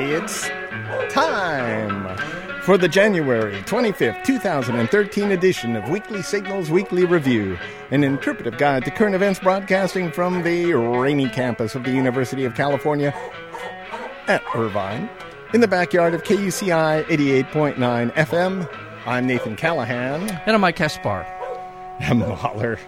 It's 0.00 0.48
time 1.12 2.16
for 2.62 2.78
the 2.78 2.86
January 2.86 3.56
25th, 3.62 4.22
2013 4.22 5.32
edition 5.32 5.74
of 5.74 5.88
Weekly 5.88 6.22
Signals 6.22 6.70
Weekly 6.70 7.04
Review, 7.04 7.58
an 7.90 8.04
interpretive 8.04 8.58
guide 8.58 8.84
to 8.84 8.92
current 8.92 9.16
events 9.16 9.40
broadcasting 9.40 10.12
from 10.12 10.44
the 10.44 10.72
rainy 10.72 11.28
campus 11.28 11.74
of 11.74 11.82
the 11.82 11.90
University 11.90 12.44
of 12.44 12.54
California 12.54 13.12
at 14.28 14.40
Irvine, 14.54 15.10
in 15.52 15.60
the 15.60 15.68
backyard 15.68 16.14
of 16.14 16.22
KUCI 16.22 17.04
88.9 17.06 18.14
FM. 18.14 18.70
I'm 19.04 19.26
Nathan 19.26 19.56
Callahan. 19.56 20.30
And 20.30 20.54
I'm 20.54 20.60
Mike 20.60 20.76
Kaspar. 20.76 21.26
And 21.98 22.20
Mahler. 22.20 22.78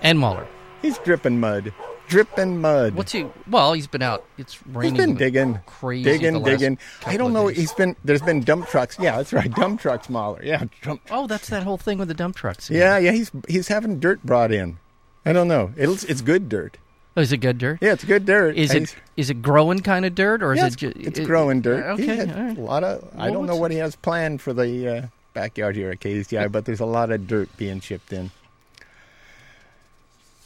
And 0.00 0.16
Mahler. 0.16 0.46
He's 0.80 0.96
dripping 0.98 1.40
mud. 1.40 1.74
Dripping 2.12 2.60
mud. 2.60 2.94
What's 2.94 3.12
he? 3.12 3.26
Well, 3.48 3.72
he's 3.72 3.86
been 3.86 4.02
out. 4.02 4.24
It's 4.36 4.64
raining. 4.66 4.94
He's 4.94 5.06
been 5.06 5.14
digging, 5.16 5.60
crazy, 5.64 6.04
digging, 6.04 6.42
digging. 6.42 6.78
I 7.06 7.16
don't 7.16 7.32
know. 7.32 7.46
He's 7.46 7.72
been. 7.72 7.96
There's 8.04 8.20
been 8.20 8.42
dump 8.42 8.68
trucks. 8.68 8.98
Yeah, 9.00 9.16
that's 9.16 9.32
right. 9.32 9.50
Dump 9.50 9.80
trucks, 9.80 10.10
Mahler. 10.10 10.42
Yeah, 10.44 10.64
dump. 10.82 11.00
Oh, 11.10 11.26
that's 11.26 11.48
that 11.48 11.62
whole 11.62 11.78
thing 11.78 11.96
with 11.96 12.08
the 12.08 12.14
dump 12.14 12.36
trucks. 12.36 12.68
Yeah, 12.68 12.98
yeah. 12.98 13.12
He's 13.12 13.30
he's 13.48 13.68
having 13.68 13.98
dirt 13.98 14.22
brought 14.22 14.52
in. 14.52 14.76
I 15.24 15.32
don't 15.32 15.48
know. 15.48 15.72
It's 15.76 16.04
it's 16.04 16.20
good 16.20 16.50
dirt. 16.50 16.76
Oh, 17.16 17.20
is 17.20 17.32
it 17.32 17.38
good 17.38 17.58
dirt? 17.58 17.78
Yeah, 17.80 17.92
it's 17.92 18.04
good 18.04 18.26
dirt. 18.26 18.56
Is 18.56 18.74
it 18.74 18.94
is 19.16 19.30
it 19.30 19.40
growing 19.40 19.80
kind 19.80 20.04
of 20.04 20.14
dirt 20.14 20.42
or 20.42 20.52
is 20.52 20.62
it 20.62 20.66
it's, 20.66 20.76
just 20.76 20.96
it's 20.96 21.20
growing 21.20 21.60
dirt. 21.62 21.84
Okay, 21.92 22.02
He 22.02 22.08
had 22.08 22.30
all 22.30 22.42
right. 22.42 22.58
a 22.58 22.60
lot 22.60 22.84
of. 22.84 23.08
I 23.16 23.30
don't 23.30 23.46
know 23.46 23.56
what 23.56 23.70
he 23.70 23.78
has 23.78 23.96
planned 23.96 24.40
for 24.40 24.52
the 24.52 24.88
uh, 24.88 25.06
backyard 25.34 25.76
here 25.76 25.90
at 25.90 26.00
KUCI, 26.00 26.52
but 26.52 26.66
there's 26.66 26.80
a 26.80 26.86
lot 26.86 27.10
of 27.10 27.26
dirt 27.26 27.48
being 27.56 27.80
shipped 27.80 28.12
in. 28.12 28.30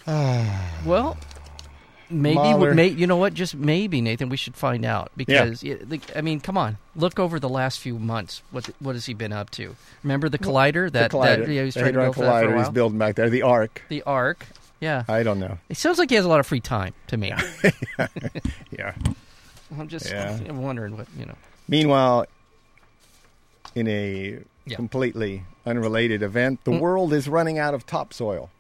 Well, 0.84 1.16
maybe 2.10 2.34
Mahler. 2.36 2.74
may, 2.74 2.88
you 2.88 3.06
know 3.06 3.16
what? 3.16 3.34
Just 3.34 3.54
maybe, 3.54 4.00
Nathan. 4.00 4.28
We 4.28 4.36
should 4.36 4.56
find 4.56 4.84
out 4.84 5.10
because 5.16 5.62
yeah, 5.62 5.76
I 6.14 6.20
mean, 6.20 6.40
come 6.40 6.56
on, 6.58 6.78
look 6.94 7.18
over 7.18 7.38
the 7.40 7.48
last 7.48 7.80
few 7.80 7.98
months. 7.98 8.42
What 8.50 8.70
what 8.80 8.94
has 8.94 9.06
he 9.06 9.14
been 9.14 9.32
up 9.32 9.50
to? 9.52 9.76
Remember 10.02 10.28
the 10.28 10.38
collider 10.38 10.90
that 10.92 11.10
the 11.10 11.16
collider. 11.18 11.46
that 11.46 11.52
yeah, 11.52 11.60
he 11.60 11.64
was 11.66 11.74
trying 11.74 11.92
to 11.94 12.00
build 12.00 12.14
for 12.16 12.22
that 12.22 12.42
for 12.42 12.48
a 12.48 12.52
collider 12.52 12.58
he's 12.58 12.68
building 12.70 12.98
back 12.98 13.16
there. 13.16 13.30
The 13.30 13.42
arc. 13.42 13.82
The 13.88 14.02
arc. 14.02 14.46
Yeah, 14.80 15.04
I 15.08 15.22
don't 15.22 15.40
know. 15.40 15.58
it 15.70 15.76
sounds 15.78 15.98
like 15.98 16.10
he 16.10 16.16
has 16.16 16.24
a 16.24 16.28
lot 16.28 16.38
of 16.40 16.46
free 16.46 16.60
time 16.60 16.92
to 17.06 17.16
me. 17.16 17.32
Yeah. 18.70 18.94
I'm 19.78 19.88
just 19.88 20.10
Yeah. 20.10 20.38
I'm 20.48 20.62
wondering 20.62 20.96
what 20.96 21.06
you 21.18 21.26
know. 21.26 21.34
Meanwhile, 21.68 22.26
in 23.74 23.88
a 23.88 24.38
Yeah. 24.66 24.76
completely 24.76 25.44
unrelated 25.64 26.22
event, 26.22 26.62
the 26.64 26.72
Mm. 26.72 26.80
world 26.80 27.12
is 27.12 27.28
running 27.28 27.58
out 27.58 27.74
of 27.74 27.86
topsoil. 27.86 28.50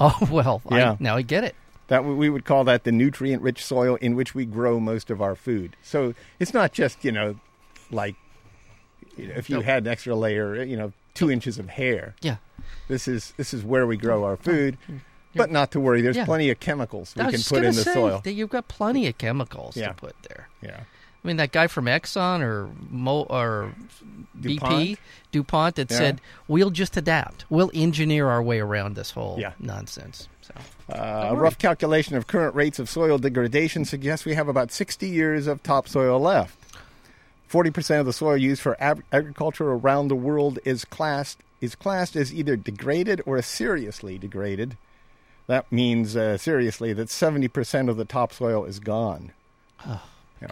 Oh 0.00 0.18
well, 0.30 0.60
Yeah. 0.70 0.92
I, 0.92 0.96
now 1.00 1.16
I 1.16 1.22
get 1.22 1.44
it. 1.44 1.54
That 1.88 2.04
we 2.04 2.30
would 2.30 2.44
call 2.44 2.64
that 2.64 2.84
the 2.84 2.92
nutrient-rich 2.92 3.62
soil 3.64 3.96
in 3.96 4.14
which 4.14 4.34
we 4.34 4.46
grow 4.46 4.80
most 4.80 5.10
of 5.10 5.20
our 5.20 5.34
food. 5.34 5.76
So 5.82 6.14
it's 6.38 6.54
not 6.54 6.72
just 6.72 7.04
you 7.04 7.12
know, 7.12 7.36
like 7.90 8.14
you 9.16 9.28
know, 9.28 9.34
if 9.36 9.50
you 9.50 9.56
No. 9.56 9.62
had 9.62 9.84
an 9.86 9.92
extra 9.92 10.14
layer, 10.14 10.62
you 10.62 10.76
know, 10.76 10.92
two 11.14 11.30
inches 11.30 11.58
of 11.58 11.68
hair. 11.68 12.14
Yeah. 12.22 12.36
This 12.88 13.06
is 13.08 13.34
this 13.36 13.52
is 13.52 13.64
where 13.64 13.86
we 13.86 13.96
grow 13.96 14.24
our 14.24 14.32
oh, 14.32 14.36
food. 14.36 14.78
But 15.34 15.50
not 15.50 15.70
to 15.72 15.80
worry. 15.80 16.02
There's 16.02 16.16
Yeah. 16.16 16.26
plenty 16.26 16.50
of 16.50 16.60
chemicals 16.60 17.14
we 17.16 17.22
can 17.24 17.40
put 17.42 17.64
in 17.64 17.74
the 17.74 17.82
soil. 17.82 18.20
that 18.22 18.32
you've 18.32 18.50
got 18.50 18.68
plenty 18.68 19.06
of 19.06 19.16
chemicals 19.18 19.76
Yeah. 19.76 19.88
to 19.88 19.94
put 19.94 20.14
there. 20.28 20.48
Yeah. 20.60 20.80
I 21.24 21.28
mean, 21.28 21.36
that 21.36 21.52
guy 21.52 21.68
from 21.68 21.84
Exxon 21.86 22.40
or 22.40 22.68
Mo 22.90 23.22
or 23.30 23.72
BP 24.40 24.58
DuPont? 24.58 24.98
DuPont 25.30 25.74
that 25.76 25.90
Yeah. 25.90 25.96
said 25.96 26.20
we'll 26.48 26.70
just 26.70 26.96
adapt. 26.96 27.44
We'll 27.48 27.70
engineer 27.72 28.28
our 28.28 28.42
way 28.42 28.58
around 28.58 28.96
this 28.96 29.12
whole 29.12 29.36
Yeah. 29.38 29.52
nonsense. 29.60 30.28
So 30.40 30.52
Uh, 30.92 31.28
a 31.30 31.36
rough 31.36 31.58
calculation 31.58 32.16
of 32.16 32.26
current 32.26 32.54
rates 32.56 32.78
of 32.80 32.90
soil 32.90 33.18
degradation 33.18 33.84
suggests 33.84 34.26
we 34.26 34.34
have 34.34 34.48
about 34.48 34.72
60 34.72 35.08
years 35.08 35.46
of 35.46 35.62
topsoil 35.62 36.18
left. 36.20 36.56
40% 37.48 38.00
of 38.00 38.06
the 38.06 38.12
soil 38.12 38.36
used 38.36 38.60
for 38.60 38.76
ag- 38.82 39.04
agriculture 39.12 39.70
around 39.70 40.08
the 40.08 40.16
world 40.16 40.58
is 40.64 40.84
classed 40.84 41.38
is 41.60 41.76
classed 41.76 42.16
as 42.16 42.34
either 42.34 42.56
degraded 42.56 43.22
or 43.24 43.40
seriously 43.40 44.18
degraded. 44.18 44.76
That 45.46 45.70
means 45.70 46.16
uh, 46.16 46.36
seriously 46.36 46.92
that 46.94 47.08
70% 47.08 47.88
of 47.88 47.96
the 47.96 48.04
topsoil 48.04 48.64
is 48.64 48.80
gone. 48.80 49.30
Oh, 49.86 50.02
yeah. 50.40 50.48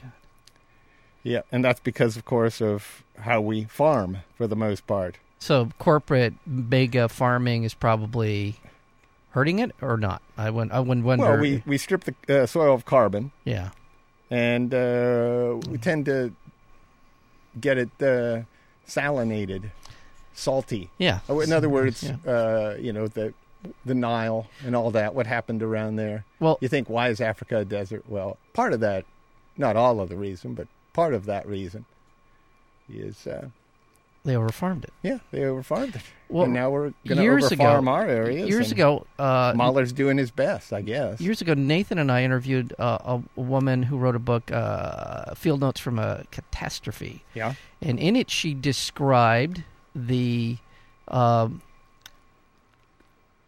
Yeah, 1.22 1.42
and 1.52 1.64
that's 1.64 1.80
because 1.80 2.16
of 2.16 2.24
course 2.24 2.60
of 2.62 3.02
how 3.20 3.40
we 3.40 3.64
farm 3.64 4.18
for 4.36 4.46
the 4.46 4.56
most 4.56 4.86
part. 4.86 5.16
so 5.38 5.70
corporate 5.78 6.34
mega 6.46 7.08
farming 7.08 7.64
is 7.64 7.74
probably 7.74 8.56
hurting 9.30 9.58
it 9.58 9.72
or 9.82 9.96
not. 9.96 10.22
I 10.38 10.50
wouldn't. 10.50 10.72
I 10.72 10.80
wouldn't 10.80 11.04
wonder. 11.06 11.24
Well, 11.24 11.38
we, 11.40 11.62
we 11.66 11.78
strip 11.78 12.04
the 12.04 12.42
uh, 12.42 12.46
soil 12.46 12.74
of 12.74 12.84
carbon 12.84 13.32
yeah. 13.44 13.70
and 14.30 14.72
uh, 14.74 15.58
we 15.68 15.76
tend 15.78 16.06
to 16.06 16.32
get 17.60 17.76
it 17.78 17.90
uh, 18.00 18.42
salinated, 18.88 19.70
salty. 20.34 20.90
Yeah. 20.98 21.20
Oh, 21.28 21.40
in 21.40 21.52
other 21.52 21.68
words, 21.68 22.02
Yeah. 22.02 22.16
uh, 22.26 22.76
you 22.78 22.92
know 22.92 23.08
the 23.08 23.34
the 23.84 23.94
Nile 23.94 24.46
and 24.64 24.74
all 24.74 24.90
that. 24.92 25.14
What 25.14 25.26
happened 25.26 25.62
around 25.62 25.96
there? 25.96 26.24
Well, 26.38 26.56
You 26.62 26.68
think 26.68 26.88
why 26.88 27.08
is 27.10 27.20
Africa 27.20 27.58
a 27.58 27.64
desert? 27.64 28.04
Well, 28.08 28.38
part 28.54 28.72
of 28.72 28.80
that, 28.80 29.04
not 29.58 29.76
all 29.76 30.00
of 30.00 30.08
the 30.08 30.16
reason, 30.16 30.54
but 30.54 30.66
part 30.92 31.14
of 31.14 31.26
that 31.26 31.46
reason 31.46 31.84
is 32.92 33.26
uh, 33.26 33.48
they 34.24 34.34
overfarmed 34.34 34.84
it. 34.84 34.92
yeah 35.02 35.18
they 35.30 35.40
overfarmed 35.40 35.94
it. 35.96 36.02
Well, 36.28 36.44
and 36.44 36.52
now 36.54 36.70
we're 36.70 36.92
going 37.06 37.16
to 37.18 37.22
years 37.22 37.50
ago- 37.50 37.64
overfarm 37.64 37.88
our 37.88 38.06
areas. 38.06 38.48
Years 38.48 38.70
ago, 38.70 39.06
uh, 39.18 39.52
Mahler's 39.56 39.92
doing 39.92 40.16
his 40.18 40.30
best, 40.30 40.72
I 40.72 40.80
guess. 40.82 41.20
Years 41.20 41.40
ago, 41.40 41.54
Nathan 41.54 41.98
and 41.98 42.12
I 42.12 42.22
interviewed 42.22 42.72
uh, 42.78 42.98
a, 43.04 43.22
a 43.36 43.40
woman 43.40 43.82
who 43.84 43.96
wrote 43.98 44.14
a 44.14 44.20
book, 44.20 44.52
uh, 44.52 45.34
Field 45.34 45.60
Notes 45.60 45.80
from 45.80 45.98
a 45.98 46.24
Catastrophe. 46.30 47.24
yeah, 47.34 47.54
And 47.82 47.98
in 47.98 48.14
it, 48.14 48.30
she 48.30 48.54
described 48.54 49.64
the 49.94 50.58
um, 51.08 51.62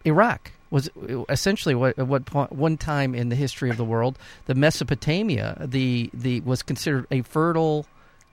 Iraq 0.05 0.51
was 0.73 0.91
essentially 1.29 1.75
what 1.77 1.97
at 1.99 2.09
what 2.09 2.25
point, 2.27 2.51
one 2.51 2.77
time 2.77 3.15
in 3.15 3.29
the 3.29 3.37
history 3.37 3.71
of 3.71 3.77
the 3.77 3.85
world, 3.85 4.19
the 4.47 4.55
Mesopotamia, 4.57 5.57
the 5.65 6.11
the 6.13 6.41
was 6.41 6.63
considered 6.63 7.07
a 7.13 7.23
fertile 7.23 7.87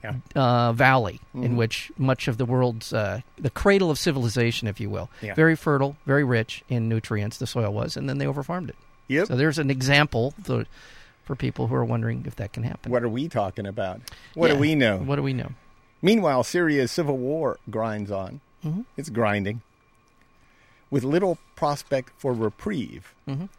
Yeah. 0.03 0.13
uh, 0.33 0.71
valley 0.71 1.19
in 1.33 1.51
Mhm. 1.53 1.55
which 1.57 1.91
much 1.97 2.29
of 2.29 2.37
the 2.37 2.45
world's 2.45 2.93
uh, 2.93 3.19
the 3.37 3.49
cradle 3.49 3.91
of 3.91 3.99
civilization, 3.99 4.67
if 4.69 4.79
you 4.79 4.89
will, 4.89 5.09
Yeah. 5.21 5.33
very 5.35 5.55
fertile, 5.57 5.97
very 6.05 6.23
rich 6.23 6.63
in 6.69 6.87
nutrients. 6.87 7.37
The 7.37 7.45
soil 7.47 7.73
was, 7.73 7.97
and 7.97 8.07
then 8.07 8.17
they 8.17 8.25
overfarmed 8.25 8.69
it. 8.69 8.75
yep. 9.09 9.27
So 9.27 9.35
there's 9.35 9.59
an 9.59 9.69
example 9.69 10.33
for, 10.41 10.65
for 11.25 11.35
people 11.35 11.67
who 11.67 11.75
are 11.75 11.83
wondering 11.83 12.23
if 12.25 12.35
that 12.37 12.53
can 12.53 12.63
happen. 12.63 12.89
what 12.91 13.03
are 13.03 13.09
we 13.09 13.27
talking 13.27 13.65
about? 13.67 13.99
What 14.35 14.47
Yeah. 14.47 14.53
do 14.53 14.59
we 14.61 14.73
know? 14.75 14.97
What 14.99 15.17
do 15.17 15.23
we 15.23 15.33
know? 15.33 15.49
Meanwhile, 16.01 16.43
Syria's 16.45 16.91
civil 16.91 17.17
war 17.17 17.59
grinds 17.69 18.09
on. 18.09 18.39
Mhm. 18.65 18.85
It's 18.95 19.09
grinding. 19.09 19.59
With 20.91 21.03
little 21.03 21.37
prospect 21.55 22.11
for 22.17 22.33
reprieve. 22.33 23.13
Mhm. 23.27 23.49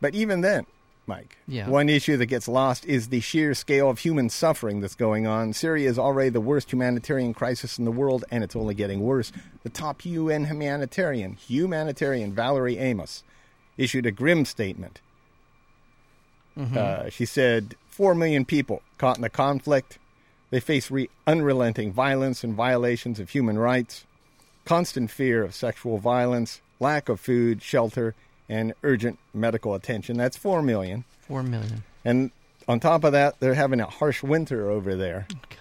But 0.00 0.14
even 0.14 0.42
then, 0.42 0.66
Mike, 1.08 1.36
Yeah. 1.48 1.68
one 1.68 1.88
issue 1.88 2.16
that 2.16 2.26
gets 2.26 2.46
lost 2.48 2.84
is 2.84 3.08
the 3.08 3.20
sheer 3.20 3.54
scale 3.54 3.88
of 3.90 4.00
human 4.00 4.28
suffering 4.28 4.80
that's 4.80 4.94
going 4.94 5.26
on. 5.26 5.52
Syria 5.52 5.88
is 5.88 5.98
already 5.98 6.30
the 6.30 6.40
worst 6.40 6.72
humanitarian 6.72 7.32
crisis 7.34 7.78
in 7.78 7.84
the 7.84 7.92
world, 7.92 8.24
and 8.30 8.42
it's 8.44 8.56
only 8.56 8.74
getting 8.74 9.00
worse. 9.00 9.32
The 9.62 9.70
top 9.70 10.04
UN 10.04 10.46
humanitarian, 10.46 11.34
humanitarian 11.34 12.32
Valerie 12.32 12.78
Amos, 12.78 13.22
issued 13.76 14.06
a 14.06 14.10
grim 14.12 14.44
statement. 14.44 15.00
Uh, 16.58 17.10
she 17.10 17.24
said, 17.26 17.74
Four 17.88 18.14
million 18.14 18.44
people 18.44 18.82
caught 18.98 19.16
in 19.16 19.22
the 19.22 19.30
conflict. 19.30 19.98
They 20.50 20.60
face 20.60 20.90
re- 20.90 21.08
unrelenting 21.26 21.92
violence 21.92 22.44
and 22.44 22.54
violations 22.54 23.18
of 23.20 23.30
human 23.30 23.58
rights, 23.58 24.04
constant 24.66 25.10
fear 25.10 25.42
of 25.42 25.54
sexual 25.54 25.98
violence, 25.98 26.60
lack 26.78 27.08
of 27.08 27.18
food, 27.18 27.62
shelter, 27.62 28.14
and 28.48 28.74
urgent 28.82 29.18
medical 29.32 29.74
attention. 29.74 30.18
That's 30.18 30.36
four 30.36 30.60
million. 30.60 31.04
Four 31.20 31.42
million. 31.42 31.82
And 32.04 32.30
on 32.68 32.80
top 32.80 33.04
of 33.04 33.12
that, 33.12 33.40
they're 33.40 33.54
having 33.54 33.80
a 33.80 33.86
harsh 33.86 34.22
winter 34.22 34.70
over 34.70 34.94
there. 34.94 35.26
Oh, 35.32 35.38
God. 35.48 35.58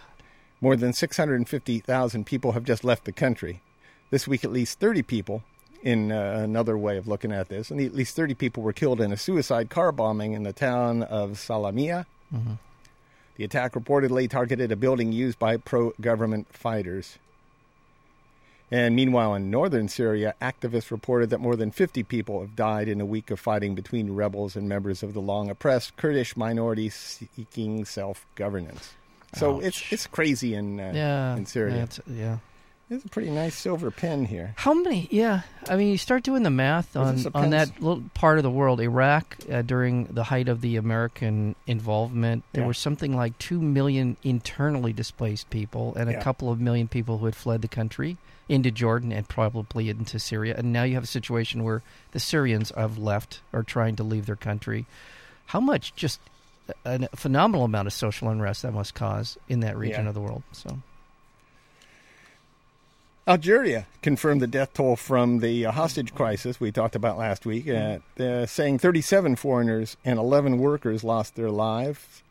More 0.60 0.76
than 0.76 0.92
650,000 0.94 2.26
people 2.26 2.52
have 2.52 2.64
just 2.64 2.84
left 2.84 3.06
the 3.06 3.12
country. 3.12 3.62
This 4.10 4.28
week, 4.28 4.44
at 4.44 4.52
least 4.52 4.80
30 4.80 5.02
people, 5.04 5.44
in 5.86 6.12
uh, 6.12 6.42
another 6.44 6.78
way 6.78 6.98
of 6.98 7.08
looking 7.08 7.32
at 7.32 7.48
this, 7.48 7.70
and 7.70 7.80
at 7.80 7.94
least 7.94 8.16
30 8.16 8.34
people 8.34 8.64
were 8.64 8.74
killed 8.74 9.00
in 9.00 9.12
a 9.12 9.18
suicide 9.18 9.70
car 9.70 9.92
bombing 9.92 10.34
in 10.34 10.42
the 10.44 10.52
town 10.52 11.04
of 11.04 11.34
Salamia. 11.34 12.06
The 13.38 13.44
attack 13.44 13.74
reportedly 13.74 14.30
targeted 14.30 14.72
a 14.72 14.76
building 14.76 15.12
used 15.12 15.38
by 15.38 15.58
pro 15.58 15.94
government 16.02 16.48
fighters. 16.52 17.20
And 18.72 18.96
meanwhile, 18.96 19.36
in 19.36 19.52
northern 19.52 19.88
Syria, 19.88 20.34
activists 20.42 20.90
reported 20.90 21.30
that 21.30 21.40
more 21.40 21.56
than 21.56 21.70
50 21.72 22.02
people 22.04 22.42
have 22.42 22.56
died 22.56 22.88
in 22.88 23.00
a 23.00 23.06
week 23.06 23.30
of 23.30 23.40
fighting 23.40 23.76
between 23.76 24.12
rebels 24.14 24.56
and 24.56 24.68
members 24.68 25.04
of 25.04 25.14
the 25.14 25.22
long 25.22 25.50
oppressed 25.50 25.96
Kurdish 25.98 26.36
minority 26.36 26.90
seeking 26.90 27.86
self 27.86 28.26
governance. 28.36 28.94
So 29.36 29.60
it's 29.60 29.78
Ouch. 29.78 29.94
it's 29.94 30.08
crazy 30.08 30.56
in 30.56 30.80
uh, 30.80 30.92
Yeah. 30.96 31.36
in 31.36 31.46
Syria. 31.46 31.76
That's, 31.76 32.00
yeah. 32.08 32.38
It's 32.90 33.04
a 33.04 33.10
pretty 33.10 33.32
nice 33.32 33.56
silver 33.56 33.90
pen 33.90 34.26
here. 34.26 34.54
How 34.58 34.74
many? 34.76 35.08
Yeah, 35.10 35.42
I 35.68 35.76
mean, 35.76 35.88
you 35.90 35.98
start 35.98 36.22
doing 36.22 36.44
the 36.44 36.52
math 36.52 36.96
on 36.96 37.20
on 37.34 37.50
that 37.50 37.82
little 37.82 38.04
part 38.14 38.38
of 38.38 38.44
the 38.44 38.52
world, 38.52 38.80
Iraq, 38.80 39.38
uh, 39.52 39.64
during 39.64 40.06
the 40.06 40.24
height 40.26 40.48
of 40.48 40.62
the 40.62 40.76
American 40.76 41.56
involvement. 41.66 42.44
There 42.54 42.62
Yeah. 42.64 42.68
were 42.68 42.76
something 42.76 43.16
like 43.16 43.38
two 43.40 43.60
million 43.60 44.18
internally 44.24 44.94
displaced 44.94 45.50
people, 45.50 45.96
and 45.96 46.10
a 46.12 46.22
couple 46.22 46.52
of 46.52 46.60
million 46.60 46.88
people 46.88 47.18
who 47.18 47.26
had 47.26 47.36
fled 47.36 47.62
the 47.64 47.68
country 47.68 48.18
into 48.48 48.72
Jordan 48.72 49.12
and 49.12 49.28
probably 49.28 49.90
into 49.90 50.20
Syria. 50.20 50.56
And 50.58 50.72
now 50.72 50.84
you 50.84 50.96
have 50.96 51.04
a 51.04 51.08
situation 51.08 51.64
where 51.64 51.82
the 52.12 52.20
Syrians 52.20 52.72
have 52.78 52.98
left 52.98 53.42
or 53.52 53.64
trying 53.64 53.96
to 53.98 54.04
leave 54.04 54.26
their 54.26 54.36
country. 54.36 54.86
How 55.48 55.60
much? 55.60 55.96
Just 55.96 56.20
a 56.84 57.08
phenomenal 57.16 57.66
amount 57.66 57.88
of 57.88 57.94
social 57.94 58.30
unrest 58.30 58.62
that 58.64 58.72
must 58.74 58.94
cause 58.96 59.38
in 59.48 59.60
that 59.62 59.78
region 59.78 60.04
Yeah. 60.04 60.10
of 60.10 60.16
the 60.16 60.22
world. 60.22 60.44
So. 60.52 60.80
Algeria 63.28 63.88
confirmed 64.04 64.40
the 64.42 64.48
death 64.48 64.74
toll 64.74 64.96
from 64.96 65.40
the 65.40 65.66
uh, 65.66 65.72
hostage 65.72 66.14
crisis 66.14 66.60
we 66.60 66.72
talked 66.72 66.96
about 66.96 67.18
last 67.18 67.44
week, 67.46 67.68
uh, 67.68 67.98
uh, 68.20 68.46
saying 68.46 68.78
37 68.78 69.36
foreigners 69.36 69.98
and 70.06 70.20
11 70.20 70.60
workers 70.60 71.04
lost 71.04 71.36
their 71.36 71.50
lives, 71.50 72.22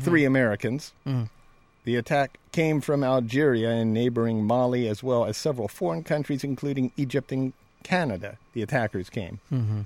three 0.00 0.24
Americans. 0.24 0.94
Mm. 1.06 1.28
The 1.84 1.96
attack 1.96 2.38
came 2.58 2.80
from 2.80 3.04
Algeria 3.04 3.70
and 3.70 3.94
neighboring 3.94 4.44
Mali, 4.44 4.88
as 4.88 5.00
well 5.00 5.24
as 5.24 5.36
several 5.36 5.68
foreign 5.68 6.02
countries, 6.02 6.42
including 6.42 6.90
Egypt 6.96 7.30
and 7.30 7.52
Canada. 7.84 8.36
The 8.52 8.62
attackers 8.62 9.08
came. 9.08 9.38
hmm 9.48 9.82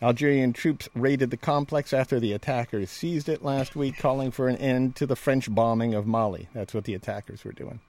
Algerian 0.00 0.54
troops 0.54 0.88
raided 0.94 1.30
the 1.30 1.36
complex 1.36 1.92
after 1.92 2.18
the 2.18 2.32
attackers 2.32 2.88
seized 2.88 3.28
it 3.28 3.44
last 3.44 3.76
week, 3.76 3.98
calling 3.98 4.30
for 4.30 4.48
an 4.48 4.56
end 4.56 4.96
to 4.96 5.04
the 5.04 5.16
French 5.16 5.54
bombing 5.54 5.92
of 5.92 6.06
Mali. 6.06 6.48
That's 6.54 6.72
what 6.72 6.84
the 6.84 6.94
attackers 6.94 7.44
were 7.44 7.52
doing. 7.52 7.80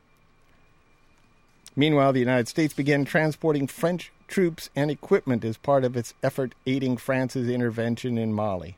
Meanwhile, 1.78 2.12
the 2.12 2.20
United 2.20 2.50
States 2.50 2.74
began 2.74 3.06
transporting 3.06 3.68
French 3.68 4.12
troops 4.28 4.70
and 4.76 4.92
equipment 4.92 5.46
as 5.46 5.56
part 5.56 5.86
of 5.86 5.96
its 5.96 6.14
effort 6.22 6.54
aiding 6.66 6.98
France's 6.98 7.48
intervention 7.48 8.18
in 8.18 8.34
Mali. 8.34 8.76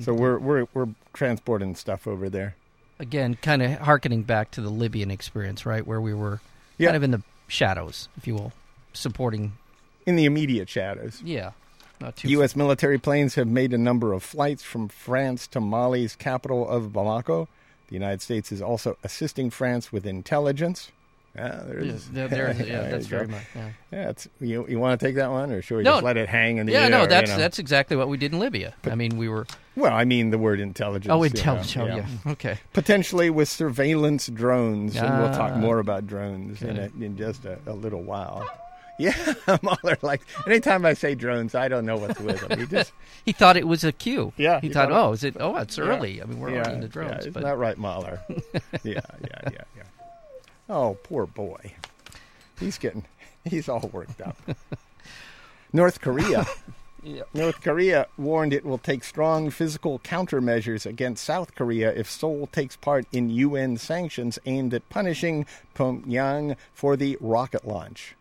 So 0.00 0.12
we're 0.12 0.38
we're 0.38 0.66
we're 0.74 0.88
transporting 1.12 1.74
stuff 1.76 2.06
over 2.06 2.28
there. 2.28 2.56
again, 2.98 3.36
kind 3.40 3.62
of 3.62 3.78
harkening 3.78 4.22
back 4.22 4.50
to 4.52 4.60
the 4.60 4.70
Libyan 4.70 5.10
experience, 5.10 5.64
right, 5.66 5.86
where 5.86 6.00
we 6.00 6.14
were 6.14 6.40
Yeah. 6.78 6.88
kind 6.88 6.96
of 6.96 7.02
in 7.02 7.10
the 7.12 7.22
shadows, 7.48 8.08
if 8.16 8.26
you 8.26 8.34
will, 8.34 8.52
supporting. 8.92 9.52
In 10.06 10.16
the 10.16 10.24
immediate 10.24 10.68
shadows. 10.68 11.20
Yeah, 11.24 11.52
not 12.00 12.16
too. 12.16 12.28
U.S. 12.30 12.54
military 12.56 12.98
planes 12.98 13.34
have 13.36 13.46
made 13.48 13.72
a 13.72 13.78
number 13.78 14.12
of 14.12 14.22
flights 14.22 14.62
from 14.62 14.88
France 14.88 15.46
to 15.48 15.60
Mali's 15.60 16.14
capital 16.16 16.68
of 16.68 16.92
Bamako. 16.92 17.46
The 17.88 17.94
United 17.94 18.20
States 18.22 18.50
is 18.52 18.60
also 18.62 18.96
assisting 19.04 19.50
France 19.50 19.92
with 19.92 20.06
intelligence. 20.06 20.90
Yeah, 21.36 21.46
Yeah, 21.56 21.62
there's, 21.66 22.08
there- 22.08 22.28
there 22.28 22.50
is- 22.52 22.58
yeah, 22.60 22.64
there 22.82 22.90
that's 22.92 23.06
very 23.06 23.26
much. 23.26 23.42
Yeah, 23.54 23.68
Yeah, 23.92 24.10
it's, 24.10 24.28
you, 24.40 24.66
you 24.68 24.78
want 24.78 24.98
to 25.00 25.06
take 25.06 25.16
that 25.16 25.30
one, 25.30 25.50
or 25.50 25.62
should 25.62 25.78
we 25.78 25.82
No. 25.82 25.92
just 25.94 26.04
let 26.04 26.16
it 26.16 26.28
hang 26.28 26.58
in 26.58 26.66
the 26.66 26.72
yeah 26.72 26.78
air? 26.84 26.90
Yeah, 26.90 26.96
no, 26.98 27.06
that's 27.06 27.30
you 27.30 27.36
know? 27.36 27.42
that's 27.42 27.58
exactly 27.58 27.96
what 27.96 28.08
we 28.08 28.16
did 28.16 28.32
in 28.32 28.38
Libya. 28.38 28.74
I 28.84 28.94
mean, 28.94 29.16
we 29.16 29.28
were. 29.28 29.46
well, 29.76 29.92
I 29.92 30.04
mean 30.04 30.30
the 30.30 30.38
word 30.38 30.60
intelligence. 30.60 31.10
Oh, 31.12 31.18
you 31.22 31.30
intelligence. 31.30 31.76
know, 31.76 31.84
Oh, 31.84 31.96
yeah. 32.26 32.32
Okay. 32.32 32.58
Potentially 32.72 33.30
with 33.30 33.48
surveillance 33.48 34.28
drones, 34.28 34.96
and 34.96 35.18
we'll 35.22 35.32
talk 35.34 35.52
Ah, 35.54 35.58
more 35.58 35.78
about 35.80 36.06
drones 36.06 36.62
in, 36.62 36.78
a, 36.78 36.84
in 37.00 37.16
just 37.16 37.44
a, 37.44 37.58
a 37.66 37.72
little 37.72 38.02
while. 38.02 38.48
Yeah, 38.96 39.12
Mahler, 39.60 39.98
like 40.02 40.22
anytime 40.46 40.86
I 40.86 40.94
say 40.94 41.16
drones, 41.16 41.56
I 41.56 41.66
don't 41.66 41.84
know 41.84 41.96
what's 41.96 42.20
with 42.20 42.46
them. 42.46 42.60
He 42.60 42.66
just 42.66 42.92
He 43.24 43.32
thought 43.32 43.56
it 43.56 43.66
was 43.66 43.82
a 43.82 43.90
cue. 43.90 44.32
Yeah, 44.36 44.60
He 44.60 44.68
he 44.68 44.72
thought, 44.72 44.88
thought 44.90 45.06
oh, 45.08 45.12
is 45.14 45.24
it? 45.24 45.36
Oh, 45.40 45.56
it's 45.56 45.76
Yeah. 45.76 45.82
early. 45.86 46.22
I 46.22 46.26
mean, 46.26 46.38
we're 46.38 46.50
yeah, 46.50 46.58
already 46.58 46.74
into 46.74 46.86
yeah, 46.86 46.92
drones. 46.92 47.18
isn't 47.22 47.32
but 47.32 47.42
that 47.42 47.56
right, 47.58 47.76
Mahler? 47.76 48.20
yeah, 48.28 48.38
yeah, 48.84 49.00
yeah, 49.24 49.50
yeah. 49.76 49.82
Oh, 50.68 50.96
poor 51.02 51.26
boy. 51.26 51.72
He's 52.58 52.78
getting, 52.78 53.04
he's 53.44 53.68
all 53.68 53.90
worked 53.92 54.20
up. 54.20 54.36
North 55.72 56.00
Korea. 56.00 56.46
Yeah. 57.06 57.24
North 57.34 57.60
Korea 57.60 58.06
warned 58.16 58.54
it 58.54 58.64
will 58.64 58.78
take 58.78 59.04
strong 59.04 59.50
physical 59.50 59.98
countermeasures 59.98 60.86
against 60.86 61.22
South 61.22 61.54
Korea 61.54 61.92
if 61.92 62.10
Seoul 62.10 62.46
takes 62.46 62.76
part 62.76 63.04
in 63.12 63.28
UN 63.28 63.76
sanctions 63.76 64.38
aimed 64.46 64.72
at 64.72 64.88
punishing 64.88 65.44
Pyongyang 65.74 66.56
for 66.72 66.96
the 66.96 67.18
rocket 67.20 67.66
launch. 67.68 68.14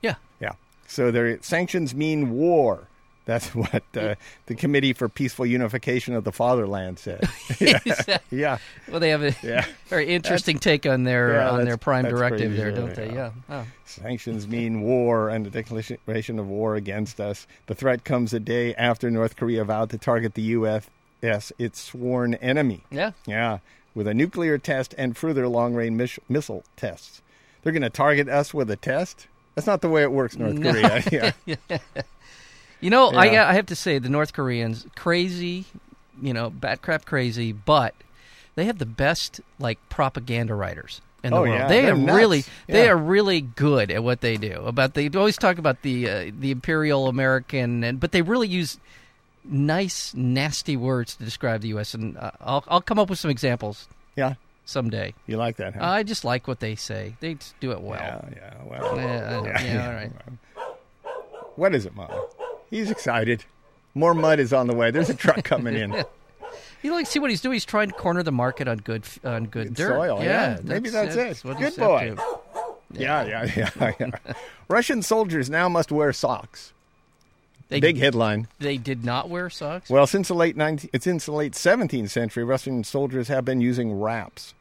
yeah. 0.00 0.14
Yeah. 0.40 0.52
So 0.86 1.10
their 1.10 1.42
sanctions 1.42 1.94
mean 1.94 2.30
war. 2.30 2.88
That's 3.26 3.54
what 3.54 3.82
uh, 3.96 4.14
the 4.46 4.54
Committee 4.56 4.92
for 4.92 5.08
Peaceful 5.08 5.46
Unification 5.46 6.14
of 6.14 6.24
the 6.24 6.32
Fatherland 6.32 6.98
said. 6.98 7.28
yeah. 8.30 8.58
well, 8.88 8.98
they 9.00 9.10
have 9.10 9.22
a 9.22 9.34
Yeah. 9.42 9.64
very 9.88 10.08
interesting 10.08 10.58
take 10.58 10.86
on 10.86 11.04
their 11.04 11.34
Yeah, 11.34 11.50
on 11.50 11.64
their 11.64 11.76
prime 11.76 12.04
directive 12.08 12.56
there, 12.56 12.74
sure, 12.74 12.86
don't 12.86 12.94
they? 12.94 13.06
yeah. 13.08 13.30
Yeah. 13.48 13.62
Oh. 13.62 13.66
Sanctions 13.84 14.48
mean 14.48 14.80
war 14.80 15.28
and 15.28 15.44
the 15.46 15.50
declaration 15.50 16.38
of 16.38 16.48
war 16.48 16.74
against 16.76 17.20
us. 17.20 17.46
The 17.66 17.74
threat 17.74 18.04
comes 18.04 18.32
a 18.32 18.40
day 18.40 18.74
after 18.74 19.10
North 19.10 19.36
Korea 19.36 19.64
vowed 19.64 19.90
to 19.90 19.98
target 19.98 20.34
the 20.34 20.42
U.S., 20.42 20.88
its 21.22 21.78
sworn 21.80 22.34
enemy. 22.34 22.82
Yeah. 22.90 23.12
Yeah, 23.26 23.58
with 23.94 24.06
a 24.06 24.14
nuclear 24.14 24.56
test 24.58 24.94
and 24.96 25.16
further 25.16 25.46
long 25.48 25.74
range 25.74 25.96
mis- 25.96 26.18
missile 26.28 26.64
tests. 26.76 27.20
They're 27.62 27.72
going 27.72 27.82
to 27.82 27.90
target 27.90 28.28
us 28.28 28.54
with 28.54 28.70
a 28.70 28.76
test? 28.76 29.26
That's 29.54 29.66
not 29.66 29.82
the 29.82 29.88
way 29.90 30.02
it 30.02 30.12
works, 30.12 30.36
North 30.38 30.54
No. 30.54 30.72
Korea. 30.72 31.34
Yeah. 31.66 31.78
You 32.80 32.90
know, 32.90 33.08
I 33.10 33.26
Yeah. 33.32 33.48
I 33.48 33.52
have 33.54 33.66
to 33.66 33.76
say 33.76 33.98
the 33.98 34.08
North 34.08 34.32
Koreans 34.32 34.86
crazy, 34.96 35.64
you 36.20 36.32
know, 36.32 36.50
bat 36.50 36.82
crap 36.82 37.04
crazy, 37.04 37.52
but 37.52 37.94
they 38.54 38.64
have 38.66 38.78
the 38.78 38.86
best 38.86 39.40
like 39.58 39.78
propaganda 39.88 40.54
writers 40.54 41.00
in 41.22 41.30
the 41.32 41.36
Oh, 41.36 41.42
world. 41.42 41.54
yeah, 41.54 41.68
they 41.68 41.82
they're 41.82 41.92
are 41.92 41.96
nuts. 41.96 42.16
really 42.16 42.44
they 42.66 42.84
Yeah. 42.84 42.90
are 42.92 42.96
really 42.96 43.40
good 43.42 43.90
at 43.90 44.02
what 44.02 44.20
they 44.22 44.36
do. 44.38 44.62
About 44.64 44.94
they 44.94 45.08
always 45.10 45.36
talk 45.36 45.58
about 45.58 45.82
the 45.82 46.08
uh, 46.08 46.30
the 46.38 46.50
imperial 46.50 47.08
American 47.08 47.84
and 47.84 48.00
but 48.00 48.12
they 48.12 48.22
really 48.22 48.48
use 48.48 48.78
nice 49.44 50.12
nasty 50.14 50.76
words 50.76 51.16
to 51.16 51.24
describe 51.24 51.60
the 51.62 51.68
US 51.68 51.92
and 51.94 52.16
uh, 52.16 52.30
I'll 52.40 52.64
I'll 52.68 52.80
come 52.82 52.98
up 52.98 53.10
with 53.10 53.18
some 53.18 53.30
examples 53.30 53.88
yeah, 54.16 54.34
someday. 54.64 55.14
you 55.26 55.36
like 55.36 55.56
that, 55.56 55.74
huh? 55.74 55.80
I 55.84 56.02
just 56.02 56.24
like 56.24 56.48
what 56.48 56.60
they 56.60 56.74
say. 56.76 57.14
They 57.20 57.36
do 57.60 57.72
it 57.72 57.80
well. 57.80 57.98
yeah, 58.00 58.36
yeah, 58.36 58.54
well. 58.64 58.96
Yeah, 58.96 59.52
I- 59.56 59.64
yeah, 59.64 59.86
all 59.86 59.92
right. 59.94 60.12
What 61.56 61.74
is 61.74 61.84
it, 61.86 61.94
Mom? 61.94 62.10
He's 62.70 62.90
excited. 62.90 63.44
More 63.94 64.14
mud 64.14 64.38
is 64.38 64.52
on 64.52 64.66
the 64.66 64.74
way. 64.74 64.90
There's 64.90 65.10
a 65.10 65.14
truck 65.14 65.42
coming 65.44 65.74
in. 65.74 66.04
You 66.82 66.92
like 66.92 67.06
see 67.06 67.18
what 67.18 67.30
he's 67.30 67.40
doing? 67.40 67.54
He's 67.54 67.64
trying 67.64 67.88
to 67.88 67.94
corner 67.94 68.22
the 68.22 68.32
market 68.32 68.68
on 68.68 68.78
good 68.78 69.04
on 69.24 69.46
good 69.46 69.74
dirt. 69.74 69.88
soil, 69.88 70.22
yeah. 70.22 70.58
Maybe 70.62 70.88
that's 70.88 71.16
it. 71.16 71.44
what 71.44 71.58
Good 71.58 71.76
boy. 71.76 72.14
to. 72.16 72.70
Yeah, 72.92 73.24
yeah, 73.24 73.70
yeah, 73.76 73.92
yeah. 74.00 74.10
Russian 74.68 75.02
soldiers 75.02 75.48
now 75.50 75.68
must 75.68 75.92
wear 75.92 76.12
socks. 76.12 76.72
They, 77.68 77.78
Big 77.78 77.98
headline. 77.98 78.48
They 78.58 78.78
did 78.78 79.04
not 79.04 79.28
wear 79.28 79.48
socks. 79.48 79.88
Well, 79.88 80.08
since 80.08 80.26
the 80.26 80.34
late 80.34 80.56
19th, 80.56 80.90
it's 80.92 81.04
since 81.04 81.26
the 81.26 81.32
late 81.32 81.52
17th 81.52 82.10
century, 82.10 82.42
Russian 82.42 82.82
soldiers 82.82 83.28
have 83.28 83.44
been 83.44 83.60
using 83.60 84.00
wraps, 84.00 84.54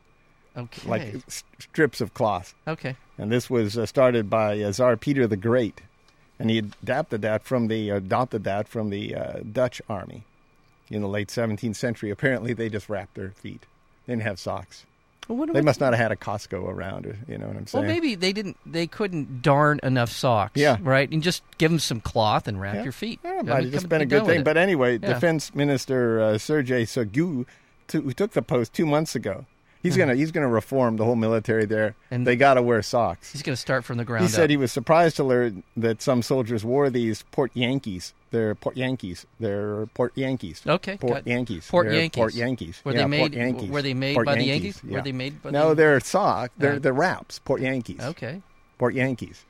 okay. 0.56 0.88
like 0.88 1.16
strips 1.58 2.02
of 2.02 2.14
cloth. 2.14 2.54
okay. 2.68 2.96
And 3.18 3.32
this 3.32 3.50
was 3.50 3.78
uh, 3.80 3.88
started 3.88 4.30
by 4.30 4.62
uh, 4.62 4.72
Tsar 4.72 4.96
Peter 4.96 5.26
the 5.26 5.38
Great, 5.38 5.82
and 6.40 6.50
he 6.50 6.58
adapted 6.60 7.22
that 7.22 7.44
from 7.44 7.68
the 7.68 7.90
adopted 7.90 8.44
that 8.46 8.68
from 8.68 8.90
the 8.90 9.14
uh, 9.16 9.40
Dutch 9.52 9.82
army 9.90 10.24
in 10.90 11.02
the 11.02 11.08
late 11.08 11.28
17th 11.28 11.76
century. 11.76 12.10
Apparently, 12.10 12.54
they 12.54 12.70
just 12.70 12.90
wrapped 12.90 13.16
their 13.16 13.32
feet. 13.32 13.66
They 14.08 14.14
didn't 14.14 14.24
have 14.24 14.40
socks. 14.40 14.86
Well, 15.28 15.46
They 15.46 15.62
must 15.62 15.80
not 15.80 15.94
have 15.94 16.00
had 16.02 16.12
a 16.12 16.16
Costco 16.16 16.68
around. 16.68 17.06
or- 17.06 17.16
You 17.28 17.38
know 17.38 17.46
what 17.46 17.56
I'm 17.56 17.68
saying? 17.68 17.86
well, 17.86 17.94
maybe 17.94 18.16
they 18.16 18.34
didn't. 18.34 18.58
They 18.66 18.88
couldn't 18.88 19.44
darn 19.44 19.80
enough 19.84 20.10
socks. 20.12 20.54
Yeah. 20.56 20.78
Right. 20.82 21.08
And 21.12 21.22
just 21.22 21.44
give 21.60 21.70
them 21.70 21.78
some 21.80 22.02
cloth 22.02 22.48
and 22.48 22.60
wrap 22.60 22.74
Yeah. 22.74 22.84
your 22.84 22.92
feet. 22.92 23.20
Yeah, 23.24 23.30
I 23.30 23.34
it 23.34 23.38
mean, 23.38 23.46
might 23.54 23.64
have 23.66 23.72
just 23.74 23.90
been 23.90 24.02
a 24.02 24.08
good 24.08 24.26
thing. 24.26 24.44
But 24.44 24.58
anyway, 24.58 24.94
Yeah. 24.98 25.14
Defense 25.14 25.54
Minister 25.54 26.20
uh, 26.20 26.38
Sergei 26.40 26.84
Shoigu, 26.84 27.46
to, 27.90 28.02
who 28.02 28.12
took 28.14 28.32
the 28.32 28.42
post 28.42 28.74
two 28.74 28.88
months 28.88 29.14
ago, 29.14 29.46
he's 29.84 29.96
gonna 29.98 30.16
he's 30.16 30.32
gonna 30.32 30.48
reform 30.48 30.98
the 30.98 31.06
whole 31.06 31.16
military 31.16 31.66
there. 31.66 31.96
And- 32.12 32.26
they 32.28 32.36
got 32.36 32.56
to 32.56 32.62
wear 32.62 32.82
socks. 32.82 33.32
he's 33.32 33.42
going 33.42 33.54
to 33.56 33.60
start 33.62 33.84
from 33.86 33.98
the 33.98 34.06
ground 34.06 34.24
He 34.26 34.30
said 34.32 34.50
he 34.50 34.58
was 34.58 34.72
surprised 34.72 35.16
to 35.18 35.24
learn 35.24 35.64
that 35.78 36.02
some 36.02 36.22
soldiers 36.22 36.64
wore 36.66 36.90
these 36.90 37.24
Port 37.32 37.52
Yankees. 37.54 38.14
They're 38.32 38.54
Port 38.56 38.78
Yankees. 38.78 39.26
They're 39.40 39.88
Port 39.88 40.12
Yankees. 40.16 40.62
okay. 40.68 40.98
Port 40.98 41.26
Yankees. 41.26 41.68
Port 41.68 41.88
They're 41.88 41.96
Yankees. 41.96 42.20
Port 42.20 42.34
Yankees. 42.36 42.82
Were 42.84 42.92
Yeah, 42.92 43.08
they 43.08 43.18
Port 43.20 43.32
made? 43.32 43.38
Yankees. 43.40 43.70
Were 43.72 43.82
they 43.82 43.94
made 43.96 44.14
Port 44.16 44.26
by 44.28 44.36
the 44.36 44.44
Yankees, 44.44 44.64
Yankees? 44.76 44.82
yeah. 44.86 44.96
Were 44.98 45.02
they 45.04 45.12
made 45.12 45.42
by 45.42 45.50
No, 45.52 45.70
the 45.70 45.76
they're 45.76 46.00
sock. 46.00 46.52
They're 46.58 46.74
Uh, 46.74 46.80
they're 46.80 46.94
wraps. 46.94 47.40
Port 47.40 47.62
Yankees. 47.62 48.00
Okay. 48.02 48.42
Port 48.78 48.94
Yankees. 48.94 49.46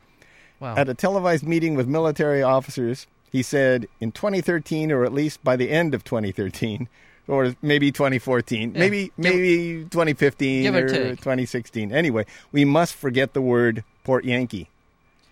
Wow. 0.61 0.75
At 0.75 0.87
a 0.89 0.93
televised 0.93 1.45
meeting 1.45 1.75
with 1.75 1.87
military 1.87 2.41
officers, 2.43 3.07
he 3.31 3.41
said 3.43 3.87
in 3.99 4.11
2013, 4.11 4.91
or 4.91 5.03
at 5.05 5.13
least 5.13 5.43
by 5.43 5.55
the 5.55 5.69
end 5.69 5.93
of 5.93 6.03
2013, 6.03 6.87
or 7.29 7.55
maybe 7.61 7.91
2014, 7.91 8.71
Yeah. 8.73 8.79
maybe 8.79 9.11
maybe 9.15 9.83
2015 9.89 10.63
give 10.63 10.75
or 10.75 10.85
or 10.85 11.15
2016. 11.15 11.91
Anyway, 11.93 12.25
we 12.51 12.65
must 12.65 12.95
forget 12.95 13.33
the 13.33 13.41
word 13.41 13.83
Port 14.03 14.25
Yankee. 14.25 14.67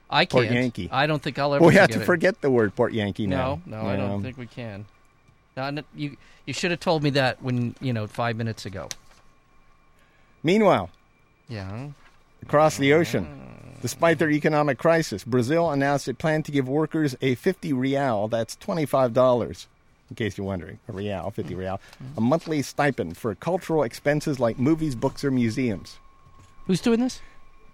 I 0.10 0.24
can't. 0.24 0.32
Port 0.32 0.52
Yankee. 0.52 0.88
I 0.92 1.08
don't 1.08 1.22
think 1.22 1.38
I'll 1.40 1.54
ever. 1.56 1.66
we 1.66 1.74
have 1.76 1.90
to 1.90 1.94
forget 2.00 2.02
it. 2.04 2.06
forget 2.06 2.42
the 2.42 2.50
word 2.52 2.76
Port 2.76 2.94
Yankee 2.94 3.28
now. 3.28 3.60
No, 3.66 3.82
no, 3.82 3.88
I 3.90 3.96
don't 3.98 4.12
Um, 4.12 4.24
think 4.24 4.38
we 4.38 4.46
can. 4.48 4.86
You 5.96 6.16
you 6.46 6.54
should 6.54 6.72
have 6.72 6.80
told 6.80 7.04
me 7.04 7.10
that 7.12 7.42
when 7.42 7.76
you 7.82 7.92
know 7.92 8.08
five 8.08 8.38
minutes 8.38 8.66
ago. 8.66 8.88
Meanwhile, 10.44 10.90
Yeah. 11.50 11.88
across 12.44 12.78
the 12.78 12.94
ocean. 12.94 13.28
Despite 13.82 14.18
their 14.18 14.32
economic 14.32 14.78
crisis, 14.80 15.24
Brazil 15.24 15.70
announced 15.70 16.08
it 16.08 16.18
planned 16.18 16.46
to 16.46 16.52
give 16.52 16.68
workers 16.68 17.16
a 17.22 17.36
50 17.36 17.74
real, 17.74 18.28
that's 18.28 18.56
$25, 18.56 19.68
in 20.10 20.16
case 20.16 20.38
you're 20.38 20.48
wondering, 20.48 20.80
a 20.88 20.92
real, 20.92 21.30
50 21.32 21.56
real, 21.56 21.80
a 22.16 22.22
monthly 22.22 22.62
stipend 22.62 23.18
for 23.18 23.36
cultural 23.36 23.84
expenses 23.84 24.40
like 24.40 24.58
movies, 24.58 24.96
books, 24.96 25.24
or 25.24 25.32
museums. 25.32 25.98
Who's 26.66 26.82
doing 26.82 27.00
this? 27.00 27.22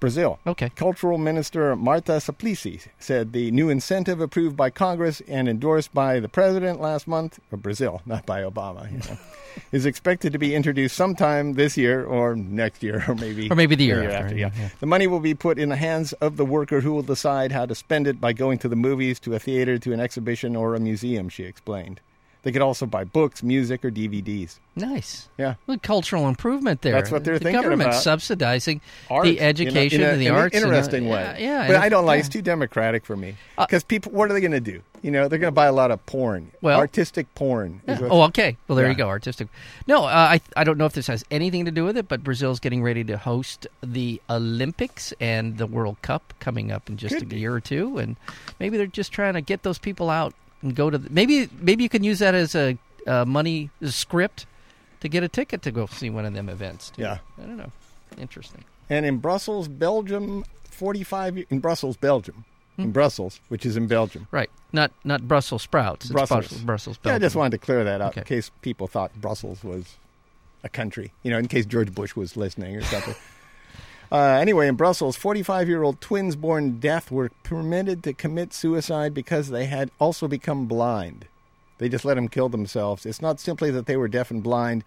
Brazil. 0.04 0.38
Okay. 0.46 0.70
Cultural 0.76 1.18
Minister 1.18 1.78
Marta 1.78 2.14
Suplicy 2.14 2.86
said 3.00 3.32
the 3.32 3.52
new 3.52 3.70
incentive 3.70 4.20
approved 4.20 4.58
by 4.58 4.70
Congress 4.70 5.22
and 5.30 5.48
endorsed 5.48 5.94
by 5.94 6.20
the 6.20 6.28
president 6.28 6.82
last 6.82 7.08
month, 7.08 7.40
of 7.54 7.62
Brazil, 7.62 8.02
not 8.06 8.26
by 8.26 8.42
Obama, 8.42 8.92
you 8.92 8.98
know, 8.98 9.18
is 9.72 9.86
expected 9.86 10.34
to 10.34 10.38
be 10.40 10.54
introduced 10.56 10.98
sometime 10.98 11.54
this 11.54 11.78
year 11.78 12.04
or 12.04 12.36
next 12.36 12.84
year 12.84 13.06
or 13.08 13.16
maybe 13.16 13.50
Or 13.50 13.56
maybe 13.56 13.76
the 13.76 13.86
year 13.86 14.10
after, 14.10 14.36
yeah. 14.36 14.52
yeah. 14.60 14.70
The 14.82 14.88
money 14.88 15.08
will 15.08 15.22
be 15.22 15.36
put 15.36 15.58
in 15.58 15.70
the 15.70 15.78
hands 15.78 16.12
of 16.14 16.36
the 16.36 16.44
worker 16.44 16.82
who 16.82 16.92
will 16.92 17.02
decide 17.02 17.54
how 17.54 17.66
to 17.66 17.74
spend 17.74 18.06
it 18.06 18.20
by 18.20 18.34
going 18.34 18.58
to 18.58 18.68
the 18.68 18.76
movies, 18.76 19.22
to 19.22 19.34
a 19.36 19.40
theater, 19.40 19.78
to 19.78 19.94
an 19.94 20.02
exhibition, 20.02 20.58
or 20.58 20.76
a 20.76 20.82
museum. 20.82 21.30
She 21.30 21.46
explained. 21.46 22.02
They 22.44 22.52
could 22.52 22.62
also 22.62 22.86
buy 22.86 23.06
books, 23.06 23.42
music, 23.42 23.86
or 23.86 23.90
DVDs. 23.92 24.60
Nice. 24.76 25.30
Yeah. 25.38 25.56
Well, 25.66 25.78
cultural 25.82 26.28
improvement 26.28 26.82
there. 26.82 26.92
That's 26.92 27.10
what 27.10 27.24
they're 27.24 27.40
the 27.40 27.46
thinking 27.46 27.62
government 27.62 27.92
about. 27.92 28.02
subsidizing 28.02 28.82
Art, 29.10 29.24
the 29.24 29.40
education 29.40 30.02
in 30.02 30.08
a, 30.08 30.10
in 30.10 30.10
a, 30.10 30.14
and 30.14 30.22
the 30.22 30.26
in 30.28 30.34
arts. 30.36 30.56
An 30.56 30.64
and, 30.64 30.72
uh, 30.72 30.76
interesting 30.76 31.08
way. 31.08 31.38
Yeah, 31.40 31.62
yeah. 31.62 31.68
But 31.68 31.76
I 31.78 31.88
don't 31.88 32.06
like 32.06 32.18
yeah. 32.18 32.20
it's 32.26 32.30
too 32.30 32.42
democratic 32.42 33.06
for 33.06 33.16
me. 33.16 33.36
Uh, 33.58 33.66
Because 33.66 33.84
people, 33.86 34.12
what 34.12 34.30
are 34.30 34.34
they 34.34 34.42
going 34.42 34.52
to 34.52 34.60
do? 34.60 34.82
You 35.02 35.12
know, 35.12 35.28
they're 35.30 35.40
going 35.40 35.52
to 35.52 35.56
buy 35.56 35.68
a 35.68 35.72
lot 35.72 35.92
of 35.92 36.06
porn, 36.06 36.52
Well- 36.62 36.80
artistic 36.80 37.34
porn. 37.34 37.82
Yeah. 37.88 38.00
Oh, 38.04 38.24
okay. 38.24 38.58
Well, 38.68 38.76
there 38.76 38.90
you 38.90 38.96
go. 38.96 39.08
Artistic. 39.08 39.48
No, 39.88 40.04
uh, 40.04 40.08
I 40.08 40.42
I 40.58 40.64
don't 40.66 40.78
know 40.78 40.86
if 40.86 40.94
this 40.94 41.08
has 41.08 41.24
anything 41.32 41.64
to 41.66 41.72
do 41.72 41.86
with 41.86 41.96
it, 41.96 42.08
but 42.10 42.24
Brazil's 42.24 42.60
getting 42.60 42.84
ready 42.84 43.06
to 43.06 43.18
host 43.18 43.68
the 43.82 44.22
Olympics 44.30 45.14
and 45.22 45.58
the 45.58 45.68
World 45.68 46.02
Cup 46.02 46.34
coming 46.40 46.72
up 46.72 46.90
in 46.90 46.98
just 46.98 47.16
Could 47.16 47.24
a 47.24 47.28
be. 47.28 47.40
year 47.40 47.54
or 47.54 47.62
two, 47.62 47.98
and 48.00 48.18
maybe 48.60 48.76
they're 48.78 48.86
just 48.88 49.12
trying 49.14 49.36
to 49.36 49.42
get 49.42 49.64
those 49.64 49.78
people 49.78 50.10
out 50.10 50.34
and 50.64 50.76
go 50.76 50.90
to. 50.90 50.98
The, 50.98 51.10
maybe 51.10 51.50
maybe 51.60 51.84
you 51.84 51.90
can 51.90 52.04
use 52.04 52.20
that 52.20 52.34
as 52.34 52.56
a 52.56 52.78
uh, 53.06 53.26
money 53.26 53.70
a 53.82 53.90
script 53.90 54.46
to 55.02 55.10
get 55.10 55.22
a 55.22 55.28
ticket 55.28 55.62
to 55.64 55.72
go 55.72 55.86
see 55.86 56.10
one 56.10 56.26
of 56.26 56.34
them 56.34 56.50
events. 56.50 56.90
Too. 56.92 57.04
Yeah. 57.04 57.20
I 57.38 57.42
don't 57.42 57.58
know. 57.58 57.72
Interesting. 58.18 58.64
And 58.90 59.06
in 59.06 59.18
Brussels, 59.18 59.68
Belgium, 59.68 60.46
45 60.66 61.46
in 61.50 61.60
Brussels, 61.60 61.98
Belgium. 61.98 62.46
In 62.76 62.92
Brussels, 62.92 63.40
which 63.50 63.68
is 63.68 63.78
in 63.78 63.86
Belgium. 63.86 64.28
Right. 64.32 64.50
Not 64.72 64.92
not 65.04 65.28
Brussels 65.28 65.62
sprouts. 65.62 66.06
It's 66.06 66.12
Brussels. 66.12 66.48
Brussels. 66.48 66.64
Brussels 66.64 67.00
Yeah, 67.06 67.16
I 67.16 67.20
just 67.20 67.36
wanted 67.36 67.52
to 67.52 67.58
clear 67.60 67.84
that 67.84 68.02
up 68.02 68.18
in 68.18 68.24
case 68.24 68.50
people 68.62 68.88
thought 68.88 69.14
Brussels 69.22 69.64
was 69.64 69.98
a 70.64 70.70
country. 70.70 71.14
You 71.22 71.30
know, 71.30 71.38
in 71.38 71.48
case 71.48 71.68
George 71.68 71.94
Bush 71.94 72.16
was 72.16 72.36
listening 72.36 72.76
or 72.76 72.82
something. 72.82 73.14
uh, 74.14 74.38
anyway, 74.40 74.68
in 74.68 74.76
Brussels, 74.76 75.16
45 75.18 75.68
year 75.68 75.82
old 75.84 76.00
twins 76.00 76.36
born 76.36 76.80
deaf 76.80 77.10
were 77.12 77.32
permitted 77.44 78.04
to 78.04 78.14
commit 78.14 78.54
suicide 78.54 79.14
because 79.14 79.50
they 79.50 79.66
had 79.66 79.90
also 80.00 80.28
become 80.28 80.68
blind. 80.68 81.26
They 81.80 81.90
just 81.90 82.06
let 82.06 82.14
them 82.14 82.28
kill 82.30 82.48
themselves. 82.50 83.06
It's 83.06 83.22
not 83.22 83.40
simply 83.40 83.72
that 83.72 83.88
they 83.88 83.98
were 83.98 84.08
deaf 84.08 84.30
and 84.32 84.44
blind, 84.44 84.84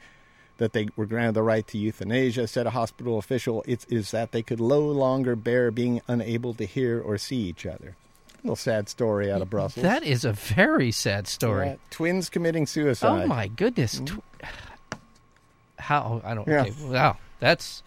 that 0.59 0.73
they 0.73 0.88
were 0.97 1.04
granted 1.06 1.35
the 1.35 1.42
right 1.42 1.66
to 1.66 1.76
euthanasia, 1.76 2.47
said 2.47 2.66
a 2.66 2.71
hospital 2.71 3.18
official. 3.18 3.62
It 3.66 3.85
is 3.90 4.12
that 4.12 4.30
they 4.33 4.42
could 4.42 4.61
no 4.61 4.80
longer 4.80 5.35
bear 5.37 5.71
being 5.71 6.00
unable 6.09 6.54
to 6.54 6.64
hear 6.64 7.00
or 7.00 7.18
see 7.18 7.37
each 7.37 7.66
other. 7.66 7.97
little 8.45 8.54
sad 8.56 8.88
story 8.88 9.30
out 9.30 9.42
of 9.42 9.50
Brussels. 9.50 9.83
That 9.83 10.04
is 10.04 10.25
a 10.25 10.33
very 10.33 10.92
sad 10.92 11.26
story. 11.26 11.66
Yeah, 11.66 11.76
twins 11.90 12.30
committing 12.30 12.66
suicide. 12.66 13.25
Oh 13.25 13.26
my 13.26 13.49
goodness! 13.49 14.00
Tw- 14.06 14.21
How 15.78 16.23
I 16.25 16.35
don't. 16.35 16.47
Yeah. 16.49 16.62
Okay, 16.62 16.73
wow, 16.88 17.16
that's. 17.40 17.83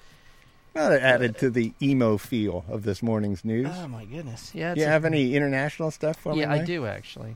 Well, 0.73 0.91
it 0.91 1.01
added 1.01 1.37
to 1.39 1.49
the 1.49 1.73
emo 1.81 2.17
feel 2.17 2.63
of 2.69 2.83
this 2.83 3.01
morning's 3.01 3.43
news. 3.43 3.67
Oh 3.71 3.87
my 3.87 4.05
goodness! 4.05 4.51
Yeah. 4.53 4.75
Do 4.75 4.81
you 4.81 4.87
have 4.87 5.03
any 5.05 5.35
international 5.35 5.91
stuff 5.91 6.17
for 6.17 6.33
me? 6.33 6.41
Yeah, 6.41 6.51
I 6.51 6.57
Mike? 6.57 6.65
do 6.67 6.85
actually. 6.85 7.35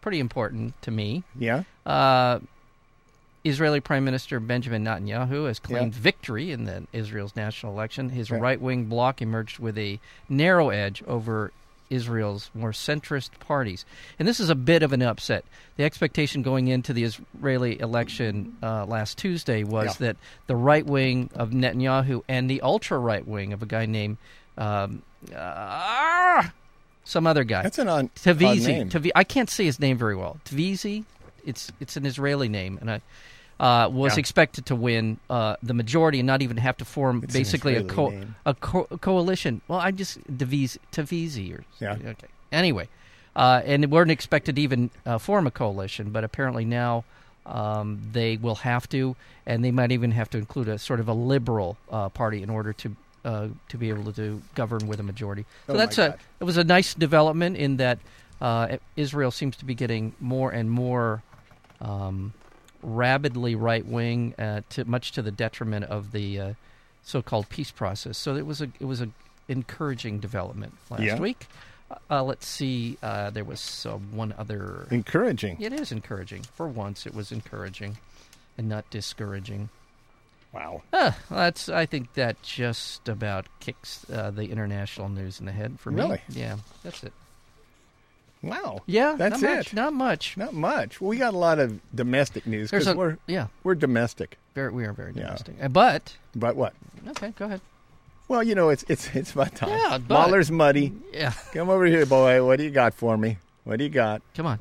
Pretty 0.00 0.20
important 0.20 0.80
to 0.82 0.90
me. 0.90 1.22
Yeah. 1.38 1.62
Uh, 1.86 2.40
Israeli 3.42 3.80
Prime 3.80 4.04
Minister 4.04 4.38
Benjamin 4.40 4.84
Netanyahu 4.84 5.46
has 5.48 5.58
claimed 5.58 5.94
Yeah. 5.94 6.00
victory 6.00 6.50
in 6.52 6.64
the 6.64 6.86
Israel's 6.92 7.34
national 7.36 7.72
election. 7.72 8.10
His 8.10 8.30
right-wing 8.30 8.86
bloc 8.86 9.20
emerged 9.20 9.58
with 9.58 9.76
a 9.78 9.98
narrow 10.28 10.70
edge 10.70 11.02
over 11.06 11.52
Israel's 11.94 12.50
more 12.54 12.72
centrist 12.72 13.30
parties, 13.40 13.84
and 14.18 14.26
this 14.28 14.40
is 14.40 14.50
a 14.50 14.54
bit 14.54 14.82
of 14.82 14.92
an 14.92 15.02
upset. 15.02 15.44
The 15.76 15.84
expectation 15.84 16.42
going 16.42 16.68
into 16.68 16.92
the 16.92 17.04
Israeli 17.04 17.80
election 17.80 18.56
uh, 18.62 18.84
last 18.86 19.18
Tuesday 19.18 19.64
was 19.64 19.86
Yeah. 20.00 20.06
that 20.08 20.16
the 20.46 20.56
right 20.56 20.84
wing 20.86 21.30
of 21.34 21.50
Netanyahu 21.50 22.22
and 22.28 22.50
the 22.50 22.60
ultra 22.60 22.98
right 22.98 23.26
wing 23.26 23.52
of 23.52 23.62
a 23.62 23.66
guy 23.66 23.86
named 23.86 24.18
um, 24.58 25.02
ah, 25.34 26.52
some 27.04 27.26
other 27.26 27.44
guy 27.44 27.62
That's 27.62 27.78
an 27.78 27.88
odd 27.88 28.14
Tavizi. 28.14 29.10
I 29.14 29.24
can't 29.24 29.50
say 29.50 29.64
his 29.64 29.78
name 29.80 29.96
very 29.98 30.16
well. 30.16 30.38
Tavizi. 30.44 31.04
It's 31.44 31.70
it's 31.80 31.96
an 31.96 32.06
Israeli 32.06 32.48
name, 32.48 32.78
and 32.80 32.90
I 32.90 33.00
uh, 33.60 33.88
was 33.90 34.14
Yeah. 34.14 34.20
expected 34.20 34.66
to 34.66 34.74
win 34.76 35.18
uh, 35.30 35.56
the 35.62 35.74
majority 35.74 36.18
and 36.20 36.26
not 36.26 36.42
even 36.42 36.56
have 36.56 36.76
to 36.78 36.84
form 36.84 37.22
It's 37.24 37.32
basically 37.32 37.76
a, 37.76 37.84
co- 37.84 38.12
a 38.44 38.54
co- 38.54 38.86
coalition. 39.00 39.60
Well, 39.68 39.78
I 39.78 39.90
just 39.90 40.18
Tavizi, 40.36 40.78
Tavizi 40.92 41.56
or 41.58 41.64
Yeah. 41.80 41.94
Okay. 41.94 42.28
Anyway, 42.52 42.88
uh, 43.36 43.62
and 43.64 43.82
they 43.82 43.86
weren't 43.86 44.10
expected 44.10 44.56
to 44.56 44.62
even 44.62 44.90
uh, 45.06 45.18
form 45.18 45.46
a 45.46 45.50
coalition, 45.50 46.10
but 46.10 46.24
apparently 46.24 46.64
now. 46.64 47.04
Um, 47.46 48.00
they 48.12 48.38
will 48.38 48.54
have 48.54 48.88
to, 48.88 49.16
and 49.44 49.62
they 49.62 49.70
might 49.70 49.92
even 49.92 50.12
have 50.12 50.30
to 50.30 50.38
include 50.38 50.66
a 50.66 50.78
sort 50.78 50.98
of 50.98 51.08
a 51.08 51.12
liberal 51.12 51.76
uh, 51.90 52.08
party 52.08 52.42
in 52.42 52.48
order 52.48 52.72
to 52.72 52.96
uh, 53.22 53.48
to 53.68 53.76
be 53.76 53.90
able 53.90 54.10
to 54.14 54.40
govern 54.54 54.86
with 54.88 54.98
a 54.98 55.02
majority. 55.02 55.44
So 55.66 55.74
Oh, 55.74 55.76
that's 55.76 55.98
a 55.98 56.16
it 56.40 56.44
was 56.44 56.56
a 56.56 56.64
nice 56.64 56.94
development 56.94 57.58
in 57.58 57.76
that 57.76 57.98
uh, 58.40 58.78
Israel 58.96 59.30
seems 59.30 59.56
to 59.56 59.66
be 59.66 59.74
getting 59.74 60.14
more 60.20 60.50
and 60.52 60.70
more 60.70 61.22
um, 61.82 62.32
rabidly 62.84 63.54
right 63.54 63.84
wing, 63.84 64.34
uh, 64.38 64.60
to 64.70 64.84
much 64.84 65.12
to 65.12 65.22
the 65.22 65.30
detriment 65.32 65.86
of 65.86 66.12
the 66.12 66.38
uh, 66.40 66.52
so-called 67.02 67.48
peace 67.48 67.70
process. 67.70 68.16
So 68.18 68.36
it 68.36 68.46
was 68.46 68.60
a 68.60 68.68
it 68.78 68.84
was 68.84 69.00
a 69.00 69.08
encouraging 69.48 70.20
development 70.20 70.74
last 70.90 71.02
Yeah. 71.02 71.18
week. 71.18 71.46
Uh, 72.10 72.22
let's 72.22 72.46
see. 72.46 72.96
Uh, 73.02 73.30
there 73.30 73.44
was 73.44 73.86
uh, 73.86 73.96
one 73.96 74.34
other. 74.38 74.86
Encouraging. 74.90 75.60
It 75.60 75.72
is 75.72 75.92
encouraging. 75.92 76.42
For 76.54 76.66
once, 76.66 77.06
it 77.06 77.14
was 77.14 77.30
encouraging, 77.30 77.98
and 78.58 78.68
not 78.68 78.88
discouraging. 78.90 79.68
Wow. 80.52 80.82
Uh, 80.92 81.12
that's. 81.30 81.68
I 81.68 81.84
think 81.86 82.14
that 82.14 82.40
just 82.42 83.08
about 83.08 83.46
kicks 83.60 84.04
uh, 84.10 84.30
the 84.30 84.50
international 84.50 85.08
news 85.08 85.40
in 85.40 85.46
the 85.46 85.52
head 85.52 85.78
for 85.78 85.90
me. 85.90 86.02
Really? 86.02 86.20
Yeah, 86.28 86.56
that's 86.82 87.02
it. 87.04 87.12
Wow. 88.48 88.82
Yeah, 88.86 89.14
That's 89.16 89.40
not 89.40 89.56
much, 89.56 89.66
it. 89.68 89.72
Not 89.74 89.92
much. 89.92 90.36
Not 90.36 90.54
much. 90.54 91.00
Well, 91.00 91.08
we 91.10 91.16
got 91.16 91.34
a 91.34 91.38
lot 91.38 91.58
of 91.58 91.80
domestic 91.94 92.46
news 92.46 92.70
because 92.70 92.94
we're 92.94 93.18
yeah. 93.26 93.48
we're 93.62 93.74
domestic. 93.74 94.38
Very, 94.54 94.70
we 94.72 94.84
are 94.84 94.92
very 94.92 95.12
domestic. 95.12 95.56
Uh, 95.60 95.68
But 95.68 96.16
But 96.34 96.56
what? 96.56 96.74
okay, 97.08 97.32
go 97.36 97.46
ahead. 97.46 97.60
Well, 98.28 98.42
you 98.42 98.54
know, 98.54 98.70
it's 98.70 98.84
it's 98.88 99.14
it's 99.14 99.32
about 99.32 99.54
time. 99.54 99.70
Yeah, 99.70 99.98
but- 99.98 100.14
Mahler's 100.14 100.50
muddy. 100.50 100.92
Yeah, 101.12 101.32
Come 101.52 101.70
over 101.70 101.86
here, 101.86 102.06
boy. 102.06 102.44
What 102.44 102.58
do 102.58 102.64
you 102.64 102.70
got 102.70 102.94
for 102.94 103.16
me? 103.16 103.38
What 103.64 103.78
do 103.78 103.84
you 103.84 103.90
got? 103.90 104.22
come 104.34 104.46
on. 104.46 104.58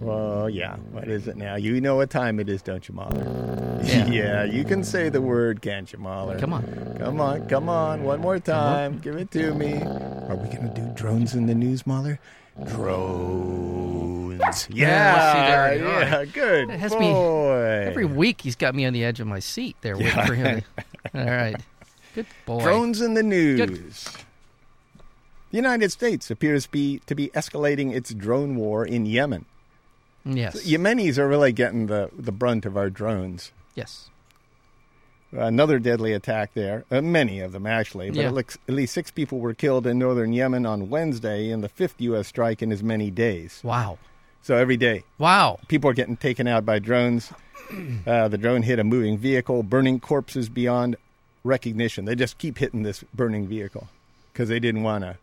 Well, 0.00 0.48
yeah. 0.48 0.76
What 0.92 1.08
is 1.08 1.26
it 1.26 1.36
now? 1.36 1.56
You 1.56 1.80
know 1.80 1.96
what 1.96 2.10
time 2.10 2.38
it 2.38 2.48
is, 2.48 2.62
don't 2.62 2.88
you, 2.88 2.94
Mahler? 2.94 3.80
Yeah. 3.82 4.06
yeah 4.18 4.44
you 4.44 4.64
can 4.64 4.84
say 4.84 5.08
the 5.08 5.20
word, 5.20 5.60
can't 5.60 5.92
you, 5.92 5.98
Mahler? 5.98 6.38
Come 6.38 6.52
on. 6.52 6.96
Come 6.98 7.20
on, 7.20 7.48
come 7.48 7.68
on. 7.68 8.04
One 8.04 8.20
more 8.20 8.38
time. 8.38 9.00
Give 9.00 9.16
it 9.16 9.32
to 9.32 9.52
me. 9.52 9.82
Are 9.82 10.36
we 10.36 10.48
going 10.48 10.72
to 10.72 10.72
do 10.74 10.86
drones 10.94 11.34
in 11.34 11.46
the 11.46 11.56
news, 11.56 11.86
Mahler? 11.88 12.20
Drones. 12.64 13.56
Yeah, 14.70 15.32
see, 15.32 15.38
there 15.50 15.76
you 15.78 15.86
are. 15.86 16.00
yeah, 16.02 16.24
good. 16.24 16.70
It 16.70 16.78
has 16.78 16.92
me- 16.92 17.10
boy. 17.10 17.84
Every 17.88 18.04
week 18.04 18.40
he's 18.42 18.54
got 18.54 18.74
me 18.76 18.84
on 18.86 18.92
the 18.92 19.02
edge 19.04 19.18
of 19.18 19.26
my 19.26 19.40
seat 19.40 19.76
there 19.80 19.96
waiting 19.96 20.12
Yeah. 20.12 20.26
for 20.26 20.34
him. 20.34 20.60
to- 20.62 20.64
All 21.20 21.26
right. 21.26 21.56
Good 22.14 22.26
boy. 22.44 22.62
Drones 22.62 23.00
in 23.00 23.14
the 23.14 23.22
news. 23.24 24.04
The 25.50 25.56
United 25.56 25.90
States 25.90 26.30
appears 26.30 26.64
to 26.66 26.70
be, 26.70 27.00
to 27.06 27.14
be 27.14 27.28
escalating 27.28 27.92
its 27.92 28.14
drone 28.14 28.54
war 28.56 28.84
in 28.86 29.04
Yemen. 29.06 29.46
Yes. 30.24 30.64
Yemenis 30.66 31.18
are 31.18 31.28
really 31.28 31.52
getting 31.52 31.86
the, 31.86 32.10
the 32.16 32.32
brunt 32.32 32.64
of 32.66 32.76
our 32.76 32.88
drones. 32.90 33.52
Yes. 33.74 34.10
Another 35.32 35.78
deadly 35.78 36.12
attack 36.12 36.54
there. 36.54 36.84
Uh, 36.90 37.00
many 37.00 37.40
of 37.40 37.52
them, 37.52 37.66
actually. 37.66 38.10
But 38.10 38.18
Yeah. 38.18 38.28
at, 38.68 38.74
least, 38.74 38.94
six 38.94 39.10
people 39.10 39.38
were 39.40 39.54
killed 39.54 39.86
in 39.86 39.98
northern 39.98 40.32
Yemen 40.32 40.64
on 40.64 40.88
Wednesday 40.88 41.50
in 41.50 41.60
the 41.60 41.68
fifth 41.68 42.00
U.S. 42.00 42.28
strike 42.28 42.62
in 42.62 42.70
as 42.72 42.82
many 42.82 43.10
days. 43.10 43.60
Wow. 43.64 43.98
So 44.42 44.56
every 44.56 44.76
day, 44.76 45.02
Wow. 45.18 45.58
people 45.68 45.90
are 45.90 45.94
getting 45.94 46.16
taken 46.16 46.46
out 46.46 46.64
by 46.64 46.78
drones. 46.78 47.32
Uh, 48.06 48.28
the 48.28 48.38
drone 48.38 48.62
hit 48.62 48.78
a 48.78 48.84
moving 48.84 49.18
vehicle, 49.18 49.64
burning 49.64 49.98
corpses 49.98 50.48
beyond 50.48 50.94
recognition. 51.42 52.04
They 52.04 52.14
just 52.14 52.38
keep 52.38 52.58
hitting 52.58 52.84
this 52.84 53.02
burning 53.12 53.48
vehicle 53.48 53.88
because 54.32 54.48
they 54.48 54.60
didn't 54.60 54.84
want 54.84 55.02
to. 55.02 55.16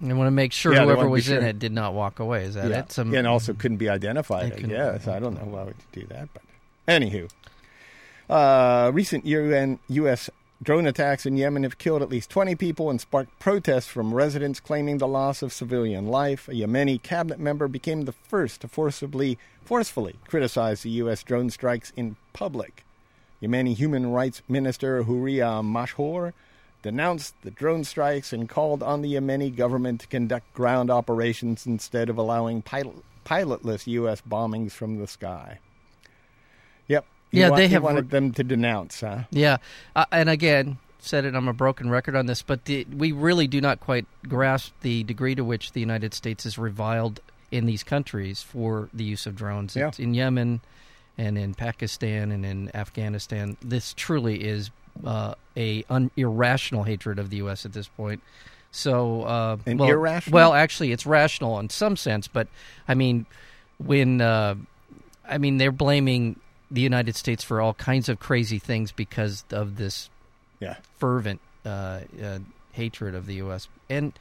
They 0.00 0.12
want 0.14 0.28
to 0.28 0.30
make 0.30 0.52
sure 0.52 0.72
Yeah, 0.72 0.84
whoever 0.84 1.08
was 1.08 1.28
in 1.28 1.42
it 1.42 1.58
did 1.58 1.72
not 1.72 1.92
walk 1.92 2.20
away. 2.20 2.44
Is 2.44 2.54
that 2.54 2.70
Yeah. 2.70 2.78
it? 2.80 2.92
Some, 2.92 3.12
and 3.12 3.26
also 3.26 3.54
couldn't 3.54 3.78
be 3.78 3.88
identified, 3.88 4.44
They 4.44 4.46
I 4.46 4.60
couldn't- 4.60 4.70
guess. 4.70 5.08
I 5.08 5.18
don't 5.18 5.34
know 5.34 5.46
why 5.52 5.64
would 5.64 5.74
you 5.94 6.02
do 6.02 6.06
that. 6.14 6.28
But 6.32 6.42
anywho, 6.86 7.28
uh, 8.30 8.90
recent 8.94 9.26
UN, 9.26 9.80
U.S. 9.88 10.30
drone 10.62 10.86
attacks 10.86 11.26
in 11.26 11.36
Yemen 11.36 11.64
have 11.64 11.78
killed 11.78 12.00
at 12.00 12.08
least 12.08 12.30
20 12.30 12.54
people 12.54 12.88
and 12.88 13.00
sparked 13.00 13.36
protests 13.40 13.88
from 13.88 14.14
residents 14.14 14.60
claiming 14.60 14.98
the 14.98 15.08
loss 15.08 15.42
of 15.42 15.52
civilian 15.52 16.06
life. 16.06 16.48
A 16.48 16.52
Yemeni 16.52 17.02
cabinet 17.02 17.40
member 17.40 17.66
became 17.66 18.04
the 18.04 18.12
first 18.12 18.60
to 18.60 18.68
forcibly, 18.68 19.36
forcefully 19.64 20.14
criticize 20.28 20.82
the 20.82 20.90
U.S. 20.90 21.24
drone 21.24 21.50
strikes 21.50 21.92
in 21.96 22.16
public. 22.32 22.84
Yemeni 23.42 23.74
Human 23.74 24.12
Rights 24.12 24.42
Minister 24.48 25.02
Huria 25.02 25.64
Mashhour 25.64 26.32
denounced 26.82 27.34
the 27.42 27.50
drone 27.50 27.82
strikes 27.82 28.32
and 28.32 28.48
called 28.48 28.82
on 28.82 29.02
the 29.02 29.14
Yemeni 29.14 29.54
government 29.54 30.02
to 30.02 30.06
conduct 30.06 30.54
ground 30.54 30.88
operations 30.88 31.66
instead 31.66 32.08
of 32.08 32.16
allowing 32.16 32.62
pilot, 32.62 33.02
pilotless 33.26 33.88
U.S. 33.88 34.22
bombings 34.22 34.70
from 34.70 34.98
the 34.98 35.08
sky. 35.08 35.58
He 37.30 37.40
Yeah, 37.40 37.50
wa- 37.50 37.56
they 37.56 37.68
he 37.68 37.74
have- 37.74 37.82
wanted 37.82 38.10
them 38.10 38.32
to 38.32 38.42
denounce, 38.44 39.00
huh? 39.00 39.20
Yeah, 39.30 39.58
uh, 39.94 40.04
and 40.12 40.28
again, 40.28 40.78
said 40.98 41.24
it. 41.24 41.34
I'm 41.34 41.48
a 41.48 41.52
broken 41.52 41.88
record 41.90 42.14
on 42.16 42.26
this, 42.26 42.42
but 42.42 42.64
the, 42.66 42.84
we 42.94 43.12
really 43.12 43.46
do 43.46 43.60
not 43.60 43.80
quite 43.80 44.06
grasp 44.28 44.72
the 44.82 45.02
degree 45.04 45.34
to 45.34 45.44
which 45.44 45.72
the 45.72 45.80
United 45.80 46.12
States 46.14 46.44
is 46.44 46.58
reviled 46.58 47.20
in 47.50 47.66
these 47.66 47.82
countries 47.82 48.42
for 48.42 48.88
the 48.92 49.04
use 49.04 49.26
of 49.26 49.34
drones. 49.36 49.74
Yeah. 49.76 49.90
In 49.98 50.14
Yemen, 50.14 50.60
and 51.18 51.36
in 51.38 51.54
Pakistan, 51.54 52.30
and 52.32 52.44
in 52.46 52.70
Afghanistan. 52.74 53.56
This 53.62 53.92
truly 53.94 54.42
is 54.44 54.70
uh, 55.04 55.34
a 55.56 55.84
un- 55.90 56.10
irrational 56.16 56.82
hatred 56.84 57.18
of 57.18 57.30
the 57.30 57.36
U.S. 57.38 57.64
at 57.66 57.72
this 57.72 57.88
point. 57.88 58.22
So, 58.72 59.22
uh, 59.22 59.56
well, 59.66 59.88
irrational? 59.90 60.34
Well, 60.34 60.52
actually, 60.54 60.92
it's 60.92 61.04
rational 61.06 61.58
in 61.58 61.68
some 61.70 61.96
sense, 61.96 62.28
but 62.28 62.46
I 62.88 62.94
mean, 62.94 63.26
when 63.78 64.20
uh, 64.20 64.54
I 65.28 65.38
mean 65.38 65.58
they're 65.58 65.72
blaming 65.72 66.36
the 66.70 66.80
United 66.80 67.16
States 67.16 67.42
for 67.42 67.60
all 67.60 67.74
kinds 67.74 68.08
of 68.08 68.20
crazy 68.20 68.58
things 68.58 68.92
because 68.92 69.44
of 69.50 69.76
this 69.76 70.08
Yeah. 70.60 70.76
fervent 70.98 71.40
uh, 71.66 72.00
uh, 72.22 72.38
hatred 72.72 73.14
of 73.14 73.26
the 73.26 73.34
U.S. 73.34 73.68
And 73.88 74.12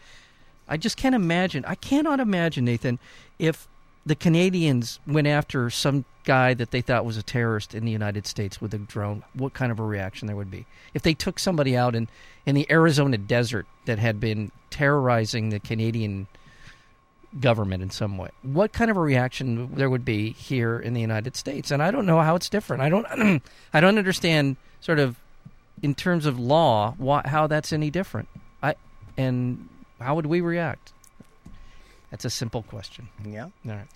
I 0.67 0.77
just 0.77 0.97
can't 0.97 1.15
imagine. 1.15 1.63
I 1.65 1.75
cannot 1.75 2.19
imagine, 2.19 2.65
Nathan, 2.65 2.99
if 3.37 3.67
the 4.05 4.15
Canadians 4.15 4.99
went 5.05 5.27
after 5.27 5.69
some 5.69 6.05
guy 6.23 6.53
that 6.53 6.71
they 6.71 6.81
thought 6.81 7.05
was 7.05 7.17
a 7.17 7.23
terrorist 7.23 7.75
in 7.75 7.85
the 7.85 7.91
United 7.91 8.25
States 8.25 8.59
with 8.61 8.73
a 8.73 8.77
drone, 8.77 9.23
what 9.33 9.53
kind 9.53 9.71
of 9.71 9.79
a 9.79 9.83
reaction 9.83 10.27
there 10.27 10.35
would 10.35 10.49
be. 10.51 10.65
If 10.93 11.01
they 11.03 11.13
took 11.13 11.37
somebody 11.39 11.75
out 11.77 11.95
in, 11.95 12.07
in 12.45 12.55
the 12.55 12.69
Arizona 12.71 13.17
desert 13.17 13.67
that 13.85 13.99
had 13.99 14.19
been 14.19 14.51
terrorizing 14.69 15.49
the 15.49 15.59
Canadian 15.59 16.27
government 17.39 17.83
in 17.83 17.89
some 17.89 18.17
way, 18.17 18.29
what 18.41 18.73
kind 18.73 18.89
of 18.89 18.97
a 18.97 19.01
reaction 19.01 19.75
there 19.75 19.89
would 19.89 20.05
be 20.05 20.31
here 20.31 20.79
in 20.79 20.93
the 20.93 21.01
United 21.01 21.35
States? 21.35 21.71
And 21.71 21.83
I 21.83 21.91
don't 21.91 22.05
know 22.05 22.19
how 22.21 22.35
it's 22.35 22.49
different. 22.49 22.81
I 22.81 22.89
don't, 22.89 23.41
I 23.73 23.79
don't 23.79 23.97
understand 23.97 24.57
sort 24.81 24.99
of 24.99 25.15
in 25.81 25.95
terms 25.95 26.25
of 26.25 26.39
law 26.39 26.95
why, 26.97 27.21
how 27.25 27.47
that's 27.47 27.71
any 27.71 27.89
different. 27.89 28.27
I 28.61 28.75
and 29.17 29.67
how 29.99 30.15
would 30.15 30.25
we 30.25 30.41
react? 30.41 30.93
That's 32.11 32.25
a 32.25 32.29
simple 32.29 32.63
question. 32.63 33.09
Yeah. 33.25 33.43
All 33.43 33.51
right. 33.71 33.87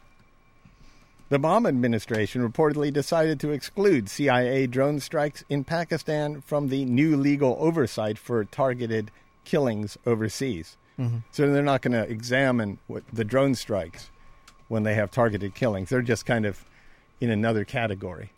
The 1.29 1.39
Obama 1.39 1.69
administration 1.69 2.47
reportedly 2.47 2.93
decided 2.93 3.39
to 3.39 3.51
exclude 3.51 4.07
CIA 4.09 4.67
drone 4.67 4.99
strikes 4.99 5.43
in 5.49 5.63
Pakistan 5.63 6.41
from 6.41 6.67
the 6.67 6.85
new 6.85 7.17
legal 7.17 7.57
oversight 7.59 8.19
for 8.19 8.45
targeted 8.45 9.09
killings 9.43 9.97
overseas. 10.05 10.77
So 11.31 11.51
they're 11.51 11.63
not 11.63 11.81
going 11.81 11.93
to 11.93 12.09
examine 12.09 12.77
what 12.87 13.03
the 13.11 13.23
drone 13.23 13.55
strikes 13.55 14.09
when 14.67 14.83
they 14.83 14.95
have 14.95 15.11
targeted 15.11 15.55
killings. 15.55 15.89
They're 15.89 16.01
just 16.01 16.25
kind 16.25 16.45
of 16.45 16.63
in 17.19 17.29
another 17.29 17.65
category. 17.65 18.31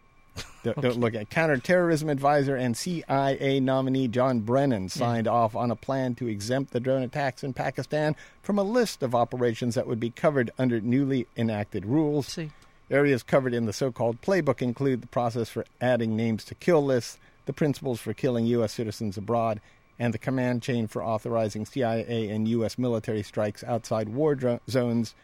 Don't, 0.64 0.82
don't 0.82 1.00
look 1.00 1.16
at 1.16 1.30
counterterrorism 1.30 2.10
advisor 2.10 2.56
and 2.56 2.76
CIA 2.76 3.60
nominee 3.60 4.08
John 4.08 4.40
Brennan 4.40 4.90
signed 4.90 5.28
off 5.28 5.56
on 5.56 5.72
a 5.72 5.76
plan 5.76 6.16
to 6.16 6.28
exempt 6.28 6.74
the 6.74 6.80
drone 6.80 7.04
attacks 7.04 7.44
in 7.44 7.54
Pakistan 7.54 8.16
from 8.42 8.58
a 8.58 8.64
list 8.64 9.04
of 9.04 9.16
operations 9.16 9.76
that 9.76 9.88
would 9.88 10.00
be 10.00 10.10
covered 10.10 10.52
under 10.58 10.82
newly 10.82 11.28
enacted 11.38 11.86
rules. 11.86 12.28
See, 12.28 12.52
Areas 12.90 13.24
covered 13.24 13.54
in 13.54 13.66
the 13.66 13.74
so 13.74 13.92
called 13.92 14.22
playbook 14.22 14.62
include 14.62 15.02
the 15.02 15.08
process 15.08 15.50
for 15.50 15.66
adding 15.82 16.16
names 16.16 16.44
to 16.46 16.56
kill 16.56 16.84
lists, 16.84 17.18
the 17.46 17.54
principles 17.54 18.00
for 18.00 18.14
killing 18.14 18.46
U.S. 18.48 18.74
citizens 18.74 19.18
abroad, 19.18 19.62
and 19.98 20.14
the 20.14 20.18
command 20.18 20.62
chain 20.62 20.88
for 20.88 21.04
authorizing 21.04 21.66
CIA 21.66 22.30
and 22.30 22.48
U.S. 22.50 22.78
military 22.78 23.24
strikes 23.24 23.64
outside 23.64 24.10
war 24.10 24.36
dro- 24.36 24.60
zones, 24.70 25.16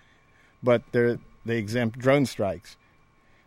but 0.63 0.81
they're, 0.91 1.19
exempt 1.45 1.97
drone 1.99 2.25
strikes. 2.25 2.77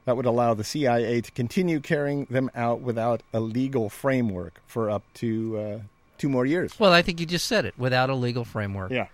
That 0.04 0.16
would 0.16 0.26
allow 0.26 0.52
the 0.52 0.64
CIA 0.64 1.22
to 1.22 1.30
continue 1.30 1.80
carrying 1.80 2.26
them 2.26 2.50
out 2.54 2.80
without 2.80 3.22
a 3.32 3.40
legal 3.40 3.88
framework 3.88 4.60
for 4.66 4.90
up 4.90 5.02
to 5.14 5.58
uh, 5.58 5.78
two 6.18 6.28
more 6.28 6.44
years. 6.44 6.78
well, 6.78 6.92
I 6.92 7.00
think 7.00 7.20
you 7.20 7.26
just 7.26 7.46
said 7.46 7.64
it 7.64 7.74
without 7.78 8.10
a 8.10 8.14
legal 8.14 8.44
framework. 8.44 8.90
Yeah. 8.90 9.06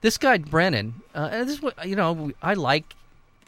This 0.00 0.18
guy 0.18 0.38
Brennan, 0.38 0.94
uh, 1.14 1.28
and 1.32 1.48
this 1.48 1.56
is 1.56 1.62
what 1.62 1.88
you 1.88 1.96
know. 1.96 2.30
I 2.42 2.54
like 2.54 2.94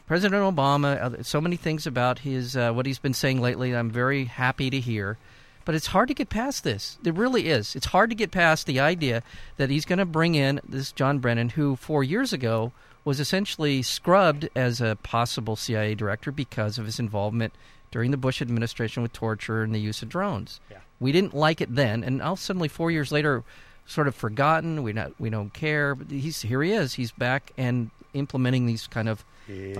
President 0.07 0.41
Obama. 0.43 1.23
So 1.23 1.39
many 1.39 1.55
things 1.55 1.87
about 1.87 2.19
his 2.19 2.57
uh, 2.57 2.73
what 2.73 2.85
he's 2.85 2.99
been 2.99 3.13
saying 3.13 3.39
lately. 3.39 3.75
I'm 3.75 3.89
very 3.89 4.25
happy 4.25 4.69
to 4.69 4.79
hear. 4.79 5.17
But 5.65 5.75
it's 5.75 5.87
hard 5.87 6.07
to 6.07 6.13
get 6.13 6.29
past 6.29 6.63
this. 6.63 6.97
It 7.03 7.13
really 7.13 7.49
is. 7.49 7.75
It's 7.75 7.87
hard 7.87 8.09
to 8.09 8.15
get 8.15 8.31
past 8.31 8.65
the 8.65 8.79
idea 8.79 9.23
that 9.57 9.69
he's 9.69 9.85
going 9.85 9.99
to 9.99 10.05
bring 10.05 10.35
in 10.35 10.59
this 10.67 10.91
John 10.91 11.19
Brennan, 11.19 11.49
who 11.49 11.75
four 11.75 12.03
years 12.03 12.33
ago 12.33 12.71
was 13.03 13.19
essentially 13.19 13.81
scrubbed 13.81 14.49
as 14.55 14.81
a 14.81 14.97
possible 15.03 15.55
CIA 15.55 15.95
director 15.95 16.31
because 16.31 16.77
of 16.77 16.85
his 16.85 16.99
involvement 16.99 17.53
during 17.91 18.11
the 18.11 18.17
Bush 18.17 18.41
administration 18.41 19.03
with 19.03 19.13
torture 19.13 19.63
and 19.63 19.73
the 19.73 19.79
use 19.79 20.01
of 20.01 20.09
drones. 20.09 20.59
Yeah. 20.69 20.77
We 20.99 21.11
didn't 21.11 21.33
like 21.33 21.61
it 21.61 21.75
then, 21.75 22.03
and 22.03 22.19
now 22.19 22.35
suddenly 22.35 22.67
four 22.67 22.91
years 22.91 23.11
later, 23.11 23.43
sort 23.85 24.07
of 24.07 24.15
forgotten. 24.15 24.83
We 24.83 24.93
not 24.93 25.19
we 25.19 25.29
don't 25.29 25.53
care. 25.53 25.95
But 25.95 26.09
he's 26.11 26.41
here. 26.41 26.61
He 26.63 26.71
is. 26.71 26.93
He's 26.93 27.11
back 27.11 27.51
and 27.57 27.89
implementing 28.13 28.65
these 28.65 28.87
kind 28.87 29.09
of 29.09 29.23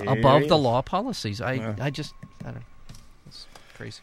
above 0.08 0.48
the 0.48 0.58
law 0.58 0.82
policies. 0.82 1.42
I 1.42 1.54
Yeah. 1.54 1.76
I 1.80 1.90
just 1.90 2.14
I 2.42 2.46
don't. 2.46 2.56
know. 2.56 2.62
It's 3.28 3.46
crazy. 3.76 4.02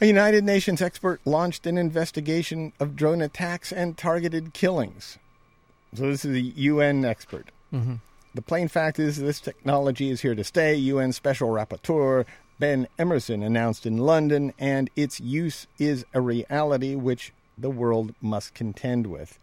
A 0.00 0.06
United 0.06 0.44
Nations 0.44 0.80
expert 0.80 1.20
launched 1.24 1.66
an 1.66 1.76
investigation 1.76 2.72
of 2.78 2.94
drone 2.94 3.20
attacks 3.20 3.72
and 3.72 3.98
targeted 3.98 4.54
killings. 4.54 5.18
So, 5.92 6.08
this 6.08 6.24
is 6.24 6.36
a 6.36 6.40
UN 6.40 7.04
expert. 7.04 7.50
hmm 7.72 7.94
The 8.32 8.42
plain 8.42 8.68
fact 8.68 9.00
is, 9.00 9.16
this 9.16 9.40
technology 9.40 10.10
is 10.10 10.20
here 10.20 10.36
to 10.36 10.44
stay. 10.44 10.76
UN 10.76 11.12
Special 11.12 11.48
Rapporteur 11.48 12.26
Ben 12.60 12.86
Emmerson 12.96 13.42
announced 13.42 13.86
in 13.86 13.98
London, 13.98 14.52
and 14.56 14.88
its 14.94 15.18
use 15.18 15.66
is 15.80 16.04
a 16.14 16.20
reality 16.20 16.94
which 16.94 17.32
the 17.56 17.70
world 17.70 18.14
must 18.20 18.54
contend 18.54 19.08
with. 19.08 19.40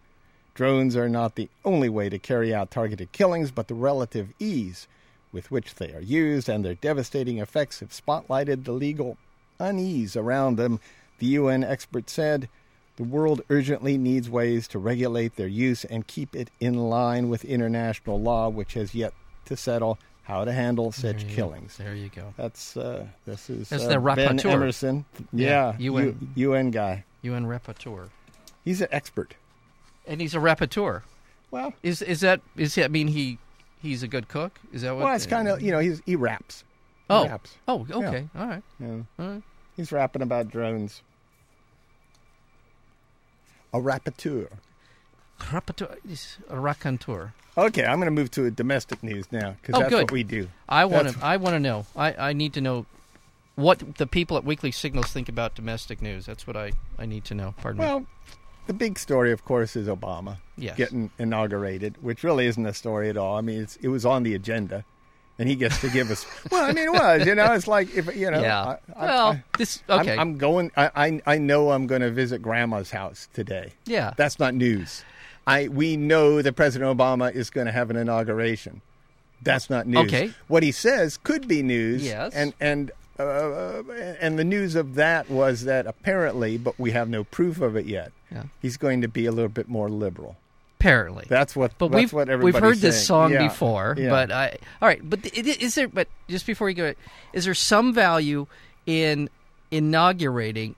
Drones 0.53 0.95
are 0.95 1.09
not 1.09 1.35
the 1.35 1.49
only 1.65 1.89
way 1.89 2.07
to 2.07 2.17
carry 2.17 2.53
out 2.53 2.71
targeted 2.71 3.11
killings, 3.11 3.51
but 3.51 3.67
the 3.67 3.73
relative 3.73 4.29
ease 4.39 4.87
with 5.33 5.51
which 5.51 5.75
they 5.75 5.91
are 5.91 6.01
used 6.01 6.47
and 6.47 6.63
their 6.63 6.75
devastating 6.75 7.39
effects 7.39 7.81
have 7.81 7.89
spotlighted 7.89 8.63
the 8.63 8.71
legal 8.71 9.17
unease 9.59 10.15
around 10.15 10.57
them. 10.57 10.79
The 11.19 11.27
UN 11.27 11.63
expert 11.63 12.09
said 12.09 12.49
the 12.97 13.03
world 13.03 13.41
urgently 13.49 13.97
needs 13.97 14.29
ways 14.29 14.67
to 14.69 14.79
regulate 14.79 15.35
their 15.35 15.47
use 15.47 15.85
and 15.85 16.05
keep 16.07 16.35
it 16.35 16.49
in 16.59 16.75
line 16.89 17.29
with 17.29 17.45
international 17.45 18.19
law, 18.21 18.49
which 18.49 18.73
has 18.73 18.93
yet 18.95 19.13
to 19.45 19.55
settle 19.57 19.97
how 20.23 20.43
to 20.43 20.51
handle 20.51 20.91
such 20.91 21.17
There 21.21 21.29
go. 21.29 21.35
killings. 21.35 21.77
There 21.77 21.93
you 21.95 22.09
go. 22.09 22.33
That's 22.35 22.75
uh, 22.75 23.05
this 23.25 23.49
is 23.49 23.69
That's 23.69 23.83
uh, 23.85 23.89
the 23.89 23.99
Ben. 23.99 24.39
Emmerson. 24.39 25.05
Yeah, 25.31 25.73
Yeah, 25.77 25.91
UN. 25.91 26.29
U- 26.35 26.49
UN 26.51 26.71
guy. 26.71 27.03
UN 27.21 27.45
rapporteur, 27.45 28.09
He's 28.63 28.81
an 28.81 28.87
expert. 28.91 29.35
and 30.07 30.21
he's 30.21 30.33
a 30.35 30.39
rapporteur. 30.39 31.01
Well, 31.51 31.73
Is 31.83 32.01
is 32.01 32.21
that 32.21 32.41
is 32.57 32.75
he, 32.75 32.83
I 32.83 32.87
mean 32.87 33.07
he 33.09 33.37
he's 33.81 34.03
a 34.03 34.07
good 34.07 34.27
cook? 34.27 34.59
Is 34.73 34.81
that 34.81 34.95
what? 34.95 35.05
well, 35.05 35.15
it's 35.15 35.25
kind 35.27 35.47
of 35.47 35.61
you 35.61 35.71
know 35.71 35.79
he's 35.79 36.01
he 36.05 36.15
raps. 36.15 36.63
Oh. 37.09 37.27
raps. 37.27 37.55
Oh, 37.67 37.85
okay, 37.91 38.27
all 38.35 38.47
right, 38.47 38.63
Yeah. 38.79 38.87
all 39.19 39.25
right. 39.27 39.43
He's 39.75 39.91
rapping 39.91 40.21
about 40.21 40.49
drones. 40.49 41.01
A 43.73 43.79
rapporteur. 43.79 44.47
Rapporteur, 45.39 45.97
is 46.09 46.37
a 46.49 46.59
raconteur. 46.59 47.33
Okay, 47.57 47.83
I'm 47.85 47.97
going 47.99 48.07
to 48.07 48.11
move 48.11 48.31
to 48.31 48.49
domestic 48.51 49.03
news 49.03 49.25
now 49.31 49.55
because 49.61 49.75
Oh, 49.75 49.79
that's 49.79 49.89
good. 49.89 50.03
what 50.03 50.11
we 50.11 50.23
do. 50.23 50.47
I 50.67 50.85
want 50.85 51.09
to. 51.09 51.17
I 51.25 51.37
want 51.37 51.55
to 51.55 51.59
know. 51.59 51.85
I, 51.95 52.13
I 52.29 52.33
need 52.33 52.53
to 52.53 52.61
know 52.61 52.85
what 53.55 53.97
the 53.97 54.07
people 54.07 54.37
at 54.37 54.43
Weekly 54.43 54.71
Signals 54.71 55.07
think 55.07 55.29
about 55.29 55.55
domestic 55.55 56.01
news. 56.01 56.25
That's 56.25 56.45
what 56.47 56.55
I, 56.57 56.71
I 56.97 57.05
need 57.05 57.25
to 57.25 57.33
know. 57.35 57.53
Pardon 57.61 57.79
me. 57.81 57.85
Well, 57.85 58.05
the 58.67 58.73
big 58.73 58.97
story, 58.97 59.31
of 59.31 59.45
course, 59.45 59.75
is 59.75 59.87
Obama 59.87 60.37
Yes. 60.57 60.75
getting 60.77 61.11
inaugurated, 61.19 61.95
which 62.01 62.23
really 62.23 62.45
isn't 62.47 62.65
a 62.65 62.73
story 62.73 63.09
at 63.09 63.17
all. 63.17 63.37
I 63.37 63.41
mean, 63.41 63.61
it's, 63.61 63.75
it 63.77 63.89
was 63.89 64.05
on 64.05 64.23
the 64.23 64.33
agenda, 64.35 64.83
and 65.37 65.49
he 65.49 65.55
gets 65.55 65.79
to 65.81 65.89
give 65.89 66.09
us. 66.11 66.25
well, 66.51 66.63
I 66.65 66.71
mean, 66.71 66.85
it 66.85 66.91
was. 66.93 67.25
You 67.25 67.35
know, 67.35 67.53
it's 67.53 67.67
like 67.67 67.93
if 67.95 68.15
you 68.15 68.31
know. 68.31 68.41
yeah. 68.41 68.63
I, 68.63 68.77
I, 68.95 69.05
well, 69.05 69.27
I, 69.29 69.43
this 69.57 69.83
I'm- 69.89 69.99
okay. 70.01 70.17
I'm, 70.17 70.37
going. 70.37 70.71
I, 70.77 70.91
I 70.95 71.21
I 71.25 71.37
know 71.37 71.71
I'm 71.71 71.87
going 71.87 72.01
to 72.01 72.11
visit 72.11 72.41
Grandma's 72.41 72.91
house 72.91 73.27
today. 73.33 73.73
yeah. 73.85 74.13
That's 74.17 74.39
not 74.39 74.53
news. 74.53 75.03
I 75.47 75.67
we 75.67 75.95
know 75.97 76.41
that 76.41 76.53
President 76.53 76.97
Obama 76.97 77.33
is 77.33 77.49
going 77.49 77.67
to 77.67 77.71
have 77.73 77.89
an 77.89 77.95
inauguration. 77.97 78.81
That's 79.43 79.69
not 79.69 79.85
news. 79.85 80.05
Okay. 80.07 80.31
What 80.47 80.63
he 80.63 80.71
says 80.71 81.17
could 81.17 81.47
be 81.47 81.61
news. 81.61 82.03
Yes. 82.03 82.33
And 82.33 82.53
and 82.59 82.91
uh, 83.19 83.83
and 84.19 84.39
the 84.39 84.43
news 84.43 84.75
of 84.75 84.95
that 84.95 85.29
was 85.29 85.63
that 85.65 85.85
apparently, 85.87 86.57
but 86.57 86.79
we 86.79 86.91
have 86.91 87.07
no 87.09 87.23
proof 87.23 87.61
of 87.61 87.75
it 87.75 87.85
yet. 87.85 88.11
Yeah. 88.31 88.43
He's 88.61 88.75
going 88.77 89.01
to 89.01 89.07
be 89.07 89.25
a 89.25 89.31
little 89.31 89.49
bit 89.49 89.67
more 89.69 89.87
liberal. 89.89 90.35
Apparently, 90.79 91.25
That's 91.29 91.55
what. 91.55 91.71
but 91.77 91.87
that's 91.87 91.95
we've 91.95 92.13
what 92.13 92.27
we've 92.43 92.55
heard 92.55 92.77
this 92.77 93.07
song 93.07 93.31
Yeah. 93.31 93.47
before. 93.47 93.95
Yeah. 93.97 94.09
But 94.09 94.31
I 94.31 94.57
all 94.81 94.87
right. 94.87 95.01
But 95.07 95.25
is 95.35 95.73
there? 95.75 95.87
But 95.87 96.07
just 96.27 96.45
before 96.45 96.69
you 96.69 96.75
go, 96.75 96.93
is 97.33 97.45
there 97.45 97.53
some 97.55 97.93
value 97.93 98.45
in 98.85 99.29
inaugurating 99.71 100.75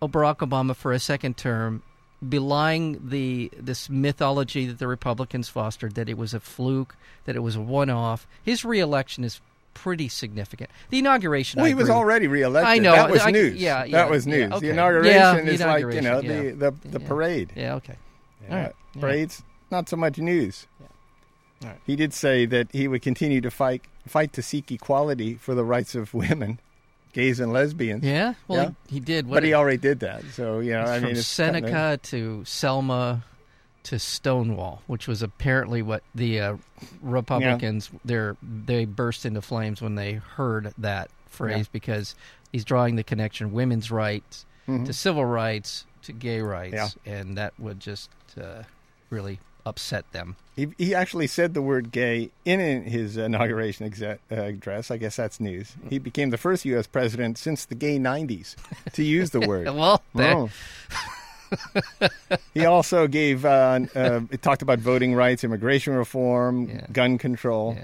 Barack 0.00 0.38
Obama 0.38 0.74
for 0.74 0.92
a 0.92 0.98
second 0.98 1.36
term, 1.36 1.82
belying 2.26 3.08
the 3.08 3.50
this 3.58 3.90
mythology 3.90 4.66
that 4.66 4.78
the 4.78 4.86
Republicans 4.88 5.48
fostered 5.48 5.94
that 5.96 6.08
it 6.08 6.16
was 6.16 6.32
a 6.32 6.40
fluke, 6.40 6.96
that 7.26 7.36
it 7.36 7.40
was 7.40 7.56
a 7.56 7.60
one-off? 7.60 8.26
His 8.42 8.64
reelection 8.64 9.24
is 9.24 9.40
pretty 9.74 10.08
significant. 10.08 10.70
The 10.90 10.98
inauguration. 11.00 11.58
Well, 11.58 11.66
I 11.66 11.68
he 11.70 11.74
was 11.74 11.84
agree. 11.88 11.94
already 11.96 12.26
reelected. 12.28 12.68
I 12.68 12.78
know. 12.78 12.92
That 12.92 13.10
was 13.10 13.22
I- 13.22 13.30
news. 13.30 13.60
yeah, 13.60 13.84
yeah, 13.84 13.92
that 13.98 14.10
was 14.10 14.26
yeah, 14.26 14.36
news. 14.36 14.52
okay. 14.52 14.66
The 14.66 14.72
inauguration 14.72 15.12
Yeah, 15.20 15.36
is 15.52 15.58
the 15.60 15.66
like 15.66 15.80
you 15.80 15.86
know 16.00 16.18
inauguration, 16.18 16.58
the 16.58 16.70
the, 16.70 16.88
the 16.88 17.00
Yeah. 17.00 17.08
parade. 17.08 17.52
Yeah. 17.56 17.74
Okay. 17.74 17.94
Yeah. 18.48 18.50
All 18.56 18.62
right. 18.62 18.74
Yeah. 18.94 19.00
Parades, 19.00 19.42
not 19.70 19.88
so 19.88 19.96
much 19.96 20.18
news. 20.18 20.66
All 21.62 21.68
right. 21.68 21.78
He 21.86 21.96
did 21.96 22.12
say 22.12 22.44
that 22.46 22.68
he 22.72 22.88
would 22.88 23.02
continue 23.02 23.40
to 23.40 23.50
fight 23.50 23.82
fight 24.06 24.32
to 24.34 24.42
seek 24.42 24.70
equality 24.72 25.34
for 25.34 25.54
the 25.54 25.64
rights 25.64 25.94
of 25.94 26.12
women, 26.14 26.58
gays 27.12 27.38
and 27.40 27.52
lesbians. 27.52 28.02
Yeah. 28.04 28.34
Well, 28.48 28.62
Yeah. 28.62 28.70
He, 28.88 28.94
he 28.94 29.00
did. 29.00 29.26
What 29.26 29.36
But 29.36 29.44
he 29.44 29.54
already 29.54 29.78
did 29.78 30.00
that. 30.00 30.24
So 30.32 30.58
you 30.60 30.72
know, 30.72 30.82
I 30.82 30.96
from 30.98 31.04
mean, 31.08 31.16
it's 31.16 31.36
kinda- 31.36 31.60
Seneca 31.60 31.98
to 32.04 32.44
Selma 32.44 33.24
to 33.84 33.98
Stonewall, 33.98 34.82
which 34.86 35.06
was 35.08 35.22
apparently 35.22 35.82
what 35.82 36.02
the 36.14 36.38
uh, 36.40 36.56
Republicans 37.00 37.90
their 38.04 38.36
they 38.42 38.84
burst 38.84 39.26
into 39.26 39.40
flames 39.42 39.80
when 39.82 39.94
they 39.96 40.14
heard 40.14 40.72
that 40.78 41.10
phrase 41.28 41.58
Yeah. 41.66 41.72
because 41.72 42.14
he's 42.52 42.64
drawing 42.64 42.96
the 42.96 43.04
connection 43.04 43.52
women's 43.52 43.90
rights 43.90 44.46
Mhm. 44.68 44.86
to 44.86 44.92
civil 44.92 45.24
rights 45.24 45.84
to 46.04 46.12
gay 46.12 46.40
rights, 46.40 46.74
Yeah. 46.74 46.88
and 47.12 47.36
that 47.38 47.52
would 47.58 47.80
just 47.80 48.10
uh, 48.40 48.62
really 49.10 49.38
upset 49.64 50.10
them. 50.12 50.36
He, 50.56 50.68
he 50.76 50.94
actually 50.94 51.28
said 51.28 51.54
the 51.54 51.62
word 51.62 51.92
gay 51.92 52.30
in 52.44 52.82
his 52.82 53.16
inauguration 53.16 53.86
exe- 53.86 54.02
uh, 54.02 54.16
address. 54.30 54.90
I 54.90 54.96
guess 54.98 55.16
that's 55.16 55.40
news. 55.40 55.74
He 55.88 55.98
became 55.98 56.30
the 56.30 56.36
first 56.36 56.64
U.S. 56.66 56.86
president 56.86 57.38
since 57.38 57.64
the 57.64 57.74
gay 57.74 57.96
90s 57.98 58.56
to 58.92 59.02
use 59.02 59.30
the 59.30 59.40
word. 59.48 59.66
Well, 59.66 60.02
Oh. 60.16 60.50
he 62.54 62.64
also 62.64 63.06
gave, 63.06 63.44
uh, 63.44 63.80
uh, 63.94 64.20
it 64.30 64.42
talked 64.42 64.62
about 64.62 64.78
voting 64.78 65.14
rights, 65.14 65.44
immigration 65.44 65.94
reform, 65.94 66.68
Yeah. 66.68 66.86
gun 66.92 67.18
control, 67.18 67.76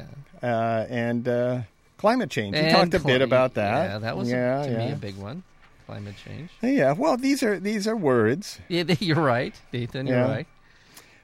yeah. 0.42 0.48
uh, 0.48 0.87
and 0.88 1.28
uh, 1.28 1.61
climate 1.98 2.31
change. 2.31 2.57
He 2.57 2.62
And 2.62 2.74
talked 2.74 2.94
a 3.02 3.07
bit 3.07 3.22
about 3.22 3.54
that. 3.54 3.90
Yeah, 3.90 3.98
that 3.98 4.16
was 4.16 4.31
yeah, 4.31 4.64
to 4.64 4.70
yeah. 4.70 4.78
me 4.87 4.92
a 4.92 4.96
big 4.96 5.16
one. 5.16 5.42
Climate 5.88 6.14
change. 6.22 6.51
Yeah, 6.61 6.92
well, 6.92 7.16
these 7.16 7.42
are 7.42 7.59
these 7.59 7.88
are 7.88 7.96
words. 7.96 8.61
Yeah, 8.68 8.85
you're 9.01 9.16
right, 9.16 9.55
Nathan. 9.72 10.07
You're 10.07 10.18
Yeah. 10.18 10.29
right. 10.31 10.46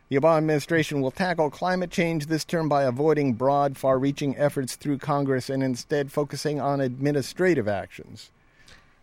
The 0.08 0.16
Obama 0.16 0.38
administration 0.38 1.02
will 1.02 1.10
tackle 1.10 1.50
climate 1.50 1.90
change 1.90 2.26
this 2.26 2.44
term 2.46 2.66
by 2.68 2.84
avoiding 2.84 3.34
broad, 3.34 3.76
far 3.76 3.98
reaching 3.98 4.34
efforts 4.38 4.74
through 4.76 4.98
Congress 4.98 5.50
and 5.50 5.62
instead 5.62 6.10
focusing 6.12 6.60
on 6.60 6.80
administrative 6.80 7.68
actions. 7.68 8.30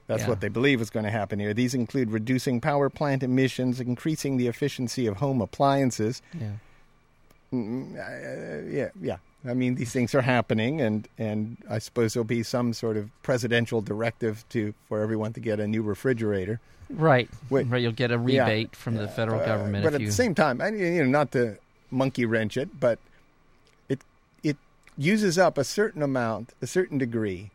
That's 0.08 0.24
Yeah. 0.24 0.30
what 0.30 0.42
they 0.42 0.50
believe 0.50 0.82
is 0.82 0.90
going 0.90 1.06
to 1.06 1.12
happen 1.12 1.40
here. 1.40 1.54
These 1.54 1.76
include 1.76 2.10
reducing 2.12 2.60
power 2.60 2.90
plant 2.90 3.22
emissions, 3.24 3.80
increasing 3.80 4.38
the 4.38 4.48
efficiency 4.48 5.06
of 5.06 5.18
home 5.18 5.42
appliances. 5.42 6.22
Yeah. 6.40 6.54
Mm, 7.54 7.96
uh, 7.96 8.70
yeah, 8.70 8.90
yeah. 9.00 9.18
I 9.48 9.54
mean, 9.54 9.76
these 9.76 9.92
things 9.92 10.14
are 10.14 10.22
happening, 10.22 10.82
and, 10.82 11.08
and 11.18 11.58
I 11.70 11.80
suppose 11.80 12.14
there'll 12.14 12.24
be 12.26 12.44
some 12.44 12.74
sort 12.74 12.96
of 12.98 13.10
presidential 13.24 13.82
directive 13.82 14.46
to 14.50 14.74
for 14.88 15.02
everyone 15.02 15.34
to 15.34 15.40
get 15.40 15.60
a 15.60 15.68
new 15.68 15.82
refrigerator. 15.82 16.60
Right. 16.90 17.30
Wait. 17.50 17.68
Right. 17.68 17.82
You'll 17.82 17.92
get 17.94 18.12
a 18.12 18.22
Yeah. 18.28 18.44
rebate 18.46 18.76
from 18.76 18.96
the 18.96 19.08
federal 19.08 19.40
Uh, 19.42 19.46
government 19.46 19.84
But 19.84 19.94
at 19.96 20.02
you. 20.02 20.08
the 20.08 20.14
same 20.14 20.36
time, 20.36 20.62
I, 20.62 20.70
you 20.70 21.04
know, 21.04 21.10
not 21.10 21.32
to 21.32 21.58
monkey 21.90 22.26
wrench 22.26 22.56
it, 22.58 22.80
but 22.80 23.00
it 23.90 24.02
it 24.44 24.58
uses 24.98 25.38
up 25.40 25.58
a 25.58 25.64
certain 25.64 26.02
amount, 26.04 26.54
a 26.62 26.68
certain 26.68 26.98
degree 26.98 27.50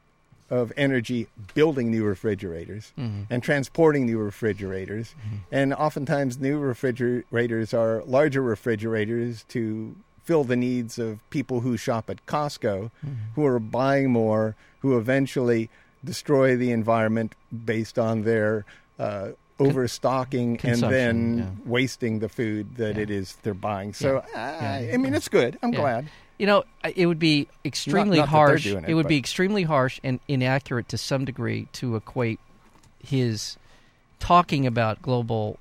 of 0.48 0.72
energy 0.76 1.26
building 1.54 1.90
new 1.90 2.04
refrigerators 2.04 2.92
Mhm. 2.98 3.26
and 3.28 3.42
transporting 3.42 4.06
new 4.06 4.18
refrigerators. 4.18 5.14
Mm-hmm. 5.20 5.36
And 5.52 5.74
oftentimes, 5.74 6.38
new 6.38 6.58
refrigerators 6.58 7.74
are 7.74 8.02
larger 8.06 8.42
refrigerators 8.42 9.44
to 9.48 9.96
fill 10.26 10.44
the 10.44 10.56
needs 10.56 10.98
of 10.98 11.18
people 11.30 11.60
who 11.60 11.76
shop 11.76 12.10
at 12.10 12.24
Costco, 12.26 12.90
Mm-hmm. 13.04 13.14
who 13.36 13.46
are 13.46 13.58
buying 13.60 14.10
more, 14.10 14.54
who 14.80 14.98
eventually 14.98 15.70
destroy 16.04 16.56
the 16.56 16.70
environment 16.72 17.34
based 17.64 17.98
on 17.98 18.22
their 18.24 18.64
uh, 18.98 19.28
overstocking 19.58 20.58
and 20.64 20.80
then 20.82 21.38
yeah. 21.38 21.44
wasting 21.64 22.18
the 22.18 22.28
food 22.28 22.76
that 22.76 22.96
Yeah. 22.96 23.02
it 23.02 23.10
is 23.10 23.36
they're 23.42 23.54
buying. 23.54 23.92
So 23.94 24.22
Yeah. 24.34 24.58
I. 24.90 24.92
I 24.94 24.96
mean, 24.98 25.14
it's 25.14 25.28
good. 25.28 25.58
I'm 25.62 25.70
glad. 25.70 26.08
You 26.38 26.46
know, 26.46 26.64
it 26.94 27.06
would 27.06 27.18
be 27.18 27.48
extremely 27.64 28.18
not 28.18 28.24
they're 28.24 28.38
harsh. 28.38 28.66
it, 28.66 28.84
it 28.88 28.94
would 28.94 29.04
but- 29.04 29.08
be 29.08 29.16
extremely 29.18 29.62
harsh 29.62 30.00
and 30.04 30.20
inaccurate 30.28 30.88
to 30.90 30.98
some 30.98 31.24
degree 31.24 31.68
to 31.74 31.96
equate 31.96 32.40
his 33.02 33.56
talking 34.18 34.66
about 34.66 35.00
global, 35.02 35.58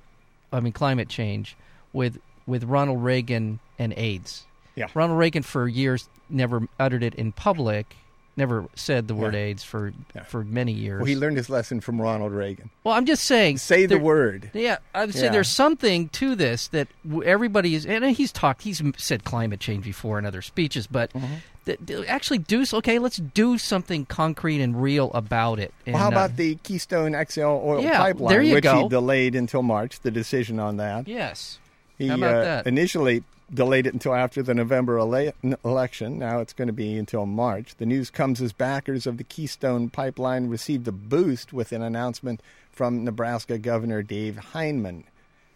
I 0.52 0.60
mean, 0.60 0.72
climate 0.72 1.08
change 1.08 1.56
with 1.92 2.18
with 2.46 2.64
Ronald 2.64 3.02
Reagan 3.02 3.58
and 3.78 3.92
AIDS. 3.96 4.44
Yeah. 4.76 4.86
Ronald 4.94 5.18
Reagan 5.18 5.42
for 5.42 5.66
years 5.66 6.08
never 6.30 6.68
uttered 6.78 7.02
it 7.02 7.14
in 7.14 7.32
public, 7.32 7.96
never 8.36 8.66
said 8.74 9.08
the 9.08 9.14
word 9.14 9.32
Yeah. 9.34 9.40
AIDS 9.40 9.64
for 9.64 9.92
Yeah. 10.14 10.24
for 10.24 10.44
many 10.44 10.72
years. 10.72 10.98
Well, 11.00 11.06
he 11.06 11.16
learned 11.16 11.38
his 11.38 11.48
lesson 11.48 11.80
from 11.80 12.00
Ronald 12.00 12.32
Reagan. 12.32 12.68
Well, 12.84 12.94
I'm 12.94 13.06
just 13.06 13.24
saying. 13.24 13.56
Say 13.58 13.86
the 13.86 13.98
word. 13.98 14.50
Yeah, 14.52 14.76
I 14.94 15.06
would 15.06 15.14
say 15.14 15.24
Yeah. 15.24 15.32
there's 15.32 15.48
something 15.48 16.08
to 16.10 16.34
this 16.34 16.68
that 16.68 16.88
everybody 17.24 17.74
is, 17.74 17.86
and 17.86 18.04
he's 18.04 18.32
talked, 18.32 18.62
he's 18.62 18.82
said 18.98 19.24
climate 19.24 19.60
change 19.60 19.84
before 19.84 20.18
in 20.18 20.26
other 20.26 20.42
speeches, 20.42 20.86
but 20.86 21.10
Mm-hmm. 21.14 21.34
th- 21.64 21.78
th- 21.86 22.06
actually 22.08 22.38
do 22.38 22.62
okay. 22.74 22.98
Let's 22.98 23.16
do 23.16 23.56
something 23.56 24.04
concrete 24.04 24.60
and 24.60 24.82
real 24.82 25.10
about 25.14 25.58
it. 25.58 25.72
And, 25.86 25.94
Well, 25.94 26.02
how 26.02 26.08
uh, 26.08 26.12
about 26.12 26.36
the 26.36 26.56
Keystone 26.56 27.14
XL 27.14 27.40
oil 27.40 27.80
Yeah, 27.82 27.96
pipeline, 27.96 28.28
there 28.28 28.42
you 28.42 28.54
which 28.56 28.64
go. 28.64 28.82
he 28.82 28.88
delayed 28.90 29.34
until 29.34 29.62
March? 29.62 30.00
The 30.00 30.10
decision 30.10 30.58
on 30.60 30.76
that. 30.76 31.08
yes? 31.08 31.58
He 31.96 32.08
How 32.08 32.16
about 32.16 32.34
uh, 32.34 32.42
that? 32.42 32.66
initially 32.66 33.24
delayed 33.52 33.86
it 33.86 33.92
until 33.92 34.14
after 34.14 34.42
the 34.42 34.54
November 34.54 34.98
ele- 34.98 35.32
election. 35.64 36.18
Now 36.18 36.40
it's 36.40 36.52
going 36.52 36.66
to 36.66 36.72
be 36.72 36.96
until 36.96 37.26
March. 37.26 37.76
The 37.76 37.86
news 37.86 38.10
comes 38.10 38.40
as 38.40 38.52
backers 38.52 39.06
of 39.06 39.18
the 39.18 39.24
Keystone 39.24 39.88
pipeline 39.88 40.48
received 40.48 40.88
a 40.88 40.92
boost 40.92 41.52
with 41.52 41.72
an 41.72 41.82
announcement 41.82 42.40
from 42.72 43.04
Nebraska 43.04 43.58
Governor 43.58 44.02
Dave 44.02 44.36
Heineman, 44.36 45.04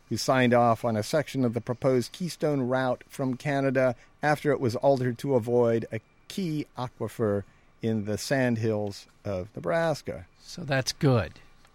who 0.08 0.16
signed 0.16 0.54
off 0.54 0.84
on 0.84 0.96
a 0.96 1.02
section 1.02 1.44
of 1.44 1.54
the 1.54 1.60
proposed 1.60 2.12
Keystone 2.12 2.62
route 2.62 3.04
from 3.08 3.36
Canada 3.36 3.94
after 4.22 4.52
it 4.52 4.60
was 4.60 4.76
altered 4.76 5.18
to 5.18 5.34
avoid 5.34 5.86
a 5.92 6.00
key 6.28 6.66
aquifer 6.78 7.42
in 7.82 8.04
the 8.04 8.18
sandhills 8.18 9.06
of 9.24 9.48
Nebraska. 9.54 10.26
So 10.40 10.62
that's 10.62 10.92
good. 10.92 11.32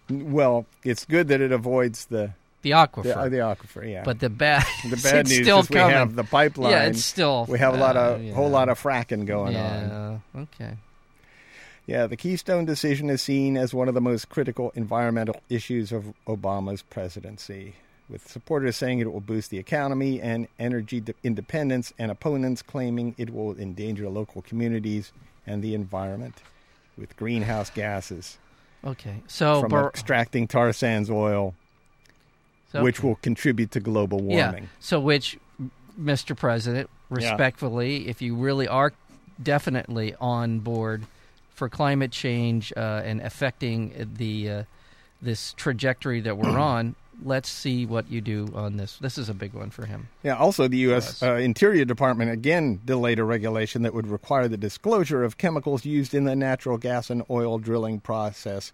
Well, 0.09 0.65
it's 0.83 1.05
good 1.05 1.27
that 1.29 1.41
it 1.41 1.51
avoids 1.51 2.05
the 2.05 2.31
The 2.65 2.71
the, 2.71 2.77
aquifer, 2.77 3.15
uh, 3.15 3.29
the 3.29 3.37
aquifer, 3.37 3.91
yeah. 3.91 4.03
but 4.03 4.19
the 4.19 4.29
bad 4.29 4.65
The 4.89 4.97
bad 5.03 5.27
news 5.27 5.43
still 5.43 5.59
is 5.59 5.69
we 5.69 5.77
have 5.77 6.15
the 6.15 6.23
pipeline. 6.23 6.71
Yeah, 6.71 6.85
it's 6.85 7.03
still. 7.03 7.45
we 7.47 7.59
have 7.59 7.75
a 7.75 7.77
lot 7.77 7.95
of 7.95 8.19
uh, 8.19 8.23
yeah. 8.23 8.33
whole 8.33 8.49
lot 8.49 8.69
of 8.69 8.81
fracking 8.81 9.25
going 9.25 9.55
on. 9.55 10.21
Yeah. 10.35 10.41
Okay. 10.41 10.77
Yeah, 11.85 12.07
the 12.07 12.17
Keystone 12.17 12.65
decision 12.65 13.11
is 13.11 13.21
seen 13.21 13.55
as 13.55 13.71
one 13.71 13.87
of 13.87 13.93
the 13.93 14.01
most 14.01 14.29
critical 14.29 14.71
environmental 14.73 15.39
issues 15.47 15.91
of 15.91 16.15
Obama's 16.25 16.81
presidency, 16.81 17.75
with 18.09 18.27
supporters 18.27 18.75
saying 18.75 18.97
it 18.97 19.13
will 19.13 19.21
boost 19.21 19.51
the 19.51 19.59
economy 19.59 20.19
and 20.19 20.47
energy 20.57 20.99
de- 20.99 21.13
independence, 21.23 21.93
and 21.99 22.09
opponents 22.09 22.63
claiming 22.63 23.13
it 23.19 23.31
will 23.31 23.55
endanger 23.59 24.09
local 24.09 24.41
communities 24.41 25.11
and 25.45 25.61
the 25.61 25.75
environment 25.75 26.41
with 26.97 27.15
greenhouse 27.17 27.69
gases 27.69 28.39
Okay. 28.85 29.21
So, 29.27 29.61
from 29.61 29.71
Bar- 29.71 29.89
extracting 29.89 30.47
tar 30.47 30.71
sands 30.71 31.09
oil, 31.09 31.55
so- 32.75 32.83
which 32.83 33.01
will 33.03 33.15
contribute 33.15 33.71
to 33.71 33.79
global 33.79 34.19
warming. 34.19 34.63
Yeah. 34.63 34.69
So, 34.79 34.99
which, 34.99 35.37
Mr. 35.99 36.35
President, 36.35 36.89
respectfully, 37.09 38.07
if 38.07 38.21
you 38.21 38.35
really 38.35 38.67
are 38.67 38.93
definitely 39.41 40.15
on 40.19 40.59
board 40.59 41.03
for 41.53 41.69
climate 41.69 42.11
change 42.11 42.73
uh, 42.75 43.01
and 43.05 43.21
affecting 43.21 44.09
the 44.17 44.49
uh, 44.49 44.63
this 45.21 45.53
trajectory 45.53 46.21
that 46.21 46.37
we're 46.37 46.59
on, 46.59 46.95
let's 47.23 47.49
see 47.49 47.85
what 47.85 48.09
you 48.11 48.21
do 48.21 48.51
on 48.53 48.77
this. 48.77 48.97
This 48.97 49.17
is 49.17 49.29
a 49.29 49.33
big 49.33 49.53
one 49.53 49.69
for 49.69 49.85
him. 49.85 50.09
Yeah, 50.23 50.35
also, 50.35 50.67
the 50.67 50.77
U.S. 50.77 51.23
Uh, 51.23 51.35
Interior 51.35 51.85
Department 51.85 52.31
again 52.31 52.81
delayed 52.83 53.19
a 53.19 53.23
regulation 53.23 53.83
that 53.83 53.93
would 53.93 54.07
require 54.07 54.47
the 54.47 54.57
disclosure 54.57 55.23
of 55.23 55.37
chemicals 55.37 55.85
used 55.85 56.13
in 56.13 56.25
the 56.25 56.35
natural 56.35 56.77
gas 56.77 57.09
and 57.09 57.23
oil 57.29 57.57
drilling 57.57 57.99
process 57.99 58.73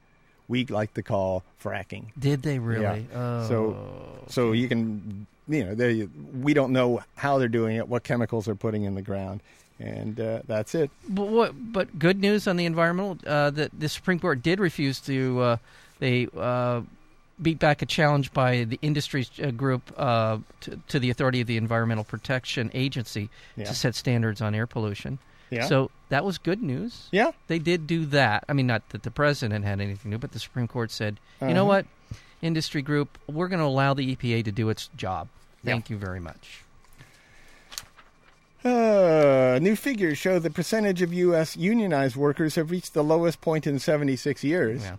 we 0.52 0.66
like 0.66 0.94
to 0.96 1.02
call 1.02 1.44
fracking. 1.64 2.08
Did 2.20 2.44
they 2.44 2.60
really? 2.60 3.08
Oh. 3.16 3.48
So- 3.48 3.88
So 4.28 4.52
you 4.52 4.68
can, 4.68 5.26
you 5.48 5.64
know, 5.66 5.74
they, 5.76 6.08
we 6.42 6.54
don't 6.54 6.72
know 6.74 7.02
how 7.16 7.38
they're 7.40 7.48
doing 7.48 7.78
it, 7.78 7.88
what 7.88 8.04
chemicals 8.04 8.46
they're 8.46 8.56
putting 8.56 8.84
in 8.84 8.94
the 8.96 9.02
ground. 9.02 9.40
and 9.80 10.20
uh, 10.20 10.42
that's 10.46 10.76
it. 10.76 10.92
But 11.10 11.28
what? 11.28 11.54
But 11.74 11.98
good 11.98 12.20
news 12.20 12.48
on 12.48 12.56
the 12.58 12.66
environmental 12.66 13.18
uh, 13.26 13.50
that 13.50 13.72
the 13.78 13.90
Supreme 13.90 14.20
Court 14.20 14.44
did 14.44 14.60
refuse 14.60 15.00
to. 15.02 15.40
Uh, 15.42 15.58
they 16.00 16.28
uh, 16.38 16.82
beat 17.42 17.58
back 17.58 17.82
a 17.82 17.86
challenge 17.88 18.32
by 18.32 18.64
the 18.66 18.78
industry 18.84 19.26
uh, 19.42 19.50
group 19.50 19.82
uh, 19.98 20.38
to, 20.62 20.80
to 20.90 21.00
the 21.00 21.10
authority 21.10 21.42
of 21.42 21.48
the 21.48 21.58
Environmental 21.58 22.04
Protection 22.04 22.70
Agency 22.76 23.30
Yeah. 23.56 23.66
to 23.66 23.74
set 23.74 23.96
standards 23.96 24.40
on 24.42 24.54
air 24.54 24.68
pollution. 24.68 25.18
Yeah. 25.52 25.66
So 25.66 25.92
that 26.10 26.26
was 26.26 26.38
good 26.40 26.64
news. 26.64 27.08
Yeah. 27.12 27.32
They 27.48 27.60
did 27.60 27.86
do 27.86 28.06
that. 28.08 28.46
I 28.50 28.54
mean, 28.54 28.66
not 28.68 28.88
that 28.90 29.04
the 29.04 29.12
president 29.12 29.64
had 29.66 29.80
anything 29.82 30.10
new, 30.10 30.18
but 30.18 30.32
the 30.32 30.40
Supreme 30.40 30.68
Court 30.68 30.90
said, 30.92 31.20
you 31.42 31.50
know 31.50 31.70
Uh-huh. 31.70 31.84
what, 31.84 32.18
industry 32.42 32.82
group, 32.82 33.18
we're 33.28 33.48
going 33.50 33.60
to 33.60 33.66
allow 33.66 33.94
the 33.94 34.16
EPA 34.16 34.44
to 34.46 34.52
do 34.52 34.70
its 34.70 34.90
job. 34.98 35.28
Yeah. 35.64 35.74
Thank 35.74 35.90
you 35.92 35.98
very 35.98 36.20
much. 36.20 36.64
Uh, 38.64 39.58
new 39.62 39.76
figures 39.76 40.18
show 40.20 40.38
the 40.40 40.50
percentage 40.52 41.02
of 41.02 41.12
U.S. 41.14 41.58
unionized 41.58 42.16
workers 42.16 42.56
have 42.56 42.70
reached 42.70 42.94
the 42.94 43.04
lowest 43.04 43.42
point 43.42 43.66
in 43.66 43.80
76 43.80 44.44
years, 44.44 44.84
Yeah. 44.84 44.96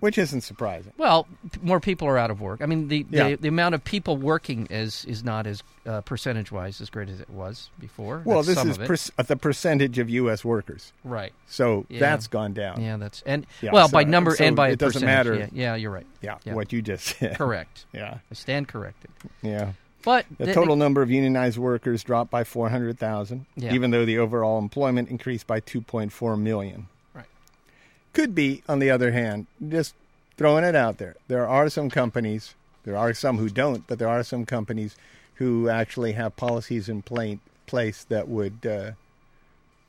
Which 0.00 0.18
isn't 0.18 0.40
surprising. 0.40 0.92
Well, 0.98 1.26
p- 1.52 1.60
more 1.62 1.78
people 1.80 2.08
are 2.08 2.18
out 2.18 2.30
of 2.30 2.40
work. 2.40 2.60
I 2.62 2.66
mean, 2.66 2.88
the 2.88 3.04
the, 3.04 3.16
Yeah. 3.16 3.36
the 3.36 3.48
amount 3.48 3.74
of 3.74 3.84
people 3.84 4.16
working 4.16 4.66
is 4.70 5.04
is 5.06 5.22
not 5.24 5.46
as 5.46 5.62
uh, 5.86 6.00
percentage 6.02 6.50
wise 6.52 6.80
as 6.80 6.90
great 6.90 7.08
as 7.08 7.20
it 7.20 7.30
was 7.30 7.70
before. 7.78 8.22
Well, 8.24 8.38
That's 8.38 8.48
this 8.48 8.56
some 8.58 8.70
is 8.70 8.76
of 8.76 8.82
it. 8.82 8.86
per- 8.88 8.96
uh, 9.18 9.22
the 9.22 9.36
percentage 9.36 9.98
of 9.98 10.10
U.S. 10.10 10.44
workers, 10.44 10.92
right. 11.04 11.32
so 11.48 11.86
Yeah. 11.88 12.00
that's 12.00 12.26
gone 12.26 12.52
down. 12.52 12.80
Yeah, 12.82 12.96
that's 12.96 13.22
and 13.24 13.46
Yeah, 13.62 13.70
well 13.72 13.88
so- 13.88 13.92
by 13.92 14.04
number 14.04 14.34
so 14.36 14.44
and 14.44 14.56
by 14.56 14.70
it 14.70 14.78
doesn't 14.78 15.02
percentage. 15.02 15.26
matter. 15.40 15.48
Yeah, 15.54 15.70
yeah, 15.72 15.74
you're 15.76 15.90
right. 15.92 16.06
Yeah, 16.20 16.38
Yeah. 16.44 16.54
what 16.54 16.72
you 16.72 16.82
just 16.82 17.18
said. 17.18 17.36
Correct. 17.38 17.84
Yeah, 17.92 18.18
I 18.30 18.34
stand 18.34 18.68
corrected. 18.68 19.10
yeah. 19.42 19.72
But 20.02 20.24
The 20.38 20.46
th- 20.46 20.54
total 20.54 20.76
number 20.76 21.02
of 21.02 21.10
unionized 21.10 21.58
workers 21.58 22.02
dropped 22.02 22.30
by 22.30 22.42
400,000, 22.42 23.44
Yeah. 23.56 23.74
even 23.74 23.90
though 23.90 24.06
the 24.06 24.16
overall 24.16 24.58
employment 24.58 25.10
increased 25.10 25.46
by 25.46 25.60
2.4 25.60 26.36
million. 26.40 26.86
Could 28.12 28.34
be, 28.34 28.62
on 28.68 28.78
the 28.78 28.90
other 28.90 29.12
hand, 29.12 29.46
just 29.68 29.94
throwing 30.36 30.64
it 30.64 30.74
out 30.74 30.98
there. 30.98 31.16
There 31.28 31.48
are 31.48 31.68
some 31.68 31.90
companies, 31.90 32.54
there 32.84 32.96
are 32.96 33.14
some 33.14 33.38
who 33.38 33.48
don't, 33.48 33.86
but 33.86 33.98
there 33.98 34.08
are 34.08 34.24
some 34.24 34.44
companies 34.46 34.96
who 35.34 35.68
actually 35.68 36.12
have 36.12 36.36
policies 36.36 36.88
in 36.88 37.02
pla- 37.02 37.36
place 37.66 38.04
that 38.04 38.28
would 38.28 38.66
uh, 38.66 38.92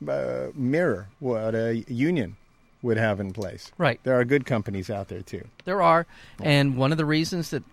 uh, 0.09 0.47
mirror 0.53 1.07
what 1.19 1.55
a 1.55 1.83
union 1.87 2.37
would 2.81 2.97
have 2.97 3.19
in 3.19 3.31
place. 3.31 3.71
right. 3.77 3.99
There 4.03 4.19
are 4.19 4.25
good 4.25 4.45
companies 4.45 4.89
out 4.89 5.07
there 5.07 5.21
too. 5.21 5.45
There 5.65 5.81
are, 5.81 6.07
and 6.41 6.77
one 6.77 6.91
of 6.91 6.97
the 6.97 7.05
reasons 7.05 7.51
that 7.51 7.63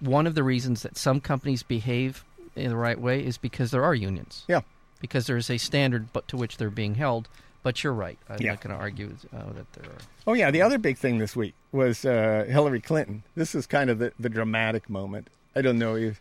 one 0.00 0.26
of 0.26 0.34
the 0.34 0.42
reasons 0.42 0.82
that 0.82 0.96
some 0.96 1.20
companies 1.20 1.62
behave 1.62 2.24
in 2.54 2.68
the 2.70 2.76
right 2.76 3.00
way 3.00 3.24
is 3.24 3.38
because 3.38 3.70
there 3.70 3.84
are 3.84 3.94
unions. 3.94 4.44
Yeah. 4.48 4.60
Because 5.00 5.26
there 5.26 5.36
is 5.36 5.50
a 5.50 5.58
standard, 5.58 6.12
but 6.12 6.28
to 6.28 6.36
which 6.36 6.58
they're 6.58 6.70
being 6.70 6.96
held. 6.96 7.28
But 7.62 7.84
you're 7.84 7.92
right. 7.92 8.18
I'm 8.28 8.40
Yeah. 8.40 8.52
not 8.52 8.62
going 8.62 8.74
to 8.74 8.80
argue 8.80 9.14
uh, 9.36 9.52
that 9.52 9.72
there 9.74 9.84
are. 9.90 9.98
Oh 10.26 10.32
yeah, 10.32 10.50
the 10.50 10.62
other 10.62 10.78
big 10.78 10.96
thing 10.96 11.18
this 11.18 11.36
week 11.36 11.54
was 11.72 12.04
uh, 12.04 12.44
Hillary 12.48 12.80
Clinton. 12.80 13.22
This 13.34 13.54
is 13.54 13.66
kind 13.66 13.90
of 13.90 13.98
the, 13.98 14.12
the 14.18 14.28
dramatic 14.30 14.88
moment. 14.88 15.28
I 15.54 15.60
don't 15.62 15.78
know 15.78 15.94
if 15.94 16.20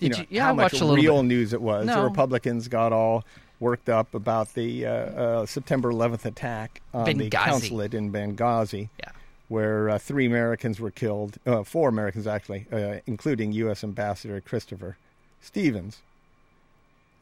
you 0.00 0.08
know 0.08 0.18
you- 0.18 0.26
yeah, 0.28 0.44
how 0.44 0.50
I 0.50 0.54
much 0.54 0.72
real 0.80 1.22
bit. 1.22 1.26
news 1.28 1.52
it 1.52 1.62
was. 1.62 1.86
The 1.86 2.02
Republicans 2.02 2.66
got 2.68 2.92
all 2.92 3.24
worked 3.60 3.88
up 3.88 4.12
about 4.12 4.54
the 4.54 4.84
uh, 4.86 4.90
uh, 4.90 5.46
September 5.46 5.92
11th 5.92 6.24
attack 6.24 6.80
on 6.92 7.16
the 7.16 7.30
consulate 7.30 7.94
in 7.94 8.10
Benghazi, 8.10 8.88
Yeah. 8.98 9.10
where 9.46 9.88
uh, 9.88 9.98
three 9.98 10.26
Americans 10.26 10.80
were 10.80 10.90
killed, 10.90 11.36
uh, 11.46 11.62
four 11.62 11.88
Americans 11.88 12.26
actually, 12.26 12.66
uh, 12.72 12.96
including 13.06 13.52
U.S. 13.52 13.84
Ambassador 13.84 14.40
Christopher 14.40 14.96
Stevens. 15.40 15.98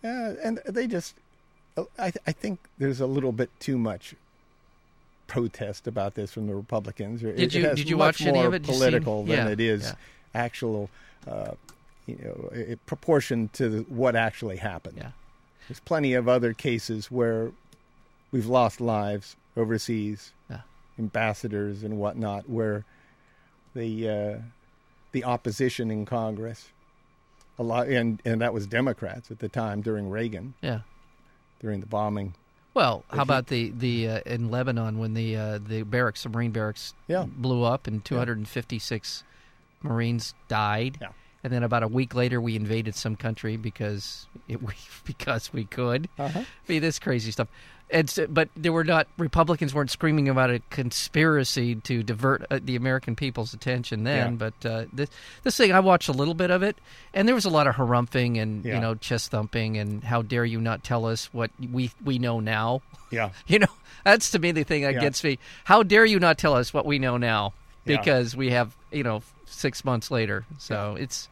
Uh, 0.02 0.32
and 0.42 0.60
they 0.64 0.86
just, 0.86 1.14
I, 1.98 2.12
I 2.26 2.32
think 2.32 2.58
there's 2.78 3.00
a 3.00 3.06
little 3.06 3.32
bit 3.32 3.48
too 3.60 3.78
much 3.78 4.14
protest 5.26 5.86
about 5.86 6.14
this 6.14 6.32
from 6.32 6.46
the 6.46 6.54
Republicans. 6.54 7.22
It- 7.22 7.36
Did 7.36 7.40
it 7.42 7.54
you- 7.58 7.64
has 7.66 7.76
did 7.76 7.88
you 7.88 7.96
much 7.96 8.20
watch 8.20 8.26
any 8.26 8.38
more 8.38 8.46
of 8.48 8.54
it? 8.54 8.60
Did 8.62 8.68
you 8.68 8.74
see- 8.74 8.78
political 8.80 9.24
than 9.24 9.36
yeah, 9.46 9.48
it 9.48 9.60
is 9.60 9.84
yeah. 9.84 9.94
actual, 10.34 10.90
uh, 11.28 11.52
you 12.06 12.16
know, 12.22 12.50
i- 12.72 12.74
proportion 12.86 13.48
to 13.54 13.68
the, 13.68 13.78
what 13.82 14.16
actually 14.16 14.56
happened. 14.56 14.96
Yeah. 14.98 15.10
There's 15.68 15.80
plenty 15.80 16.14
of 16.14 16.28
other 16.28 16.52
cases 16.52 17.10
where 17.10 17.52
we've 18.32 18.46
lost 18.46 18.80
lives 18.80 19.36
overseas, 19.56 20.32
Yeah. 20.50 20.62
ambassadors 20.98 21.82
and 21.84 21.98
whatnot, 21.98 22.48
where 22.48 22.84
the 23.74 24.08
uh, 24.08 24.38
the 25.12 25.22
opposition 25.24 25.90
in 25.92 26.06
Congress, 26.06 26.70
a 27.58 27.62
lot, 27.62 27.86
and 27.88 28.20
and 28.24 28.40
that 28.40 28.52
was 28.52 28.66
Democrats 28.66 29.30
at 29.30 29.38
the 29.38 29.48
time 29.48 29.80
during 29.80 30.10
Reagan, 30.10 30.54
Yeah. 30.60 30.80
During 31.60 31.80
the 31.80 31.86
bombing. 31.86 32.34
Well, 32.74 33.04
how 33.08 33.14
If 33.14 33.16
you- 33.18 33.22
about 33.22 33.46
the 33.48 33.70
the 33.70 34.08
uh, 34.08 34.20
in 34.26 34.50
Lebanon 34.50 34.98
when 34.98 35.14
the 35.14 35.36
uh, 35.36 35.58
the 35.58 35.82
barracks, 35.82 36.20
submarine 36.20 36.50
barracks, 36.52 36.94
Yeah. 37.08 37.26
blew 37.28 37.62
up 37.64 37.86
and 37.86 38.04
256 38.04 39.24
Marines 39.82 40.34
died. 40.48 40.98
Yeah. 41.00 41.08
And 41.42 41.52
then 41.52 41.62
about 41.62 41.82
a 41.82 41.88
week 41.88 42.14
later, 42.14 42.40
we 42.40 42.54
invaded 42.56 42.94
some 42.94 43.16
country 43.16 43.56
because 43.56 44.26
it 44.48 44.62
we, 44.66 44.74
because 45.04 45.52
we 45.52 45.64
could. 45.64 46.08
Uh-huh. 46.18 46.42
Mean, 46.68 46.82
this 46.82 46.98
crazy 46.98 47.30
stuff. 47.30 47.48
And 47.92 48.08
so, 48.08 48.28
but 48.28 48.48
there 48.56 48.72
were 48.72 48.84
not 48.84 49.08
Republicans 49.18 49.74
weren't 49.74 49.90
screaming 49.90 50.28
about 50.28 50.48
a 50.50 50.60
conspiracy 50.70 51.74
to 51.74 52.02
divert 52.04 52.44
uh, 52.50 52.60
the 52.62 52.76
American 52.76 53.16
people's 53.16 53.52
attention 53.52 54.04
then. 54.04 54.32
Yeah. 54.32 54.50
But 54.50 54.66
uh, 54.70 54.84
this 54.92 55.10
this 55.42 55.56
thing, 55.56 55.72
I 55.72 55.80
watched 55.80 56.08
a 56.08 56.12
little 56.12 56.34
bit 56.34 56.50
of 56.52 56.62
it, 56.62 56.76
and 57.14 57.26
there 57.26 57.34
was 57.34 57.46
a 57.46 57.50
lot 57.50 57.66
of 57.66 57.74
harumphing 57.74 58.40
and 58.40 58.64
Yeah. 58.64 58.74
you 58.76 58.80
know 58.80 58.94
chest 58.94 59.32
thumping 59.32 59.76
and 59.76 60.04
how 60.04 60.22
dare 60.22 60.44
you 60.44 60.60
not 60.60 60.84
tell 60.84 61.04
us 61.06 61.32
what 61.32 61.50
we 61.72 61.90
we 62.04 62.18
know 62.20 62.38
now. 62.38 62.82
Yeah. 63.10 63.30
You 63.48 63.58
know, 63.58 63.66
that's 64.04 64.30
to 64.32 64.38
me 64.38 64.52
the 64.52 64.62
thing 64.62 64.82
that 64.82 64.94
Yeah. 64.94 65.00
gets 65.00 65.24
me. 65.24 65.38
How 65.64 65.82
dare 65.82 66.04
you 66.04 66.20
not 66.20 66.38
tell 66.38 66.54
us 66.54 66.72
what 66.72 66.86
we 66.86 67.00
know 67.00 67.16
now? 67.16 67.54
Because 67.84 68.36
we 68.36 68.50
have, 68.50 68.76
you 68.92 69.02
know, 69.02 69.22
six 69.50 69.84
months 69.84 70.10
later. 70.10 70.44
So 70.58 70.96
it's. 70.98 71.28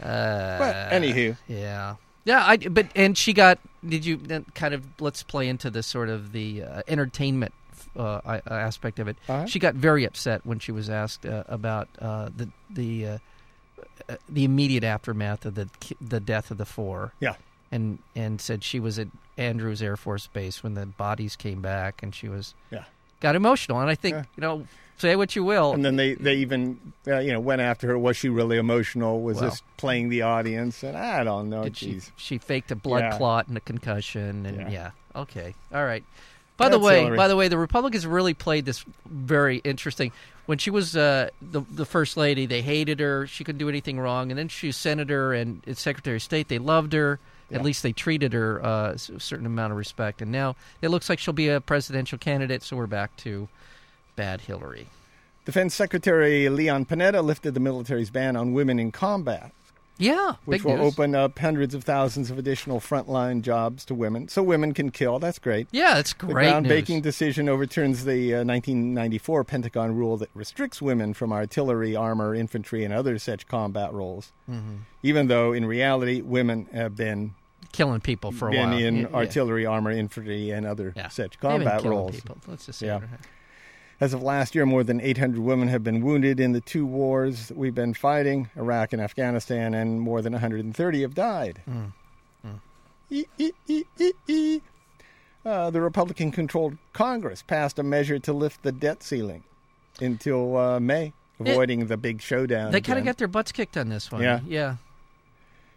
Uh, 0.00 0.58
But 0.58 0.90
anywho, 0.92 1.36
yeah, 1.48 1.96
yeah. 2.24 2.44
I 2.46 2.56
but 2.56 2.86
and 2.94 3.16
she 3.18 3.32
got. 3.32 3.58
Did 3.86 4.04
you 4.04 4.16
then 4.16 4.44
kind 4.54 4.72
of 4.74 4.84
let's 5.00 5.22
play 5.22 5.48
into 5.48 5.70
the 5.70 5.82
sort 5.82 6.08
of 6.08 6.30
the 6.32 6.62
uh, 6.62 6.82
entertainment 6.86 7.52
uh, 7.96 8.20
aspect 8.48 9.00
of 9.00 9.08
it? 9.08 9.16
Uh-huh. 9.28 9.46
She 9.46 9.58
got 9.58 9.74
very 9.74 10.04
upset 10.04 10.46
when 10.46 10.60
she 10.60 10.70
was 10.70 10.88
asked 10.88 11.26
uh, 11.26 11.42
about 11.48 11.88
uh, 12.00 12.28
the 12.36 12.48
the 12.70 13.06
uh, 13.06 13.18
the 14.28 14.44
immediate 14.44 14.84
aftermath 14.84 15.44
of 15.44 15.56
the 15.56 15.68
the 16.00 16.20
death 16.20 16.52
of 16.52 16.58
the 16.58 16.64
four 16.66 17.12
yeah, 17.18 17.34
and 17.72 17.98
and 18.14 18.40
said 18.40 18.62
she 18.62 18.78
was 18.78 19.00
at 19.00 19.08
Andrews 19.36 19.82
Air 19.82 19.96
Force 19.96 20.28
Base 20.28 20.62
when 20.62 20.74
the 20.74 20.86
bodies 20.86 21.34
came 21.34 21.60
back, 21.60 22.04
and 22.04 22.14
she 22.14 22.28
was 22.28 22.54
yeah. 22.70 22.84
got 23.18 23.34
emotional. 23.34 23.80
And 23.80 23.90
I 23.90 23.96
think 23.96 24.14
Yeah. 24.14 24.24
you 24.36 24.40
know, 24.42 24.66
say 24.98 25.16
what 25.16 25.34
you 25.36 25.44
will. 25.44 25.72
And 25.72 25.84
then 25.84 25.96
they 25.96 26.14
they 26.14 26.34
even 26.36 26.78
uh, 27.06 27.18
you 27.18 27.32
know 27.32 27.40
went 27.40 27.60
after 27.60 27.86
her. 27.88 27.98
Was 27.98 28.16
she 28.16 28.28
really 28.28 28.56
emotional? 28.58 29.20
Was 29.22 29.40
Well. 29.40 29.50
this 29.50 29.62
playing 29.76 30.08
the 30.08 30.22
audience? 30.22 30.82
And 30.82 30.96
I 30.96 31.24
don't 31.24 31.48
know. 31.50 31.64
did 31.64 31.76
she 31.76 32.00
she 32.16 32.38
faked 32.38 32.70
a 32.70 32.76
blood 32.76 33.02
Yeah. 33.04 33.16
clot 33.18 33.48
and 33.48 33.56
a 33.56 33.60
concussion, 33.60 34.46
and 34.46 34.56
Yeah. 34.58 34.70
yeah, 34.70 34.90
okay, 35.16 35.54
all 35.72 35.84
right. 35.84 36.04
By 36.56 36.68
the 36.68 36.78
way, 36.80 37.00
Hillary. 37.02 37.16
by 37.16 37.28
the 37.28 37.36
way, 37.36 37.46
the 37.46 37.56
Republicans 37.58 38.04
really 38.04 38.34
played 38.34 38.64
this 38.64 38.84
very 39.06 39.58
interesting. 39.58 40.10
When 40.46 40.58
she 40.58 40.70
was 40.70 40.96
uh, 40.96 41.28
the 41.40 41.60
the 41.70 41.84
first 41.84 42.16
lady, 42.16 42.46
they 42.46 42.62
hated 42.62 42.98
her. 43.00 43.26
She 43.28 43.44
couldn't 43.44 43.58
do 43.60 43.68
anything 43.68 44.00
wrong, 44.00 44.30
and 44.32 44.38
then 44.38 44.48
she 44.48 44.66
was 44.68 44.76
senator 44.76 45.32
and 45.32 45.62
Secretary 45.78 46.16
of 46.16 46.22
State. 46.22 46.48
They 46.48 46.58
loved 46.58 46.92
her. 46.94 47.20
Yeah. 47.50 47.58
At 47.58 47.64
least 47.64 47.82
they 47.82 47.92
treated 47.92 48.32
her 48.34 48.62
uh, 48.64 48.92
a 48.92 48.98
certain 48.98 49.46
amount 49.46 49.70
of 49.72 49.78
respect. 49.78 50.20
And 50.20 50.30
now 50.30 50.54
it 50.82 50.88
looks 50.90 51.08
like 51.08 51.18
she'll 51.18 51.32
be 51.32 51.48
a 51.48 51.60
presidential 51.62 52.18
candidate. 52.18 52.62
So 52.62 52.76
we're 52.76 52.86
back 52.86 53.16
to 53.18 53.48
bad 54.18 54.42
Hillary. 54.42 54.86
Defense 55.46 55.74
Secretary 55.74 56.48
Leon 56.50 56.84
Panetta 56.84 57.24
lifted 57.24 57.54
the 57.54 57.60
military's 57.60 58.10
ban 58.10 58.36
on 58.36 58.52
women 58.52 58.78
in 58.78 58.92
combat, 58.92 59.50
Yeah, 59.96 60.34
which 60.44 60.62
will 60.62 60.76
news. 60.76 60.92
open 60.92 61.14
up 61.14 61.38
hundreds 61.38 61.74
of 61.74 61.84
thousands 61.84 62.30
of 62.30 62.38
additional 62.38 62.80
frontline 62.80 63.40
jobs 63.40 63.86
to 63.86 63.94
women, 63.94 64.28
so 64.28 64.42
women 64.42 64.74
can 64.74 64.90
kill. 64.90 65.18
That's 65.18 65.38
great. 65.38 65.66
Yeah, 65.70 65.94
that's 65.94 66.12
The 66.12 66.26
great 66.26 66.52
groundbreaking 66.52 66.96
news. 66.96 67.02
decision 67.02 67.48
overturns 67.48 68.04
the 68.04 68.34
uh, 68.34 68.44
1994 68.44 69.44
Pentagon 69.44 69.96
rule 69.96 70.18
that 70.18 70.28
restricts 70.34 70.82
women 70.82 71.14
from 71.14 71.32
artillery, 71.32 71.96
armor, 71.96 72.34
infantry, 72.34 72.84
and 72.84 72.92
other 72.92 73.18
such 73.18 73.46
combat 73.48 73.90
roles. 73.92 74.32
Mm-hmm. 74.50 74.76
Even 75.02 75.28
though, 75.28 75.52
in 75.54 75.64
reality, 75.64 76.20
women 76.20 76.66
have 76.74 76.94
been 76.94 77.32
Killing 77.72 78.00
people 78.00 78.32
for 78.32 78.48
a 78.48 78.52
been 78.52 78.70
while. 78.70 78.78
in 78.78 78.96
Yeah, 78.96 79.00
yeah. 79.10 79.16
artillery, 79.16 79.64
armor, 79.66 79.90
infantry, 79.90 80.50
and 80.50 80.66
other 80.66 80.92
Yeah. 80.96 81.08
such 81.08 81.38
combat 81.40 81.80
killing 81.82 81.96
roles. 81.98 82.16
People. 82.16 82.36
Let's 82.46 82.66
just 82.66 82.78
say 82.80 82.86
Yeah. 82.88 83.00
As 84.00 84.14
of 84.14 84.22
last 84.22 84.54
year, 84.54 84.64
more 84.64 84.84
than 84.84 85.00
800 85.00 85.40
women 85.40 85.66
have 85.68 85.82
been 85.82 86.02
wounded 86.04 86.38
in 86.38 86.52
the 86.52 86.60
two 86.60 86.86
wars 86.86 87.50
we've 87.54 87.74
been 87.74 87.94
fighting, 87.94 88.48
Iraq 88.56 88.92
and 88.92 89.02
Afghanistan, 89.02 89.74
and 89.74 90.00
more 90.00 90.22
than 90.22 90.32
130 90.34 91.02
have 91.02 91.14
died. 91.14 91.60
Mm. 91.68 91.92
E- 93.10 93.24
e- 93.38 93.52
e- 93.66 93.84
e- 93.98 94.12
e. 94.28 94.60
Uh, 95.44 95.70
the 95.70 95.80
Republican 95.80 96.30
controlled 96.30 96.76
Congress 96.92 97.42
passed 97.42 97.78
a 97.78 97.82
measure 97.82 98.18
to 98.18 98.32
lift 98.34 98.62
the 98.62 98.70
debt 98.70 99.02
ceiling 99.02 99.42
until 100.00 100.56
uh, 100.56 100.78
May, 100.78 101.12
Yeah. 101.40 101.52
avoiding 101.52 101.86
the 101.86 101.96
big 101.96 102.20
showdown. 102.20 102.70
They 102.70 102.80
kind 102.82 102.98
of 102.98 103.04
got 103.06 103.16
their 103.16 103.26
butts 103.28 103.50
kicked 103.50 103.76
on 103.78 103.88
this 103.88 104.12
one. 104.12 104.22
Yeah. 104.22 104.40
Yeah. 104.46 104.76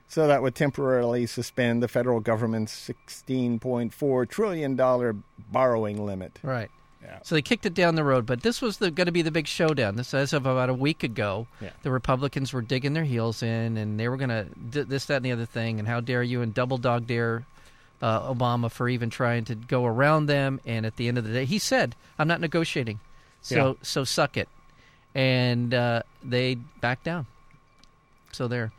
So 0.10 0.28
that 0.28 0.42
would 0.42 0.56
temporarily 0.56 1.26
suspend 1.26 1.82
the 1.82 1.88
federal 1.88 2.20
government's 2.20 2.74
$16.4 3.08 4.28
trillion 4.30 5.24
borrowing 5.52 6.06
limit. 6.06 6.38
Right. 6.44 6.70
Yeah. 7.04 7.20
So 7.24 7.36
they 7.36 7.42
kicked 7.42 7.66
it 7.66 7.74
down 7.74 7.96
the 7.96 8.04
road, 8.04 8.26
but 8.26 8.42
this 8.44 8.62
was 8.62 8.78
going 8.78 8.94
to 8.96 9.12
be 9.12 9.22
the 9.24 9.32
big 9.32 9.48
showdown. 9.48 9.96
This, 9.96 10.14
as 10.14 10.34
of 10.34 10.46
about 10.46 10.70
a 10.70 10.74
week 10.74 11.04
ago, 11.04 11.48
Yeah. 11.60 11.72
the 11.84 11.92
Republicans 11.92 12.54
were 12.54 12.62
digging 12.62 12.94
their 12.94 13.04
heels 13.04 13.42
in, 13.42 13.76
and 13.78 14.00
they 14.00 14.08
were 14.08 14.18
going 14.18 14.30
to 14.30 14.46
d- 14.70 14.84
this, 14.84 15.06
that, 15.06 15.18
and 15.18 15.26
the 15.26 15.32
other 15.32 15.46
thing. 15.46 15.80
And 15.80 15.88
how 15.88 16.00
dare 16.00 16.22
you? 16.24 16.42
And 16.42 16.54
double 16.54 16.78
dog 16.78 17.08
dare 17.08 17.46
uh, 18.02 18.34
Obama 18.34 18.70
for 18.72 18.88
even 18.88 19.10
trying 19.10 19.46
to 19.46 19.56
go 19.56 19.86
around 19.86 20.28
them. 20.28 20.60
And 20.66 20.86
at 20.86 20.96
the 20.98 21.08
end 21.08 21.18
of 21.18 21.24
the 21.24 21.34
day, 21.34 21.46
he 21.46 21.58
said, 21.60 21.96
"I'm 22.20 22.28
not 22.28 22.40
negotiating." 22.40 23.00
So 23.42 23.56
Yeah. 23.56 23.74
so 23.82 24.04
suck 24.04 24.38
it. 24.38 24.48
And 25.16 25.74
uh, 25.74 26.04
they 26.24 26.56
backed 26.56 27.04
down. 27.04 27.26
So 28.32 28.48
there. 28.48 28.72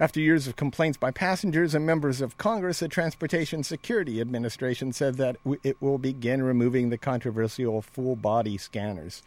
After 0.00 0.20
years 0.20 0.46
of 0.46 0.54
complaints 0.54 0.96
by 0.96 1.10
passengers 1.10 1.74
and 1.74 1.84
members 1.84 2.20
of 2.20 2.38
Congress, 2.38 2.78
the 2.78 2.88
Transportation 2.88 3.64
Security 3.64 4.20
Administration 4.20 4.92
said 4.92 5.16
that 5.16 5.36
it 5.64 5.76
will 5.80 5.98
begin 5.98 6.42
removing 6.42 6.90
the 6.90 6.98
controversial 6.98 7.82
full 7.82 8.14
body 8.14 8.56
scanners. 8.58 9.22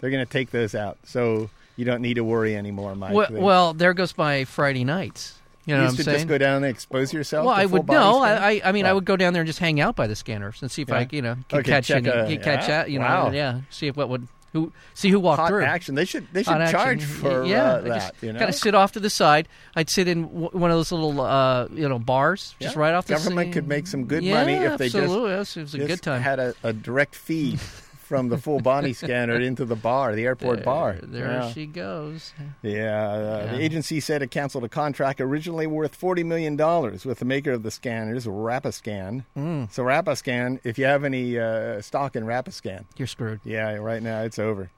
They're 0.00 0.10
going 0.10 0.24
to 0.24 0.30
take 0.30 0.50
those 0.50 0.74
out, 0.74 0.98
so 1.04 1.48
you 1.76 1.86
don't 1.86 2.02
need 2.02 2.14
to 2.14 2.24
worry 2.24 2.54
anymore, 2.54 2.94
Mike. 2.94 3.14
Well, 3.14 3.28
well, 3.32 3.72
there 3.72 3.94
goes 3.94 4.16
my 4.18 4.44
Friday 4.44 4.84
nights. 4.84 5.38
You 5.64 5.74
know 5.74 5.84
what 5.84 5.90
I'm 5.92 5.96
saying? 5.96 6.16
just 6.18 6.28
go 6.28 6.36
down 6.36 6.56
and 6.56 6.66
expose 6.66 7.10
yourself. 7.14 7.46
Well, 7.46 7.54
I 7.54 7.64
would 7.64 7.86
no. 7.88 8.22
I, 8.22 8.60
I, 8.62 8.72
mean, 8.72 8.84
I 8.84 8.90
Oh. 8.90 8.96
would 8.96 9.06
go 9.06 9.16
down 9.16 9.32
there 9.32 9.40
and 9.40 9.46
just 9.46 9.58
hang 9.60 9.80
out 9.80 9.96
by 9.96 10.06
the 10.06 10.14
scanners 10.14 10.60
and 10.60 10.70
see 10.70 10.82
if 10.82 10.92
I, 10.92 11.08
you 11.10 11.22
know, 11.22 11.36
can 11.48 11.60
Okay, 11.60 11.70
catch 11.70 11.90
any, 11.90 12.06
a- 12.06 12.36
catch 12.36 12.62
yeah. 12.62 12.66
that. 12.66 12.90
You 12.90 12.98
know, 12.98 13.06
Wow. 13.06 13.30
yeah. 13.30 13.60
See 13.70 13.86
if 13.86 13.96
what 13.96 14.10
would 14.10 14.28
who 14.54 14.72
see 14.94 15.10
who 15.10 15.20
walked 15.20 15.40
hot 15.40 15.48
through. 15.48 15.64
action. 15.64 15.94
They 15.96 16.06
should 16.06 16.26
they 16.32 16.42
should 16.42 16.52
Hot 16.52 16.60
action. 16.62 16.78
charge 16.78 17.04
for 17.04 17.44
yeah, 17.44 17.64
uh, 17.64 17.80
that. 17.82 18.14
you 18.22 18.32
know, 18.32 18.38
Kind 18.38 18.48
of 18.48 18.54
sit 18.54 18.74
off 18.74 18.92
to 18.92 19.00
the 19.00 19.10
side. 19.10 19.46
I'd 19.76 19.90
sit 19.90 20.08
in 20.08 20.22
w- 20.22 20.48
one 20.52 20.70
of 20.70 20.76
those 20.78 20.90
little, 20.92 21.20
uh, 21.20 21.66
you 21.72 21.86
know, 21.88 21.98
bars, 21.98 22.54
just 22.60 22.76
Yeah. 22.76 22.80
right 22.80 22.94
off 22.94 23.06
the 23.06 23.14
Government 23.14 23.52
could 23.52 23.68
make 23.68 23.86
some 23.86 24.04
good 24.06 24.22
yeah, 24.22 24.40
money 24.40 24.54
if 24.54 24.78
they 24.78 24.86
just- 24.86 24.96
absolutely. 24.96 25.30
Yes, 25.32 25.56
it 25.56 25.60
was 25.62 25.74
a 25.74 25.78
just 25.78 25.88
good 25.88 26.02
time. 26.02 26.22
had 26.22 26.38
a, 26.38 26.54
a 26.62 26.72
direct 26.72 27.14
feed 27.16 27.58
from 28.04 28.28
the 28.28 28.38
full 28.38 28.60
body 28.60 28.92
scanner 28.92 29.40
into 29.40 29.64
the 29.64 29.74
bar, 29.76 30.14
the 30.14 30.24
airport 30.24 30.58
there, 30.58 30.64
bar. 30.64 30.96
There 31.02 31.26
yeah. 31.26 31.52
she 31.52 31.66
goes. 31.66 32.32
Yeah, 32.62 32.72
uh, 32.72 33.44
Yeah. 33.46 33.52
the 33.56 33.62
agency 33.62 34.00
said 34.00 34.22
it 34.22 34.30
canceled 34.30 34.64
a 34.64 34.68
contract 34.68 35.20
originally 35.20 35.66
worth 35.66 35.94
forty 35.94 36.22
million 36.24 36.56
dollars 36.56 37.04
with 37.04 37.18
the 37.18 37.24
maker 37.24 37.52
of 37.52 37.62
the 37.62 37.70
scanners, 37.70 38.26
Rapiscan. 38.26 39.24
Mm, 39.36 39.70
So 39.72 39.82
Rapiscan, 39.82 40.60
if 40.64 40.78
you 40.78 40.84
have 40.84 41.04
any 41.04 41.38
uh, 41.38 41.80
stock 41.82 42.14
in 42.16 42.24
Rapiscan, 42.24 42.84
you're 42.96 43.06
screwed. 43.08 43.40
yeah, 43.44 43.74
right 43.74 44.02
now 44.02 44.22
it's 44.22 44.38
over. 44.38 44.70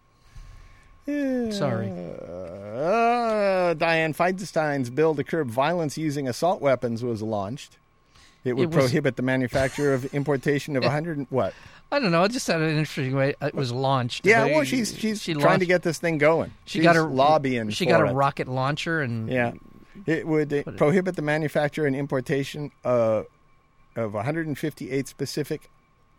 Yeah. 1.06 1.50
Sorry. 1.50 1.86
Uh, 1.88 3.74
Dianne 3.74 4.14
Feinstein's 4.16 4.90
bill 4.90 5.14
to 5.14 5.24
curb 5.24 5.48
violence 5.48 5.96
using 5.96 6.26
assault 6.28 6.60
weapons 6.60 7.02
was 7.04 7.22
launched. 7.22 7.76
It 8.44 8.54
would 8.56 8.64
It 8.72 8.76
was- 8.76 8.84
prohibit 8.86 9.16
the 9.16 9.22
manufacture 9.22 9.92
of 9.94 10.04
importation 10.14 10.76
of 10.76 10.84
100 10.84 11.26
what? 11.30 11.52
I 11.92 12.00
don't 12.00 12.10
know. 12.10 12.24
It 12.24 12.32
just 12.32 12.46
had 12.48 12.60
an 12.60 12.70
interesting 12.76 13.14
way. 13.14 13.34
It 13.40 13.54
was 13.54 13.70
launched. 13.72 14.26
Yeah, 14.26 14.44
They- 14.44 14.54
well, 14.54 14.64
she's 14.64 14.96
she's 14.96 15.22
she 15.22 15.34
trying 15.34 15.60
to 15.60 15.66
get 15.66 15.82
this 15.82 15.98
thing 15.98 16.18
going. 16.18 16.50
She 16.64 16.78
She's 16.80 16.84
got 16.84 16.96
a 16.96 17.02
lobbying. 17.04 17.70
She 17.70 17.86
got 17.86 18.00
a 18.00 18.06
it. 18.06 18.12
rocket 18.12 18.48
launcher 18.48 19.00
and 19.02 19.28
Yeah, 19.30 19.52
it 20.04 20.26
would 20.26 20.50
What- 20.52 20.76
prohibit 20.76 21.14
the 21.16 21.22
manufacture 21.22 21.86
and 21.86 21.94
importation 21.94 22.72
uh, 22.84 23.22
of 23.94 24.14
158 24.14 25.06
specific 25.08 25.70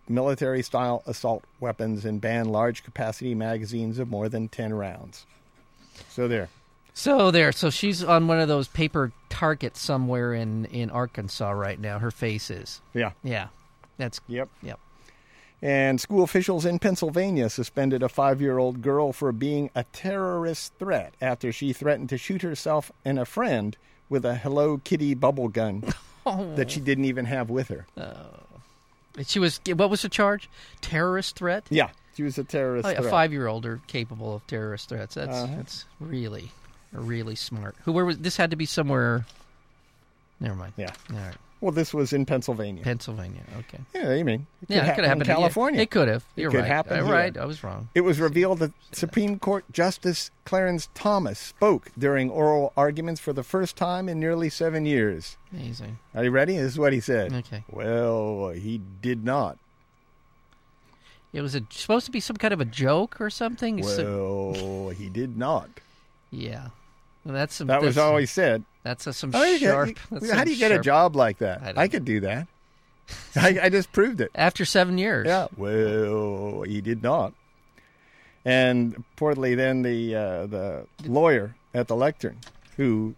military-style 0.09 1.03
assault 1.05 1.43
weapons 1.59 2.05
and 2.05 2.21
ban 2.21 2.45
large-capacity 2.47 3.35
magazines 3.35 3.99
of 3.99 4.09
more 4.09 4.29
than 4.29 4.47
10 4.47 4.73
rounds. 4.73 5.25
So 6.09 6.27
there. 6.29 6.47
So 6.93 7.29
there, 7.29 7.51
so 7.51 7.69
she's 7.69 8.03
on 8.03 8.27
one 8.27 8.39
of 8.39 8.47
those 8.47 8.67
paper 8.69 9.11
targets 9.29 9.79
somewhere 9.81 10.33
in 10.33 10.65
in 10.65 10.89
Arkansas 10.89 11.51
right 11.51 11.79
now. 11.79 11.99
Her 11.99 12.09
face 12.09 12.49
is, 12.49 12.81
Yeah. 12.93 13.11
yeah, 13.23 13.47
that's 13.97 14.19
Yep. 14.27 14.49
Yep. 14.63 14.79
And 15.61 15.99
school 15.99 16.23
officials 16.23 16.65
in 16.65 16.77
Pennsylvania 16.77 17.49
suspended 17.49 18.03
a 18.03 18.09
five-year-old 18.09 18.81
girl 18.83 19.11
for 19.11 19.31
being 19.31 19.71
a 19.73 19.85
terrorist 19.85 20.73
threat 20.77 21.15
after 21.19 21.51
she 21.51 21.73
threatened 21.73 22.09
to 22.09 22.17
shoot 22.17 22.43
herself 22.43 22.91
and 23.03 23.17
a 23.17 23.25
friend 23.25 23.75
with 24.07 24.23
a 24.23 24.35
Hello 24.35 24.77
Kitty 24.83 25.15
bubble 25.15 25.47
gun 25.49 25.83
that 26.25 26.69
she 26.69 26.79
didn't 26.79 27.05
even 27.05 27.25
have 27.25 27.49
with 27.49 27.69
her. 27.69 27.87
Oh. 27.97 29.23
she 29.25 29.39
was. 29.39 29.59
What 29.75 29.89
was 29.89 30.03
the 30.03 30.09
charge? 30.09 30.47
Terrorist 30.81 31.35
threat. 31.37 31.65
Yeah, 31.71 31.89
she 32.15 32.21
was 32.21 32.37
a 32.37 32.43
terrorist 32.43 32.85
Oh, 32.87 32.91
a 32.91 32.95
threat. 32.95 33.09
five 33.09 33.31
year 33.33 33.47
old 33.47 33.65
are 33.65 33.81
capable 33.87 34.35
of 34.35 34.45
terrorist 34.45 34.89
threats. 34.89 35.15
That's 35.15 35.35
Uh-huh. 35.35 35.55
that's 35.57 35.85
really, 35.99 36.51
really 36.91 37.35
smart. 37.35 37.75
Who? 37.85 37.93
Where 37.93 38.05
was 38.05 38.19
this? 38.19 38.37
Had 38.37 38.51
to 38.51 38.55
be 38.57 38.67
somewhere. 38.67 39.25
Never 40.39 40.53
mind. 40.55 40.73
Yeah. 40.77 40.91
All 41.11 41.17
right. 41.17 41.35
Well, 41.59 41.71
this 41.71 41.91
was 41.91 42.13
in 42.13 42.25
Pennsylvania. 42.27 42.83
Pennsylvania. 42.83 43.41
Okay. 43.59 43.79
Yeah, 43.95 44.09
I 44.11 44.21
mean, 44.21 44.45
it 44.61 44.69
yeah, 44.75 44.85
it 44.91 44.95
could 44.95 45.05
happen 45.05 45.21
in 45.21 45.27
California. 45.27 45.81
It 45.81 45.89
could 45.89 46.07
have. 46.07 46.23
It 46.35 46.41
You're 46.41 46.51
could 46.51 46.59
right. 46.59 46.67
happen 46.67 46.99
Uh, 46.99 47.03
here. 47.05 47.11
right. 47.13 47.35
I 47.35 47.45
was 47.45 47.63
wrong. 47.63 47.89
It 47.95 48.01
was 48.01 48.19
revealed 48.19 48.59
that 48.59 48.73
Supreme 48.91 49.39
Court 49.39 49.65
Justice 49.71 50.29
Clarence 50.45 50.87
Thomas 50.93 51.39
spoke 51.39 51.91
during 51.97 52.29
oral 52.29 52.73
arguments 52.77 53.19
for 53.19 53.33
the 53.33 53.41
first 53.43 53.75
time 53.75 54.07
in 54.07 54.19
nearly 54.19 54.49
seven 54.49 54.85
years. 54.85 55.35
Amazing. 55.51 55.97
Are 56.13 56.23
you 56.25 56.29
ready? 56.31 56.57
This 56.57 56.73
is 56.73 56.79
what 56.79 56.93
he 56.93 56.99
said. 56.99 57.33
Okay. 57.33 57.63
Well, 57.71 58.49
he 58.49 58.79
did 59.01 59.23
not. 59.25 59.57
It 61.33 61.41
was 61.41 61.55
a, 61.55 61.61
supposed 61.71 62.05
to 62.05 62.11
be 62.11 62.19
some 62.19 62.37
kind 62.37 62.53
of 62.53 62.61
a 62.61 62.65
joke 62.65 63.19
or 63.19 63.29
something. 63.29 63.81
So- 63.83 64.53
Well, 64.55 64.89
he 64.89 65.09
did 65.09 65.37
not. 65.37 65.69
yeah. 66.31 66.67
Well, 67.25 67.33
that's 67.33 67.55
some. 67.55 67.67
That 67.67 67.81
was 67.81 67.95
that's, 67.95 68.05
all 68.05 68.17
he 68.17 68.25
said. 68.25 68.63
That's 68.83 69.05
a, 69.07 69.13
some 69.13 69.31
you 69.33 69.59
get- 69.59 69.61
sharp. 69.61 69.99
that's 70.11 70.29
how 70.29 70.37
some 70.37 70.45
do 70.45 70.51
you 70.51 70.57
get 70.57 70.71
a 70.71 70.79
job 70.79 71.15
like 71.15 71.39
that? 71.39 71.77
I 71.77 71.83
I, 71.83 71.87
could 71.87 72.05
do 72.05 72.21
that. 72.21 72.47
I, 73.35 73.59
I 73.63 73.69
just 73.69 73.91
proved 73.91 74.21
it. 74.21 74.31
after 74.35 74.63
seven 74.65 74.97
years? 74.97 75.27
Yeah. 75.27 75.47
Well, 75.57 76.61
he 76.63 76.81
did 76.81 77.03
not. 77.03 77.33
And 78.45 79.03
reportedly, 79.17 79.55
then 79.57 79.81
the 79.81 80.15
uh, 80.15 80.45
the 80.45 80.87
lawyer 81.05 81.55
at 81.73 81.87
the 81.87 81.95
lectern, 81.97 82.37
who 82.77 83.13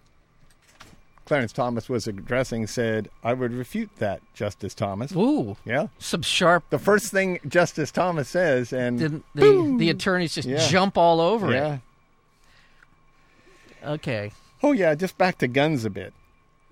Clarence 1.26 1.52
Thomas 1.54 1.88
was 1.88 2.08
addressing, 2.08 2.66
said, 2.66 3.10
"I 3.24 3.34
would 3.34 3.54
refute 3.54 3.92
that, 4.00 4.22
Justice 4.34 4.74
Thomas." 4.74 5.12
Ooh, 5.16 5.56
Yeah. 5.66 5.88
some 6.00 6.24
sharp. 6.24 6.64
The 6.72 6.80
first 6.80 7.12
thing 7.12 7.40
Justice 7.48 7.92
Thomas 7.92 8.28
says, 8.28 8.74
and 8.74 8.98
Didn't 8.98 9.24
the 9.36 9.76
the 9.78 9.90
attorneys 9.92 10.34
just 10.34 10.48
Yeah. 10.48 10.68
jump 10.68 10.98
all 10.98 11.22
over 11.22 11.52
yeah. 11.52 11.74
it? 11.76 11.82
Okay. 13.86 14.32
Oh 14.64 14.72
yeah, 14.72 14.96
just 14.96 15.18
back 15.18 15.38
to 15.40 15.48
guns 15.48 15.86
a 15.86 15.90
bit. 15.90 16.14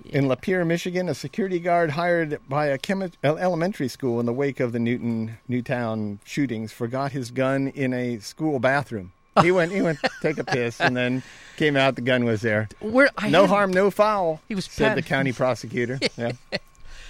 In 0.05 0.25
Lapeer, 0.25 0.65
Michigan, 0.65 1.09
a 1.09 1.15
security 1.15 1.59
guard 1.59 1.91
hired 1.91 2.39
by 2.47 2.67
a 2.67 2.77
chemi- 2.77 3.13
elementary 3.23 3.87
school 3.87 4.19
in 4.19 4.25
the 4.27 4.33
wake 4.33 4.59
of 4.59 4.71
the 4.71 4.79
Newton 4.79 5.37
Newtown 5.47 6.19
shootings 6.23 6.71
forgot 6.71 7.11
his 7.13 7.31
gun 7.31 7.69
in 7.69 7.93
a 7.93 8.19
school 8.19 8.59
bathroom. 8.59 9.11
He 9.41 9.51
went, 9.51 9.71
he 9.71 9.81
went, 9.81 9.99
take 10.21 10.37
a 10.39 10.43
piss, 10.43 10.79
and 10.81 10.95
then 10.97 11.21
came 11.57 11.75
out. 11.75 11.95
The 11.95 12.01
gun 12.01 12.25
was 12.25 12.41
there. 12.41 12.69
Where 12.79 13.09
I 13.17 13.29
No 13.29 13.41
had- 13.41 13.49
harm, 13.49 13.71
no 13.71 13.89
foul. 13.91 14.41
He 14.47 14.55
was 14.55 14.65
said 14.65 14.89
pat- 14.89 14.95
the 14.97 15.01
county 15.03 15.31
prosecutor. 15.33 15.99
Yeah, 16.17 16.31
yeah. 16.51 16.57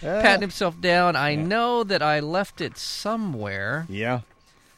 patting 0.21 0.41
himself 0.41 0.79
down. 0.79 1.15
I 1.15 1.35
know 1.35 1.83
that 1.83 2.01
I 2.01 2.19
left 2.21 2.61
it 2.61 2.77
somewhere. 2.77 3.85
yeah. 3.89 4.21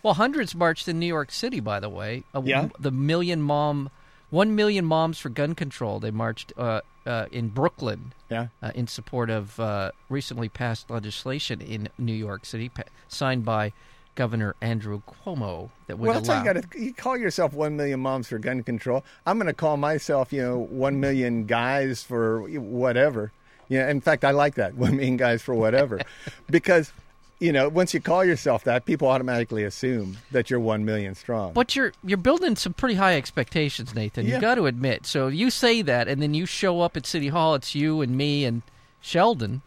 Well, 0.01 0.13
hundreds 0.13 0.55
marched 0.55 0.87
in 0.87 0.97
New 0.97 1.07
York 1.07 1.29
City, 1.29 1.59
by 1.59 1.79
the 1.81 1.89
way. 1.89 2.23
A- 2.33 2.41
Yeah. 2.41 2.69
The 2.79 2.91
million 2.91 3.41
mom, 3.41 3.89
one 4.29 4.55
million 4.55 4.85
moms 4.85 5.19
for 5.19 5.29
gun 5.29 5.55
control. 5.55 5.99
They 5.99 6.11
marched 6.11 6.53
uh, 6.57 6.81
uh, 7.05 7.25
in 7.31 7.49
Brooklyn 7.49 8.13
yeah. 8.29 8.47
uh, 8.61 8.71
in 8.75 8.87
support 8.87 9.29
of 9.29 9.59
uh, 9.59 9.91
recently 10.09 10.49
passed 10.49 10.89
legislation 10.89 11.61
in 11.61 11.89
New 11.97 12.13
York 12.13 12.45
City, 12.45 12.69
pa- 12.69 12.83
signed 13.07 13.43
by 13.45 13.73
Governor 14.15 14.55
Andrew 14.61 15.01
Cuomo, 15.07 15.69
that 15.87 15.97
would 15.97 16.07
Well, 16.07 16.13
that's 16.15 16.27
allow. 16.27 16.39
how 16.39 16.45
you 16.45 16.53
got 16.53 16.71
to. 16.71 16.79
You 16.81 16.93
call 16.93 17.17
yourself 17.17 17.53
one 17.53 17.77
million 17.77 18.01
moms 18.01 18.27
for 18.27 18.37
gun 18.37 18.63
control. 18.63 19.05
I'm 19.25 19.37
going 19.37 19.47
to 19.47 19.53
call 19.53 19.77
myself, 19.77 20.33
you 20.33 20.41
know, 20.41 20.57
one 20.57 20.99
million 20.99 21.45
guys 21.45 22.03
for 22.03 22.41
whatever. 22.59 23.31
Yeah, 23.69 23.89
in 23.89 24.01
fact, 24.01 24.25
I 24.25 24.31
like 24.31 24.55
that 24.55 24.75
one 24.75 24.97
million 24.97 25.15
guys 25.15 25.41
for 25.41 25.55
whatever, 25.55 26.01
because 26.49 26.91
you 27.39 27.51
know, 27.53 27.69
once 27.69 27.93
you 27.93 28.01
call 28.01 28.25
yourself 28.25 28.65
that, 28.65 28.85
people 28.85 29.07
automatically 29.07 29.63
assume 29.63 30.17
that 30.31 30.49
you're 30.49 30.59
one 30.59 30.83
million 30.85 31.15
strong. 31.15 31.53
But 31.53 31.75
you're 31.75 31.93
you're 32.03 32.17
building 32.17 32.55
some 32.55 32.73
pretty 32.73 32.95
high 32.95 33.15
expectations, 33.15 33.95
Nathan. 33.95 34.25
Yeah. 34.25 34.35
You 34.35 34.41
got 34.41 34.55
to 34.55 34.65
admit. 34.65 35.05
So 35.05 35.27
you 35.27 35.49
say 35.49 35.81
that, 35.83 36.07
and 36.07 36.21
then 36.21 36.33
you 36.33 36.45
show 36.45 36.81
up 36.81 36.97
at 36.97 37.05
City 37.05 37.29
Hall. 37.29 37.55
It's 37.55 37.73
you 37.75 38.01
and 38.01 38.17
me 38.17 38.43
and 38.45 38.61
Sheldon. 39.01 39.61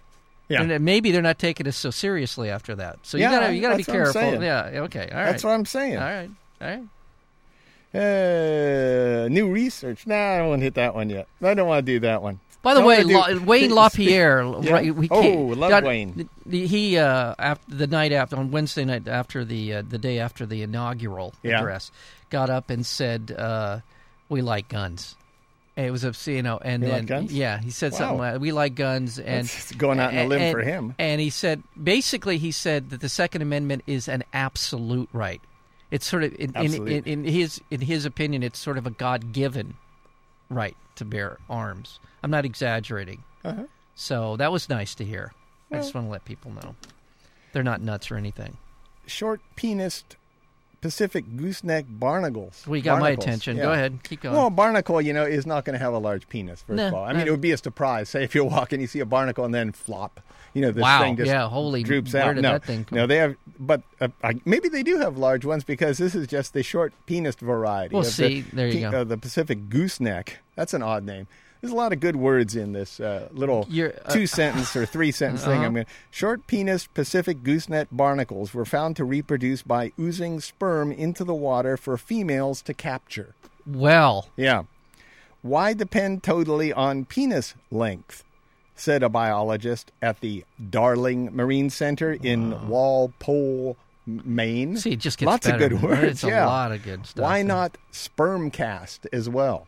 yeah, 0.49 0.63
And 0.63 0.85
maybe 0.85 1.11
they're 1.13 1.23
not 1.23 1.39
taking 1.39 1.67
us 1.67 1.77
so 1.79 1.91
seriously 1.91 2.51
after 2.51 2.75
that. 2.75 2.99
So 3.03 3.17
you 3.17 3.23
Yeah, 3.23 3.41
gotta 3.41 3.55
you 3.55 3.61
gotta 3.63 3.77
be 3.77 3.83
that's 3.85 3.89
what 4.15 4.25
I'm 4.25 4.31
careful. 4.41 4.45
Yeah. 4.45 4.81
Okay. 4.83 5.09
All 5.11 5.19
right. 5.19 5.25
that's 5.31 5.45
what 5.45 5.51
I'm 5.53 5.65
saying. 5.65 5.97
All 5.97 6.03
right. 6.03 6.31
All 6.61 6.69
right. 6.69 6.83
Uh, 7.95 9.29
new 9.29 9.51
research. 9.51 10.07
Nah, 10.07 10.15
I 10.15 10.43
won't 10.43 10.63
hit 10.63 10.75
that 10.75 10.95
one 10.95 11.11
yet. 11.11 11.27
I 11.43 11.55
don't 11.55 11.69
want 11.69 11.85
to 11.85 11.93
do 11.93 12.01
that 12.01 12.23
one. 12.23 12.41
By 12.63 12.75
the 12.75 12.81
I 12.81 12.87
way, 12.87 13.03
La- 13.03 13.39
Wayne 13.41 13.75
LaPierre, 13.75 14.43
Yeah. 14.63 14.73
right? 14.73 14.95
We 14.95 15.09
Oh, 15.11 15.21
love 15.57 15.71
got- 15.71 15.83
Wayne. 15.85 16.29
He 16.49 16.97
uh, 16.97 17.35
after 17.39 17.75
the 17.75 17.87
night 17.89 18.13
after 18.13 18.37
on 18.37 18.51
Wednesday 18.53 18.85
night 18.85 19.09
after 19.09 19.45
the 19.45 19.75
uh, 19.75 19.83
the 19.89 19.99
day 19.99 20.19
after 20.21 20.47
the 20.47 20.63
inaugural 20.63 21.35
Yeah. 21.43 21.59
address, 21.59 21.91
got 22.31 22.51
up 22.51 22.71
and 22.71 22.87
said, 22.87 23.35
uh, 23.37 23.81
"We 24.29 24.43
like 24.43 24.69
guns." 24.69 25.17
It 25.75 25.91
was 25.91 26.05
obscene, 26.05 26.47
oh, 26.47 26.59
and 26.63 26.83
You 26.83 26.89
then 26.91 26.99
like 27.01 27.07
guns? 27.07 27.33
yeah, 27.33 27.59
he 27.59 27.71
said 27.71 27.93
Wow. 27.93 27.99
something 27.99 28.19
like, 28.19 28.41
"We 28.41 28.53
like 28.53 28.75
guns," 28.75 29.19
and 29.19 29.47
That's 29.49 29.73
going 29.73 29.99
out 29.99 30.11
on 30.13 30.19
a 30.19 30.27
limb 30.27 30.41
and- 30.43 30.53
for 30.53 30.61
him. 30.63 30.95
And 30.99 31.19
he 31.21 31.31
said, 31.31 31.63
basically, 31.83 32.37
he 32.39 32.53
said 32.53 32.91
that 32.91 33.01
the 33.01 33.09
Second 33.09 33.41
Amendment 33.43 33.83
is 33.87 34.07
an 34.07 34.23
absolute 34.35 35.09
right. 35.15 35.41
It's 35.91 36.07
sort 36.07 36.25
of 36.25 36.35
in, 36.39 36.55
in, 36.57 36.89
in, 36.89 37.05
in 37.05 37.25
his 37.25 37.61
in 37.71 37.81
his 37.81 38.05
opinion, 38.05 38.43
it's 38.43 38.59
sort 38.59 38.77
of 38.79 38.87
a 38.87 38.91
God 38.91 39.33
given 39.33 39.75
right 40.51 40.77
to 40.97 41.05
bear 41.05 41.39
arms. 41.49 42.01
I'm 42.23 42.31
not 42.31 42.45
exaggerating. 42.45 43.25
Uh-huh. 43.45 43.65
So 43.95 44.37
that 44.37 44.53
was 44.53 44.69
nice 44.69 44.95
to 44.97 45.05
hear. 45.05 45.33
I 45.71 45.77
just 45.77 45.95
want 45.95 46.07
to 46.07 46.11
let 46.11 46.25
people 46.25 46.51
know 46.53 46.75
they're 47.53 47.63
not 47.63 47.81
nuts 47.81 48.11
or 48.11 48.17
anything. 48.17 48.57
Short 49.07 49.41
penised 49.57 50.17
Pacific 50.83 51.25
gooseneck 51.37 51.87
barnacles. 51.89 52.65
We 52.67 52.79
you 52.79 52.85
got 52.85 53.01
my 53.01 53.11
attention. 53.11 53.57
yeah. 53.57 53.63
Go 53.63 53.73
ahead, 53.73 54.01
keep 54.03 54.21
going. 54.21 54.35
Well, 54.35 54.49
a 54.49 54.51
barnacle, 54.51 55.01
you 55.01 55.13
know, 55.13 55.25
is 55.25 55.47
not 55.47 55.65
going 55.65 55.75
to 55.75 55.79
have 55.79 55.95
a 55.95 55.99
large 55.99 56.29
penis. 56.29 56.63
First 56.63 56.77
Nah, 56.77 56.89
of 56.89 56.95
all, 56.95 57.05
I 57.05 57.13
mean, 57.13 57.23
uh, 57.23 57.27
it 57.27 57.31
would 57.31 57.41
be 57.41 57.53
a 57.53 57.57
surprise. 57.57 58.09
Say 58.11 58.25
if 58.25 58.35
you're 58.35 58.45
walking, 58.45 58.81
you 58.81 58.87
see 58.89 58.99
a 59.01 59.07
barnacle, 59.07 59.45
and 59.45 59.55
then 59.55 59.73
flop. 59.73 60.21
You 60.55 60.61
know, 60.61 60.71
this 60.73 60.83
Wow, 60.83 61.01
thing 61.01 61.17
just 61.17 61.29
yeah, 61.29 61.49
holy, 61.49 61.83
droops 61.83 62.15
out. 62.15 62.35
no, 62.37 62.43
that 62.43 62.65
thing 62.65 62.85
come- 62.85 62.99
no, 62.99 63.07
they 63.07 63.17
have, 63.17 63.37
but 63.59 63.81
uh, 64.03 64.09
I, 64.23 64.35
maybe 64.45 64.69
they 64.69 64.83
do 64.83 64.99
have 64.99 65.17
large 65.17 65.47
ones 65.47 65.65
because 65.65 65.97
this 65.97 66.15
is 66.15 66.27
just 66.27 66.53
the 66.53 66.63
short 66.63 66.93
penis 67.07 67.37
variety. 67.37 67.95
Well, 67.95 68.05
of 68.05 68.13
see, 68.13 68.43
the, 68.43 68.57
there 68.57 68.67
you 68.67 68.75
pe- 68.85 68.91
go. 68.91 69.01
Uh, 69.01 69.05
the 69.05 69.17
Pacific 69.17 69.71
gooseneck. 69.71 70.41
That's 70.57 70.75
an 70.75 70.83
odd 70.83 71.05
name. 71.05 71.27
There's 71.63 71.73
a 71.73 71.77
lot 71.77 71.93
of 71.93 72.01
good 72.01 72.17
words 72.17 72.57
in 72.57 72.73
this 72.73 72.99
uh, 72.99 73.29
little 73.33 73.69
uh, 73.73 74.11
two 74.13 74.27
sentence 74.27 74.75
or 74.75 74.85
three 74.85 75.13
sentence 75.13 75.45
thing. 75.45 75.59
Uh-huh. 75.59 75.67
I'm 75.67 75.75
going 75.75 75.87
short 76.11 76.49
penis 76.49 76.89
Pacific 76.89 77.45
gooseneck 77.45 77.87
barnacles 77.93 78.53
were 78.53 78.65
found 78.65 78.97
to 78.97 79.05
reproduce 79.05 79.63
by 79.63 79.93
oozing 79.99 80.41
sperm 80.41 80.91
into 80.91 81.23
the 81.23 81.35
water 81.35 81.77
for 81.77 81.97
females 81.97 82.63
to 82.63 82.75
capture. 82.75 83.35
well, 83.67 84.29
Yeah. 84.37 84.65
Why 85.43 85.73
depend 85.73 86.23
totally 86.23 86.73
on 86.73 87.05
penis 87.05 87.55
length? 87.71 88.23
Said 88.77 89.03
a 89.05 89.09
biologist 89.09 89.91
at 90.03 90.21
the 90.21 90.45
Darling 90.71 91.31
Marine 91.35 91.69
Center 91.71 92.13
in 92.13 92.69
Walpole, 92.69 93.77
Maine. 94.07 94.77
see, 94.77 94.93
it 94.93 94.99
just 95.01 95.19
gets 95.19 95.27
Lots 95.27 95.47
better. 95.47 95.65
of 95.65 95.71
good 95.71 95.83
words. 95.83 96.05
It's 96.05 96.25
a 96.25 96.45
lot 96.47 96.73
of 96.73 96.83
good 96.83 97.07
stuff. 97.07 97.23
Why 97.23 97.43
not 97.43 97.77
sperm 97.93 98.51
cast 98.51 99.07
as 99.13 99.29
well? 99.29 99.67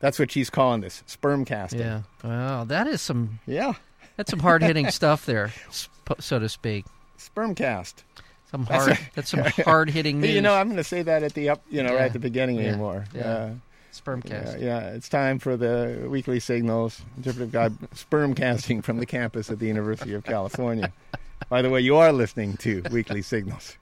That's 0.00 0.18
what 0.18 0.30
she's 0.30 0.50
calling 0.50 0.80
this 0.80 1.02
sperm 1.06 1.44
casting. 1.44 1.80
Yeah. 1.80 2.02
Well, 2.22 2.64
that 2.66 2.86
is 2.86 3.02
some 3.02 3.40
Yeah. 3.46 3.74
that's 4.16 4.30
some 4.30 4.38
hard 4.40 4.62
hitting 4.62 4.90
stuff 4.92 5.26
there, 5.26 5.52
sp- 5.70 6.20
so 6.20 6.38
to 6.38 6.48
speak. 6.48 6.84
Sperm 7.16 7.54
cast. 7.54 8.04
Some 8.50 8.64
That's 8.64 8.84
hard. 8.86 8.98
That's 9.14 9.30
some 9.30 9.40
hard 9.64 9.90
hitting. 9.90 10.22
you 10.24 10.40
know, 10.40 10.54
I'm 10.54 10.68
going 10.68 10.76
to 10.78 10.84
say 10.84 11.02
that 11.02 11.22
at 11.22 11.34
the 11.34 11.50
up, 11.50 11.62
you 11.70 11.82
know, 11.82 11.90
Yeah. 11.92 11.96
right 11.96 12.06
at 12.06 12.12
the 12.14 12.18
beginning 12.18 12.56
Yeah. 12.56 12.68
anymore. 12.68 13.04
Yeah. 13.14 13.22
Uh, 13.22 13.50
sperm 13.90 14.22
yeah, 14.24 14.30
cast. 14.44 14.58
yeah, 14.60 14.78
it's 14.90 15.08
time 15.08 15.38
for 15.40 15.56
the 15.56 16.06
weekly 16.08 16.38
signals. 16.40 17.02
Interpretive 17.16 17.50
guide 17.52 17.72
sperm 17.94 18.34
casting 18.34 18.80
from 18.80 18.98
the 18.98 19.06
campus 19.06 19.50
at 19.50 19.58
the 19.58 19.66
University 19.66 20.14
of 20.14 20.24
California. 20.24 20.92
By 21.50 21.60
the 21.62 21.70
way, 21.70 21.80
you 21.80 21.96
are 21.96 22.12
listening 22.12 22.56
to 22.58 22.82
Weekly 22.90 23.22
Signals 23.22 23.76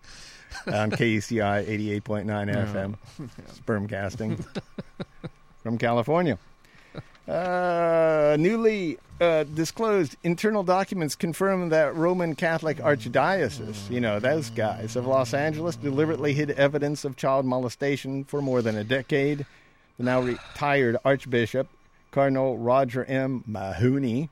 on 0.67 0.91
KUCI 0.91 1.67
88.9 2.03 2.25
FM. 2.27 2.95
Sperm 3.55 3.87
casting 3.89 4.45
from 5.67 5.79
California. 5.79 6.39
Uh, 7.29 8.37
newly 8.39 8.97
uh, 9.21 9.43
disclosed 9.43 10.15
internal 10.23 10.63
documents 10.63 11.17
confirm 11.17 11.71
that 11.71 11.93
Roman 11.97 12.37
Catholic 12.37 12.77
Archdiocese, 12.77 13.91
you 13.91 14.01
know, 14.01 14.21
those 14.21 14.49
guys 14.51 14.95
of 14.95 15.09
Los 15.09 15.35
Angeles, 15.35 15.75
deliberately 15.75 16.35
hid 16.35 16.53
evidence 16.53 17.05
of 17.05 17.17
child 17.17 17.45
molestation 17.45 18.23
for 18.23 18.41
more 18.41 18.63
than 18.63 18.77
a 18.77 18.85
decade. 18.85 19.45
The 19.97 20.05
now 20.05 20.21
retired 20.21 20.99
Archbishop, 21.05 21.67
Cardinal 22.13 22.59
Roger 22.59 23.05
M. 23.07 23.43
Mahony, 23.45 24.31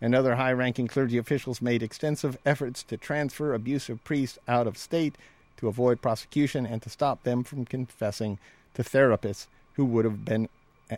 and 0.00 0.14
other 0.14 0.36
high 0.36 0.52
ranking 0.52 0.86
clergy 0.86 1.18
officials 1.18 1.60
made 1.60 1.82
extensive 1.82 2.38
efforts 2.46 2.84
to 2.84 2.96
transfer 2.96 3.54
abusive 3.54 4.04
priests 4.04 4.38
out 4.46 4.68
of 4.68 4.78
state 4.78 5.16
to 5.56 5.66
avoid 5.66 6.00
prosecution 6.00 6.64
and 6.64 6.80
to 6.82 6.88
stop 6.88 7.24
them 7.24 7.42
from 7.42 7.64
confessing 7.64 8.38
to 8.74 8.84
therapists 8.84 9.48
who 9.74 9.84
would 9.84 10.04
have 10.04 10.24
been 10.24 10.48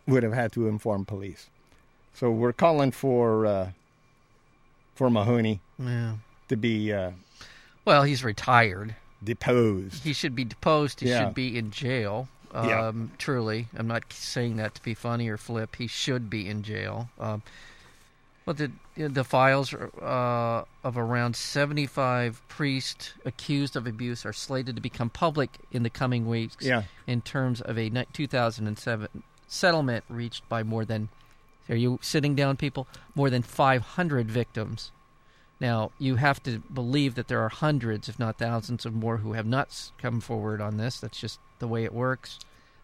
would 0.07 0.22
have 0.22 0.32
had 0.32 0.53
to 0.53 0.68
inform 0.68 1.05
police. 1.05 1.49
So 2.14 2.30
we're 2.30 2.53
calling 2.53 2.90
for 2.93 3.47
uh, 3.47 3.70
for 4.95 5.11
Mahony 5.11 5.61
Yeah. 5.78 6.16
to 6.49 6.57
be 6.57 6.93
uh, 6.93 7.12
Well, 7.84 8.03
he's 8.05 8.22
retired. 8.24 8.95
deposed. 9.24 10.03
He 10.05 10.12
should 10.12 10.34
be 10.34 10.45
deposed. 10.45 11.01
He 11.01 11.09
Yeah. 11.09 11.24
should 11.26 11.34
be 11.34 11.57
in 11.57 11.70
jail. 11.70 12.28
Um, 12.53 12.68
Yeah. 12.68 12.93
Truly, 13.18 13.68
I'm 13.76 13.86
not 13.88 14.12
saying 14.12 14.57
that 14.57 14.74
to 14.74 14.82
be 14.82 14.95
funny 14.95 15.28
or 15.28 15.36
flip. 15.38 15.76
He 15.76 15.86
should 15.86 16.28
be 16.28 16.49
in 16.49 16.62
jail. 16.62 17.09
Um, 17.18 17.43
but 18.45 18.59
the 18.59 18.70
the 18.95 19.24
files 19.24 19.72
uh, 19.72 20.64
of 20.84 20.99
around 20.99 21.34
75 21.34 22.43
priests 22.49 23.14
accused 23.24 23.74
of 23.74 23.86
abuse 23.86 24.26
are 24.26 24.34
slated 24.34 24.76
to 24.76 24.82
become 24.82 25.09
public 25.09 25.59
in 25.70 25.82
the 25.82 25.88
coming 25.90 26.28
weeks. 26.28 26.57
Yeah. 26.61 26.82
In 27.07 27.22
terms 27.22 27.62
of 27.62 27.78
a 27.78 27.88
2007 28.12 29.22
settlement 29.53 30.05
reached 30.09 30.48
by 30.48 30.62
more 30.62 30.84
than, 30.84 31.09
are 31.68 31.76
you 31.76 31.98
sitting 32.03 32.34
down, 32.34 32.57
people? 32.57 32.86
More 33.14 33.30
than 33.30 33.42
500 33.42 34.30
victims. 34.30 34.90
Now, 35.61 35.92
you 35.98 36.16
have 36.16 36.42
to 36.42 36.59
believe 36.59 37.14
that 37.14 37.28
there 37.28 37.40
are 37.40 37.48
hundreds, 37.48 38.09
if 38.09 38.18
not 38.18 38.38
thousands, 38.38 38.84
of 38.84 38.94
more 38.94 39.18
who 39.18 39.34
have 39.34 39.46
not 39.46 39.92
come 39.98 40.20
forward 40.20 40.61
on 40.61 40.76
this. 40.76 40.98
That's 40.98 41.20
just 41.20 41.38
the 41.61 41.68
way 41.68 41.84
it 41.84 41.94
works. 41.94 42.40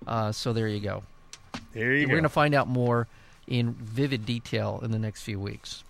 Uh, 0.06 0.30
so 0.30 0.52
there 0.52 0.68
you 0.68 0.80
go. 0.80 1.02
There 1.72 1.94
you 1.94 2.02
We're 2.02 2.08
go. 2.08 2.12
going 2.14 2.22
to 2.22 2.28
find 2.28 2.54
out 2.54 2.68
more 2.68 3.08
in 3.48 3.72
vivid 3.72 4.24
detail 4.26 4.80
in 4.84 4.92
the 4.92 4.98
next 4.98 5.22
few 5.22 5.40
weeks. 5.40 5.82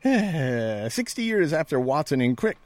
60 0.02 1.22
years 1.22 1.52
after 1.52 1.78
Watson 1.78 2.20
and 2.20 2.36
Crick 2.36 2.58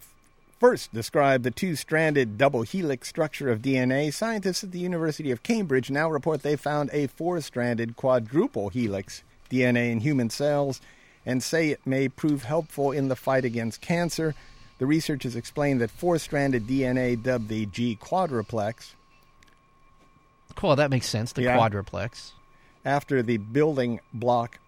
first 0.58 0.92
described 0.94 1.44
the 1.44 1.50
two 1.50 1.76
stranded 1.76 2.38
double 2.38 2.62
helix 2.62 3.08
structure 3.08 3.50
of 3.50 3.60
DNA, 3.62 4.12
scientists 4.12 4.64
at 4.64 4.72
the 4.72 4.78
University 4.78 5.30
of 5.30 5.42
Cambridge 5.42 5.90
now 5.90 6.10
report 6.10 6.42
they 6.42 6.56
found 6.56 6.90
a 6.92 7.06
four 7.08 7.40
stranded 7.40 7.96
quadruple 7.96 8.68
helix 8.70 9.22
DNA 9.50 9.90
in 9.92 10.00
human 10.00 10.30
cells 10.30 10.80
and 11.26 11.42
say 11.42 11.70
it 11.70 11.80
may 11.86 12.08
prove 12.08 12.44
helpful 12.44 12.92
in 12.92 13.08
the 13.08 13.16
fight 13.16 13.44
against 13.44 13.80
cancer. 13.80 14.34
The 14.78 14.86
researchers 14.86 15.36
explained 15.36 15.80
that 15.80 15.90
four 15.90 16.18
stranded 16.18 16.66
DNA, 16.66 17.22
dubbed 17.22 17.48
the 17.48 17.66
G 17.66 17.96
quadruplex, 17.96 18.94
Cool, 20.56 20.76
that 20.76 20.90
makes 20.90 21.08
sense. 21.08 21.32
The 21.32 21.42
Yeah. 21.42 21.56
quadruplex. 21.56 22.32
after 22.84 23.22
the 23.22 23.38
building 23.38 23.98
block 24.12 24.58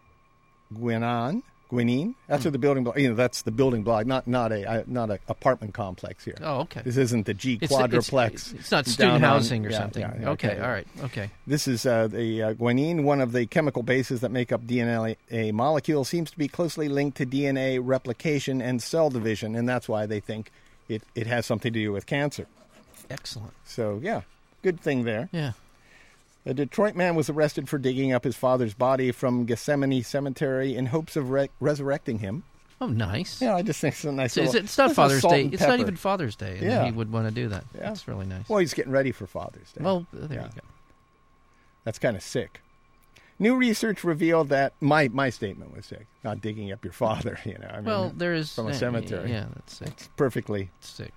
guanine 1.70 2.14
after 2.28 2.48
the 2.50 2.58
building 2.58 2.84
block 2.84 2.96
you 2.98 3.08
know 3.08 3.14
that's 3.14 3.42
the 3.42 3.50
building 3.50 3.82
block 3.82 4.06
not 4.06 4.26
not 4.28 4.52
a 4.52 4.84
not 4.86 5.10
a 5.10 5.18
apartment 5.28 5.74
complex 5.74 6.24
here 6.24 6.36
Oh, 6.42 6.60
okay. 6.60 6.82
this 6.84 6.96
isn't 6.96 7.26
the 7.26 7.34
g 7.34 7.54
It's, 7.54 7.64
it's, 7.64 7.72
quadruplex 7.72 8.52
it's 8.52 8.70
not 8.70 8.86
student 8.86 8.98
down 9.20 9.24
on- 9.24 9.30
housing 9.36 9.66
or 9.66 9.70
yeah, 9.70 9.78
something. 9.78 10.02
yeah, 10.02 10.14
yeah, 10.20 10.28
okay, 10.30 10.58
all 10.60 10.68
right, 10.68 10.86
okay. 11.04 11.30
this 11.46 11.66
is 11.66 11.84
uh, 11.84 12.06
the 12.06 12.42
uh, 12.42 12.54
guanine 12.54 13.02
one 13.02 13.20
of 13.20 13.32
the 13.32 13.46
chemical 13.46 13.82
bases 13.82 14.20
that 14.20 14.30
make 14.30 14.52
up 14.52 14.62
dna 14.66 15.16
a 15.30 15.50
molecule 15.52 16.04
seems 16.04 16.30
to 16.30 16.38
be 16.38 16.46
closely 16.48 16.88
linked 16.88 17.16
to 17.16 17.26
dna 17.26 17.80
replication 17.82 18.62
and 18.62 18.80
cell 18.82 19.10
division 19.10 19.56
and 19.56 19.68
that's 19.68 19.88
why 19.88 20.06
they 20.06 20.20
think 20.20 20.52
it, 20.88 21.02
it 21.16 21.26
has 21.26 21.46
something 21.46 21.72
to 21.72 21.80
do 21.80 21.90
with 21.92 22.06
cancer 22.06 22.46
Excellent. 23.10 23.52
so 23.64 23.98
yeah 24.02 24.22
good 24.62 24.80
thing 24.80 25.02
there 25.04 25.28
Yeah. 25.32 25.52
A 26.46 26.54
Detroit 26.54 26.94
man 26.94 27.14
was 27.16 27.28
arrested 27.28 27.68
for 27.68 27.76
digging 27.76 28.12
up 28.12 28.22
his 28.24 28.36
father's 28.36 28.72
body 28.72 29.10
from 29.10 29.44
Gethsemane 29.46 30.02
Cemetery 30.04 30.76
in 30.76 30.86
hopes 30.86 31.16
of 31.16 31.30
re- 31.30 31.50
resurrecting 31.60 32.20
him. 32.20 32.44
Oh, 32.80 32.86
nice. 32.86 33.40
Yeah, 33.42 33.56
I 33.56 33.62
just 33.62 33.80
think 33.80 33.94
it's 33.94 34.04
a 34.04 34.12
nice. 34.12 34.34
So 34.34 34.42
it's, 34.42 34.52
little- 34.52 34.64
it's 34.64 34.78
not 34.78 34.92
Father's 34.92 35.22
Day. 35.22 35.46
It's 35.52 35.62
not 35.62 35.80
even 35.80 35.96
Father's 35.96 36.36
Day. 36.36 36.58
And 36.58 36.66
Yeah. 36.66 36.84
he 36.84 36.92
would 36.92 37.10
want 37.10 37.26
to 37.26 37.34
do 37.34 37.48
that. 37.48 37.64
Yeah. 37.74 37.80
That's 37.88 38.06
really 38.06 38.26
nice. 38.26 38.48
Well, 38.48 38.60
he's 38.60 38.74
getting 38.74 38.92
ready 38.92 39.12
for 39.12 39.26
Father's 39.26 39.72
Day. 39.72 39.82
Well, 39.82 40.06
there 40.12 40.38
Yeah. 40.38 40.44
you 40.44 40.50
go. 40.54 40.60
That's 41.84 41.98
kind 41.98 42.16
of 42.16 42.22
sick. 42.22 42.60
New 43.38 43.56
research 43.56 44.04
revealed 44.04 44.48
that 44.50 44.72
my 44.80 45.08
my 45.08 45.30
statement 45.30 45.74
was 45.74 45.86
sick. 45.86 46.06
Not 46.24 46.40
digging 46.40 46.70
up 46.70 46.84
your 46.84 46.92
father. 46.92 47.38
You 47.44 47.58
know, 47.58 47.68
I 47.70 47.76
mean, 47.76 47.84
Well, 47.84 48.12
there 48.16 48.34
is 48.34 48.54
from 48.54 48.68
a 48.68 48.74
cemetery. 48.74 49.30
Yeah, 49.30 49.46
that's 49.54 49.76
sick. 49.76 49.88
it's 49.88 50.08
perfectly. 50.16 50.70
It's 50.78 50.88
sick. 50.88 51.12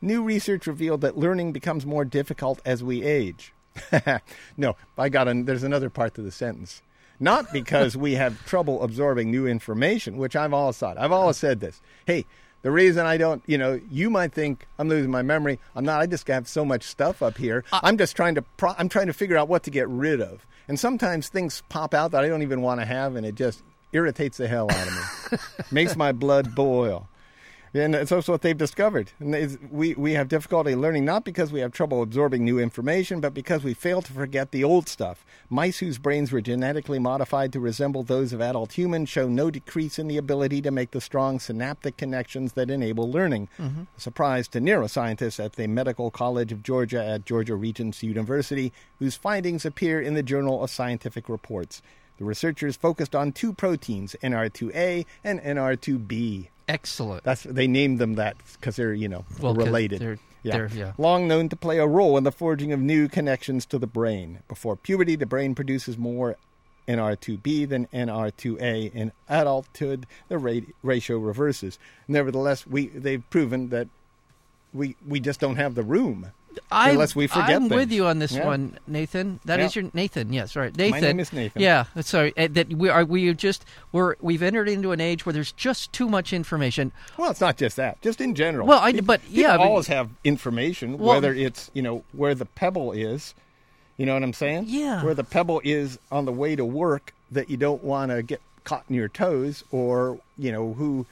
New 0.00 0.22
research 0.22 0.66
revealed 0.66 1.00
that 1.02 1.18
learning 1.18 1.52
becomes 1.52 1.84
more 1.84 2.04
difficult 2.04 2.60
as 2.64 2.82
we 2.84 3.02
age. 3.02 3.52
no, 4.56 4.76
I 4.96 5.08
got 5.08 5.28
an, 5.28 5.44
there's 5.44 5.62
another 5.62 5.90
part 5.90 6.14
to 6.14 6.22
the 6.22 6.32
sentence. 6.32 6.82
Not 7.20 7.52
because 7.52 7.96
we 7.96 8.14
have 8.14 8.44
trouble 8.46 8.82
absorbing 8.82 9.30
new 9.30 9.46
information, 9.46 10.16
which 10.18 10.36
I've 10.36 10.54
always 10.54 10.76
thought. 10.76 10.98
I've 10.98 11.12
always 11.12 11.42
uh-huh. 11.42 11.52
said 11.52 11.60
this. 11.60 11.80
Hey, 12.06 12.26
the 12.62 12.70
reason 12.70 13.06
I 13.06 13.16
don't, 13.16 13.42
you 13.46 13.58
know, 13.58 13.80
you 13.90 14.10
might 14.10 14.32
think 14.32 14.66
I'm 14.78 14.88
losing 14.88 15.10
my 15.10 15.22
memory. 15.22 15.58
I'm 15.74 15.84
not. 15.84 16.00
I 16.00 16.06
just 16.06 16.26
have 16.28 16.48
so 16.48 16.64
much 16.64 16.82
stuff 16.82 17.22
up 17.22 17.38
here. 17.38 17.64
Uh, 17.72 17.80
I'm 17.82 17.98
just 17.98 18.16
trying 18.16 18.34
to. 18.34 18.42
Pro- 18.42 18.74
I'm 18.76 18.88
trying 18.88 19.06
to 19.06 19.12
figure 19.12 19.36
out 19.36 19.48
what 19.48 19.62
to 19.64 19.70
get 19.70 19.88
rid 19.88 20.20
of. 20.20 20.44
And 20.66 20.78
sometimes 20.78 21.28
things 21.28 21.62
pop 21.68 21.94
out 21.94 22.10
that 22.10 22.24
I 22.24 22.28
don't 22.28 22.42
even 22.42 22.60
want 22.60 22.80
to 22.80 22.86
have, 22.86 23.16
and 23.16 23.24
it 23.24 23.36
just 23.36 23.62
irritates 23.92 24.36
the 24.36 24.48
hell 24.48 24.70
out 24.70 24.86
of 24.86 25.32
me. 25.32 25.38
Makes 25.70 25.96
my 25.96 26.12
blood 26.12 26.54
boil. 26.54 27.08
And 27.74 27.94
it's 27.94 28.12
also 28.12 28.32
what 28.32 28.42
they've 28.42 28.56
discovered. 28.56 29.12
And 29.20 29.58
we, 29.70 29.94
we 29.94 30.12
have 30.12 30.28
difficulty 30.28 30.74
learning 30.74 31.04
not 31.04 31.24
because 31.24 31.52
we 31.52 31.60
have 31.60 31.72
trouble 31.72 32.02
absorbing 32.02 32.44
new 32.44 32.58
information, 32.58 33.20
but 33.20 33.34
because 33.34 33.62
we 33.62 33.74
fail 33.74 34.02
to 34.02 34.12
forget 34.12 34.52
the 34.52 34.64
old 34.64 34.88
stuff. 34.88 35.24
Mice 35.50 35.78
whose 35.78 35.98
brains 35.98 36.32
were 36.32 36.40
genetically 36.40 36.98
modified 36.98 37.52
to 37.52 37.60
resemble 37.60 38.02
those 38.02 38.32
of 38.32 38.40
adult 38.40 38.72
humans 38.72 39.08
show 39.08 39.28
no 39.28 39.50
decrease 39.50 39.98
in 39.98 40.08
the 40.08 40.16
ability 40.16 40.62
to 40.62 40.70
make 40.70 40.90
the 40.90 41.00
strong 41.00 41.38
synaptic 41.38 41.96
connections 41.96 42.54
that 42.54 42.70
enable 42.70 43.10
learning. 43.10 43.48
Mm-hmm. 43.58 43.82
A 43.96 44.00
surprise 44.00 44.48
to 44.48 44.60
neuroscientists 44.60 45.42
at 45.42 45.54
the 45.54 45.66
Medical 45.66 46.10
College 46.10 46.52
of 46.52 46.62
Georgia 46.62 47.04
at 47.04 47.24
Georgia 47.24 47.54
Regents 47.54 48.02
University, 48.02 48.72
whose 48.98 49.16
findings 49.16 49.64
appear 49.64 50.00
in 50.00 50.14
the 50.14 50.22
Journal 50.22 50.62
of 50.62 50.70
Scientific 50.70 51.28
Reports. 51.28 51.82
The 52.18 52.24
researchers 52.24 52.76
focused 52.76 53.14
on 53.14 53.32
two 53.32 53.52
proteins, 53.52 54.16
NR2A 54.22 55.06
and 55.22 55.40
NR2B. 55.40 56.48
Excellent. 56.68 57.24
That's 57.24 57.42
they 57.44 57.66
named 57.66 57.98
them 57.98 58.14
that 58.16 58.36
because 58.52 58.76
they're 58.76 58.92
you 58.92 59.08
know 59.08 59.24
Well, 59.40 59.54
related. 59.54 60.00
they're- 60.00 60.18
yeah. 60.42 60.52
they're- 60.56 60.70
yeah. 60.74 60.92
Long 60.98 61.26
known 61.26 61.48
to 61.48 61.56
play 61.56 61.78
a 61.78 61.86
role 61.86 62.16
in 62.18 62.24
the 62.24 62.30
forging 62.32 62.72
of 62.72 62.78
new 62.80 63.08
connections 63.08 63.64
to 63.66 63.78
the 63.78 63.86
brain. 63.86 64.40
Before 64.48 64.76
puberty, 64.76 65.16
the 65.16 65.26
brain 65.26 65.54
produces 65.54 65.96
more 65.98 66.36
NR2B 66.86 67.68
than 67.68 67.86
NR2A. 67.92 68.94
In 68.94 69.12
adulthood, 69.28 70.06
the 70.28 70.38
ra- 70.38 70.60
ratio 70.82 71.18
reverses. 71.18 71.78
Nevertheless, 72.06 72.66
we 72.66 72.86
they've 72.88 73.28
proven 73.30 73.70
that 73.70 73.88
we 74.72 74.96
we 75.06 75.20
just 75.20 75.40
don't 75.40 75.56
have 75.56 75.74
the 75.74 75.82
room. 75.82 76.32
I, 76.70 76.90
unless 76.90 77.14
we 77.16 77.26
forget 77.26 77.50
I'm 77.56 77.68
with 77.68 77.90
you 77.92 78.06
on 78.06 78.18
this 78.18 78.32
Yeah. 78.32 78.44
one, 78.46 78.78
Nathan. 78.86 79.40
That 79.44 79.60
is 79.60 79.74
Yeah. 79.76 79.82
your 79.82 79.90
Nathan. 79.94 80.32
Yes, 80.32 80.56
right. 80.56 80.76
Nathan. 80.76 81.00
name 81.00 81.20
is 81.20 81.32
Nathan. 81.32 81.62
Yeah, 81.62 81.84
sorry. 82.00 82.32
uh, 82.36 82.48
That 82.50 82.68
we 82.68 82.88
are. 82.88 83.04
We 83.04 83.32
just. 83.34 83.64
We're. 83.92 84.16
We've 84.20 84.42
entered 84.42 84.68
into 84.68 84.92
an 84.92 85.00
age 85.00 85.24
where 85.24 85.32
there's 85.32 85.52
just 85.52 85.92
too 85.92 86.08
much 86.08 86.32
information. 86.32 86.92
Well, 87.16 87.30
it's 87.30 87.40
not 87.40 87.56
just 87.56 87.76
that. 87.76 88.00
Just 88.02 88.20
in 88.20 88.34
general. 88.34 88.66
Well, 88.66 88.80
I- 88.80 88.92
People- 88.92 89.06
but, 89.06 89.22
people 89.22 89.38
yeah, 89.38 89.56
but- 89.56 89.66
always 89.66 89.86
have 89.86 90.10
information, 90.24 90.98
Well- 90.98 91.14
whether 91.14 91.32
it's 91.32 91.70
you 91.74 91.82
know 91.82 92.04
where 92.12 92.34
the 92.34 92.46
pebble 92.46 92.92
is. 92.92 93.34
You 93.96 94.06
know 94.06 94.14
what 94.14 94.22
I'm 94.22 94.32
saying? 94.32 94.64
Yeah. 94.68 95.02
Where 95.04 95.14
the 95.14 95.24
pebble 95.24 95.60
is 95.64 95.98
on 96.12 96.24
the 96.24 96.32
way 96.32 96.54
to 96.54 96.64
work 96.64 97.12
that 97.32 97.50
you 97.50 97.56
don't 97.56 97.82
want 97.82 98.10
to 98.12 98.22
get 98.22 98.40
caught 98.64 98.84
in 98.88 98.94
your 98.94 99.08
toes, 99.08 99.64
or 99.72 100.18
you 100.36 100.52
know 100.52 100.74
who, 100.74 101.04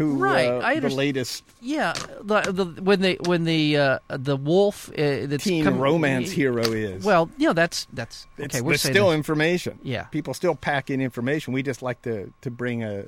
who 0.00 0.16
Right, 0.16 0.48
uh, 0.48 0.60
I 0.64 0.80
the 0.80 0.88
latest 0.88 1.44
Yeah, 1.60 1.92
the, 2.22 2.40
the 2.40 2.82
when 2.82 3.00
they 3.00 3.16
when 3.26 3.44
the 3.44 3.76
uh, 3.76 3.98
the 4.08 4.36
wolf 4.36 4.88
uh, 4.90 5.26
that's 5.26 5.44
teen 5.44 5.64
come- 5.64 5.78
romance 5.78 6.30
hero 6.30 6.62
is. 6.62 7.04
Well, 7.04 7.28
you 7.36 7.46
know 7.46 7.52
that's 7.52 7.86
that's 7.92 8.26
it's, 8.38 8.54
okay. 8.54 8.62
We're 8.62 8.70
there's 8.70 8.82
still 8.82 9.08
this- 9.08 9.16
information. 9.16 9.78
Yeah. 9.82 10.04
People 10.04 10.32
still 10.32 10.54
pack 10.54 10.90
in 10.90 11.00
information. 11.00 11.52
We 11.52 11.62
just 11.62 11.82
like 11.82 12.00
to 12.02 12.32
to 12.40 12.50
bring 12.50 12.82
a. 12.82 13.04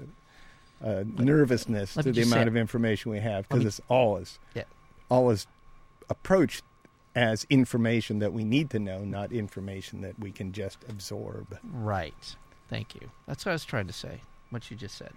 a 0.83 1.05
nervousness 1.05 1.97
let 1.97 2.03
to 2.03 2.13
the 2.13 2.23
amount 2.23 2.49
of 2.49 2.57
information 2.57 3.13
we 3.13 3.21
have 3.21 3.49
because 3.49 3.65
it's 3.65 3.81
always 3.89 4.41
yeah. 4.55 4.65
always 5.09 5.47
approached 6.11 6.65
as 7.15 7.47
information 7.49 8.19
that 8.19 8.33
we 8.33 8.43
need 8.43 8.69
to 8.71 8.79
know, 8.81 9.05
not 9.05 9.31
information 9.33 10.01
that 10.01 10.19
we 10.19 10.33
can 10.33 10.51
just 10.53 10.79
absorb. 10.89 11.57
Right. 11.63 12.37
Thank 12.69 12.97
you. 12.97 13.11
That's 13.29 13.45
what 13.45 13.53
I 13.53 13.55
was 13.55 13.65
trying 13.65 13.87
to 13.87 13.93
say. 13.93 14.23
What 14.51 14.71
you 14.71 14.77
just 14.77 14.97
said. 14.97 15.13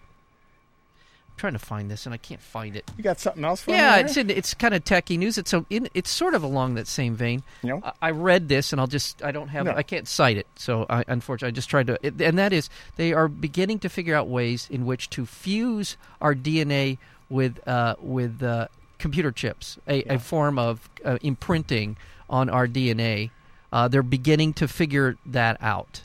Trying 1.37 1.53
to 1.53 1.59
find 1.59 1.91
this 1.91 2.05
and 2.05 2.13
I 2.13 2.17
can't 2.17 2.41
find 2.41 2.75
it. 2.75 2.89
You 2.97 3.03
got 3.03 3.19
something 3.19 3.43
else 3.43 3.61
for 3.61 3.71
yeah, 3.71 3.97
me? 3.97 4.03
it's 4.03 4.17
in, 4.17 4.29
it's 4.29 4.53
kind 4.53 4.73
of 4.73 4.83
techie 4.83 5.17
news. 5.17 5.37
It's 5.37 5.51
so 5.51 5.65
in, 5.69 5.89
it's 5.93 6.09
sort 6.09 6.33
of 6.33 6.43
along 6.43 6.75
that 6.75 6.87
same 6.87 7.15
vein. 7.15 7.43
Know? 7.61 7.81
I, 7.83 7.91
I 8.01 8.11
read 8.11 8.47
this 8.47 8.71
and 8.71 8.79
I'll 8.79 8.87
just 8.87 9.23
I 9.23 9.31
don't 9.31 9.49
have 9.49 9.65
No. 9.65 9.73
I 9.73 9.83
can't 9.83 10.07
cite 10.07 10.37
it. 10.37 10.47
So 10.55 10.85
I 10.89 11.03
unfortunately 11.07 11.49
I 11.49 11.55
just 11.55 11.69
tried 11.69 11.87
to 11.87 11.99
it, 12.01 12.21
and 12.21 12.37
that 12.37 12.53
is 12.53 12.69
they 12.95 13.13
are 13.13 13.27
beginning 13.27 13.79
to 13.79 13.89
figure 13.89 14.15
out 14.15 14.27
ways 14.27 14.67
in 14.71 14.85
which 14.85 15.09
to 15.11 15.25
fuse 15.25 15.97
our 16.21 16.33
DNA 16.33 16.97
with 17.29 17.65
uh, 17.67 17.95
with 17.99 18.41
uh, 18.41 18.67
computer 18.97 19.31
chips, 19.31 19.77
a, 19.87 20.03
a 20.03 20.19
form 20.19 20.57
of 20.57 20.89
uh, 21.03 21.17
imprinting 21.21 21.97
on 22.29 22.49
our 22.49 22.67
DNA. 22.67 23.31
Uh, 23.71 23.87
they're 23.87 24.03
beginning 24.03 24.53
to 24.53 24.67
figure 24.67 25.17
that 25.25 25.57
out. 25.61 26.01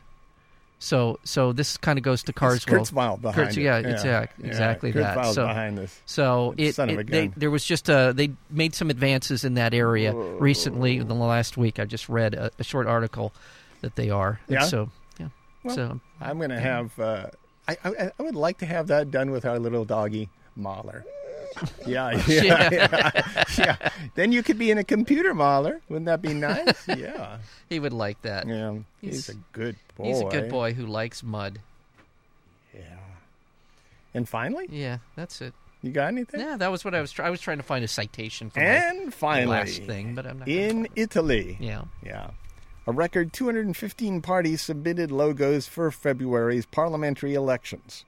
So 0.82 1.18
so 1.24 1.52
this 1.52 1.76
kind 1.76 1.98
of 1.98 2.02
goes 2.02 2.22
to 2.24 2.30
It's 2.30 2.38
Carswell. 2.38 2.80
Kurzweil 2.84 3.20
behind 3.20 3.34
Kurtz- 3.48 3.56
it. 3.58 3.60
yeah, 3.62 3.76
exact- 3.78 4.40
exactly 4.42 4.90
that. 4.92 5.16
Kurzweil's 5.18 5.34
So- 5.34 5.46
behind 5.46 5.76
this. 5.78 6.00
So 6.06 6.54
it, 6.56 6.74
Son 6.74 6.88
of 6.88 6.98
it- 6.98 7.08
a 7.08 7.10
they, 7.12 7.26
there 7.36 7.50
was 7.50 7.64
just 7.64 7.88
a 7.90 8.12
they 8.16 8.32
made 8.50 8.74
some 8.74 8.88
advances 8.88 9.44
in 9.44 9.54
that 9.54 9.74
area 9.74 10.14
recently. 10.14 10.96
In 10.96 11.06
the 11.08 11.14
last 11.14 11.56
week, 11.58 11.78
I 11.78 11.84
just 11.84 12.08
read 12.08 12.32
a, 12.34 12.50
a 12.58 12.64
short 12.64 12.86
article 12.86 13.32
that 13.82 13.94
they 13.96 14.08
are. 14.10 14.40
And 14.48 14.54
Yeah? 14.54 14.64
So 14.64 14.88
yeah. 15.18 15.28
Well, 15.64 15.74
so 15.76 16.00
I'm 16.20 16.38
going 16.38 16.50
to 16.50 16.58
have. 16.60 16.98
Uh, 16.98 17.26
I, 17.68 17.76
I 17.84 18.10
I 18.18 18.22
would 18.22 18.34
like 18.34 18.56
to 18.58 18.66
have 18.66 18.86
that 18.88 19.10
done 19.10 19.30
with 19.30 19.44
our 19.44 19.58
little 19.58 19.84
doggy 19.84 20.30
Mahler. 20.56 21.04
Yeah, 21.86 22.12
yeah, 22.28 22.68
yeah, 22.72 23.44
yeah. 23.58 23.76
Then 24.14 24.32
you 24.32 24.42
could 24.42 24.58
be 24.58 24.70
in 24.70 24.78
a 24.78 24.84
computer 24.84 25.34
Mahler. 25.34 25.80
Wouldn't 25.88 26.06
that 26.06 26.22
be 26.22 26.32
nice? 26.34 26.86
Yeah, 26.88 27.38
he 27.68 27.80
would 27.80 27.92
like 27.92 28.20
that. 28.22 28.46
yeah. 28.46 28.76
He's, 29.00 29.26
He's- 29.26 29.28
a 29.30 29.34
good 29.52 29.76
boy. 29.96 30.04
He's 30.04 30.20
a 30.20 30.24
good 30.24 30.48
boy 30.50 30.72
who 30.72 30.86
likes 30.86 31.22
mud. 31.22 31.58
Yeah. 32.74 32.82
And 34.14 34.28
finally, 34.28 34.66
Yeah, 34.70 34.98
that's 35.16 35.40
it. 35.40 35.52
you 35.82 35.90
got 35.92 36.08
anything? 36.08 36.40
Yeah, 36.40 36.56
that 36.56 36.70
was 36.70 36.84
what 36.84 36.94
I 36.94 37.00
was. 37.00 37.12
Try- 37.12 37.26
I 37.26 37.30
was 37.30 37.40
trying 37.40 37.58
to 37.58 37.62
find 37.64 37.84
a 37.84 37.88
citation 37.88 38.50
for 38.50 38.60
my 38.60 38.66
And 38.66 39.12
finally, 39.14 39.46
last 39.58 39.82
thing, 39.82 40.14
but 40.14 40.26
I'm 40.26 40.38
not. 40.40 40.48
in. 40.48 40.88
Italy. 40.96 41.56
yeah. 41.60 41.82
Yeah. 42.04 42.30
A 42.86 42.92
record 42.92 43.32
215 43.32 44.20
parties 44.22 44.62
submitted 44.62 45.10
logos 45.12 45.68
for 45.68 45.90
February's 45.90 46.66
parliamentary 46.66 47.34
elections, 47.34 48.04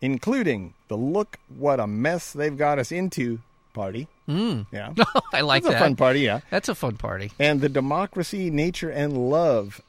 including 0.00 0.74
the 0.88 0.96
Look 0.96 1.38
What 1.56 1.80
a 1.80 1.86
Mess 1.86 2.32
They've 2.32 2.56
Got 2.56 2.78
Us 2.78 2.92
Into 2.92 3.40
party. 3.72 4.08
Mm. 4.28 4.66
Yeah. 4.72 4.92
I 5.32 5.40
like 5.42 5.64
It's 5.64 5.74
a 5.74 5.78
fun 5.78 5.96
party, 5.96 6.20
yeah. 6.20 6.40
That's 6.50 6.68
a 6.68 6.74
fun 6.74 6.96
party. 6.96 7.32
And 7.38 7.60
the 7.60 7.68
Democracy, 7.68 8.50
Nature, 8.50 8.90
and 8.90 9.30
Love, 9.30 9.80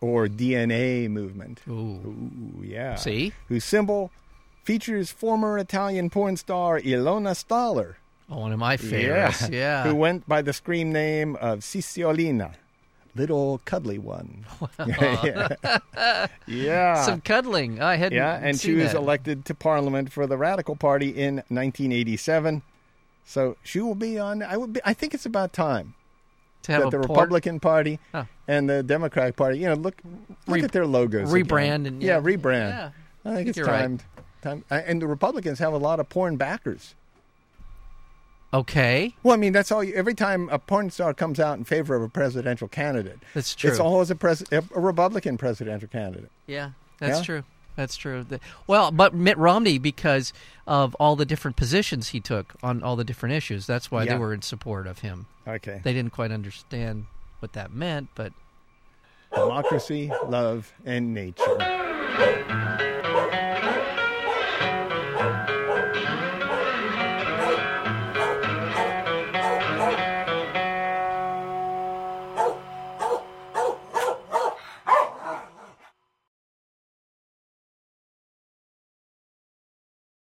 or 0.00 0.28
DNA 0.28 1.08
movement. 1.08 1.60
Ooh. 1.68 1.72
Ooh, 1.72 2.62
yeah. 2.62 2.94
See? 2.96 3.32
Whose 3.48 3.64
symbol 3.64 4.10
features 4.64 5.10
former 5.10 5.58
Italian 5.58 6.10
porn 6.10 6.36
star 6.36 6.78
Ilona 6.80 7.32
Staller. 7.32 7.94
Oh, 8.30 8.40
one 8.40 8.52
of 8.52 8.58
my 8.58 8.76
favorites. 8.76 9.48
Yeah. 9.48 9.84
Who 9.84 9.94
went 9.94 10.28
by 10.28 10.42
the 10.42 10.52
scream 10.52 10.92
name 10.92 11.36
of 11.36 11.60
Cicciolina, 11.60 12.52
little 13.18 13.60
cuddly 13.64 13.98
one. 13.98 14.46
yeah. 14.86 15.48
yeah. 16.46 17.02
Some 17.02 17.20
cuddling. 17.20 17.80
I 17.82 17.96
hadn't. 17.96 18.16
Yeah, 18.16 18.38
and 18.42 18.58
she 18.58 18.74
was 18.74 18.92
that. 18.92 18.98
elected 18.98 19.44
to 19.46 19.54
parliament 19.54 20.12
for 20.12 20.26
the 20.26 20.36
Radical 20.36 20.76
Party 20.76 21.08
in 21.10 21.36
1987. 21.48 22.62
So 23.24 23.56
she 23.62 23.80
will 23.80 23.94
be 23.94 24.18
on. 24.18 24.42
I 24.42 24.56
would. 24.56 24.72
Be, 24.74 24.80
I 24.84 24.94
think 24.94 25.14
it's 25.14 25.26
about 25.26 25.52
time 25.52 25.94
to 26.62 26.72
have 26.72 26.82
that 26.84 26.90
the 26.90 26.98
port- 27.06 27.10
Republican 27.10 27.60
Party 27.60 27.98
Oh. 28.14 28.26
and 28.46 28.68
the 28.68 28.82
Democratic 28.82 29.36
Party, 29.36 29.58
you 29.58 29.66
know, 29.66 29.74
look 29.74 30.00
look 30.46 30.56
Re- 30.56 30.62
at 30.62 30.72
their 30.72 30.86
logos. 30.86 31.30
rebrand 31.30 31.82
again. 31.82 31.86
and- 31.86 32.02
yeah, 32.02 32.16
yeah. 32.16 32.20
rebrand. 32.22 32.70
Yeah. 32.70 32.90
I 33.24 33.34
think 33.34 33.48
it's 33.48 33.58
you're 33.58 33.66
right. 33.66 34.00
time. 34.42 34.64
And 34.70 35.02
the 35.02 35.06
Republicans 35.06 35.58
have 35.58 35.72
a 35.72 35.78
lot 35.78 36.00
of 36.00 36.08
porn 36.08 36.36
backers. 36.36 36.94
Okay, 38.54 39.14
Well, 39.22 39.34
I 39.34 39.36
mean, 39.36 39.52
that's 39.52 39.70
all. 39.70 39.84
You, 39.84 39.92
every 39.94 40.14
time 40.14 40.48
a 40.50 40.58
porn 40.58 40.88
star 40.90 41.12
comes 41.12 41.38
out 41.38 41.58
in 41.58 41.64
favor 41.64 41.94
of 41.94 42.02
a 42.02 42.08
presidential 42.08 42.66
candidate, 42.66 43.18
that's 43.34 43.54
true. 43.54 43.70
it's 43.70 43.78
always 43.78 44.10
a, 44.10 44.14
pres- 44.16 44.44
a 44.50 44.62
Republican 44.74 45.36
presidential 45.36 45.86
candidate. 45.88 46.30
Yeah, 46.46 46.70
that's 46.98 47.18
Yeah? 47.18 47.24
true. 47.24 47.42
That's 47.76 47.94
true. 47.96 48.24
Well, 48.66 48.90
but 48.90 49.14
Mitt 49.14 49.36
Romney, 49.38 49.78
because 49.78 50.32
of 50.66 50.94
all 50.96 51.14
the 51.14 51.26
different 51.26 51.56
positions 51.58 52.08
he 52.08 52.20
took 52.20 52.54
on 52.62 52.82
all 52.82 52.96
the 52.96 53.04
different 53.04 53.34
issues, 53.36 53.66
that's 53.66 53.90
why 53.90 54.02
Yeah. 54.04 54.14
they 54.14 54.18
were 54.18 54.32
in 54.32 54.42
support 54.42 54.86
of 54.86 55.00
him. 55.00 55.26
Okay. 55.46 55.80
They 55.84 55.92
didn't 55.92 56.12
quite 56.12 56.32
understand 56.32 57.06
what 57.40 57.52
that 57.52 57.70
meant, 57.72 58.08
but 58.14 58.32
Democracy, 59.34 60.10
love, 60.26 60.72
and 60.86 61.12
nature. 61.14 61.44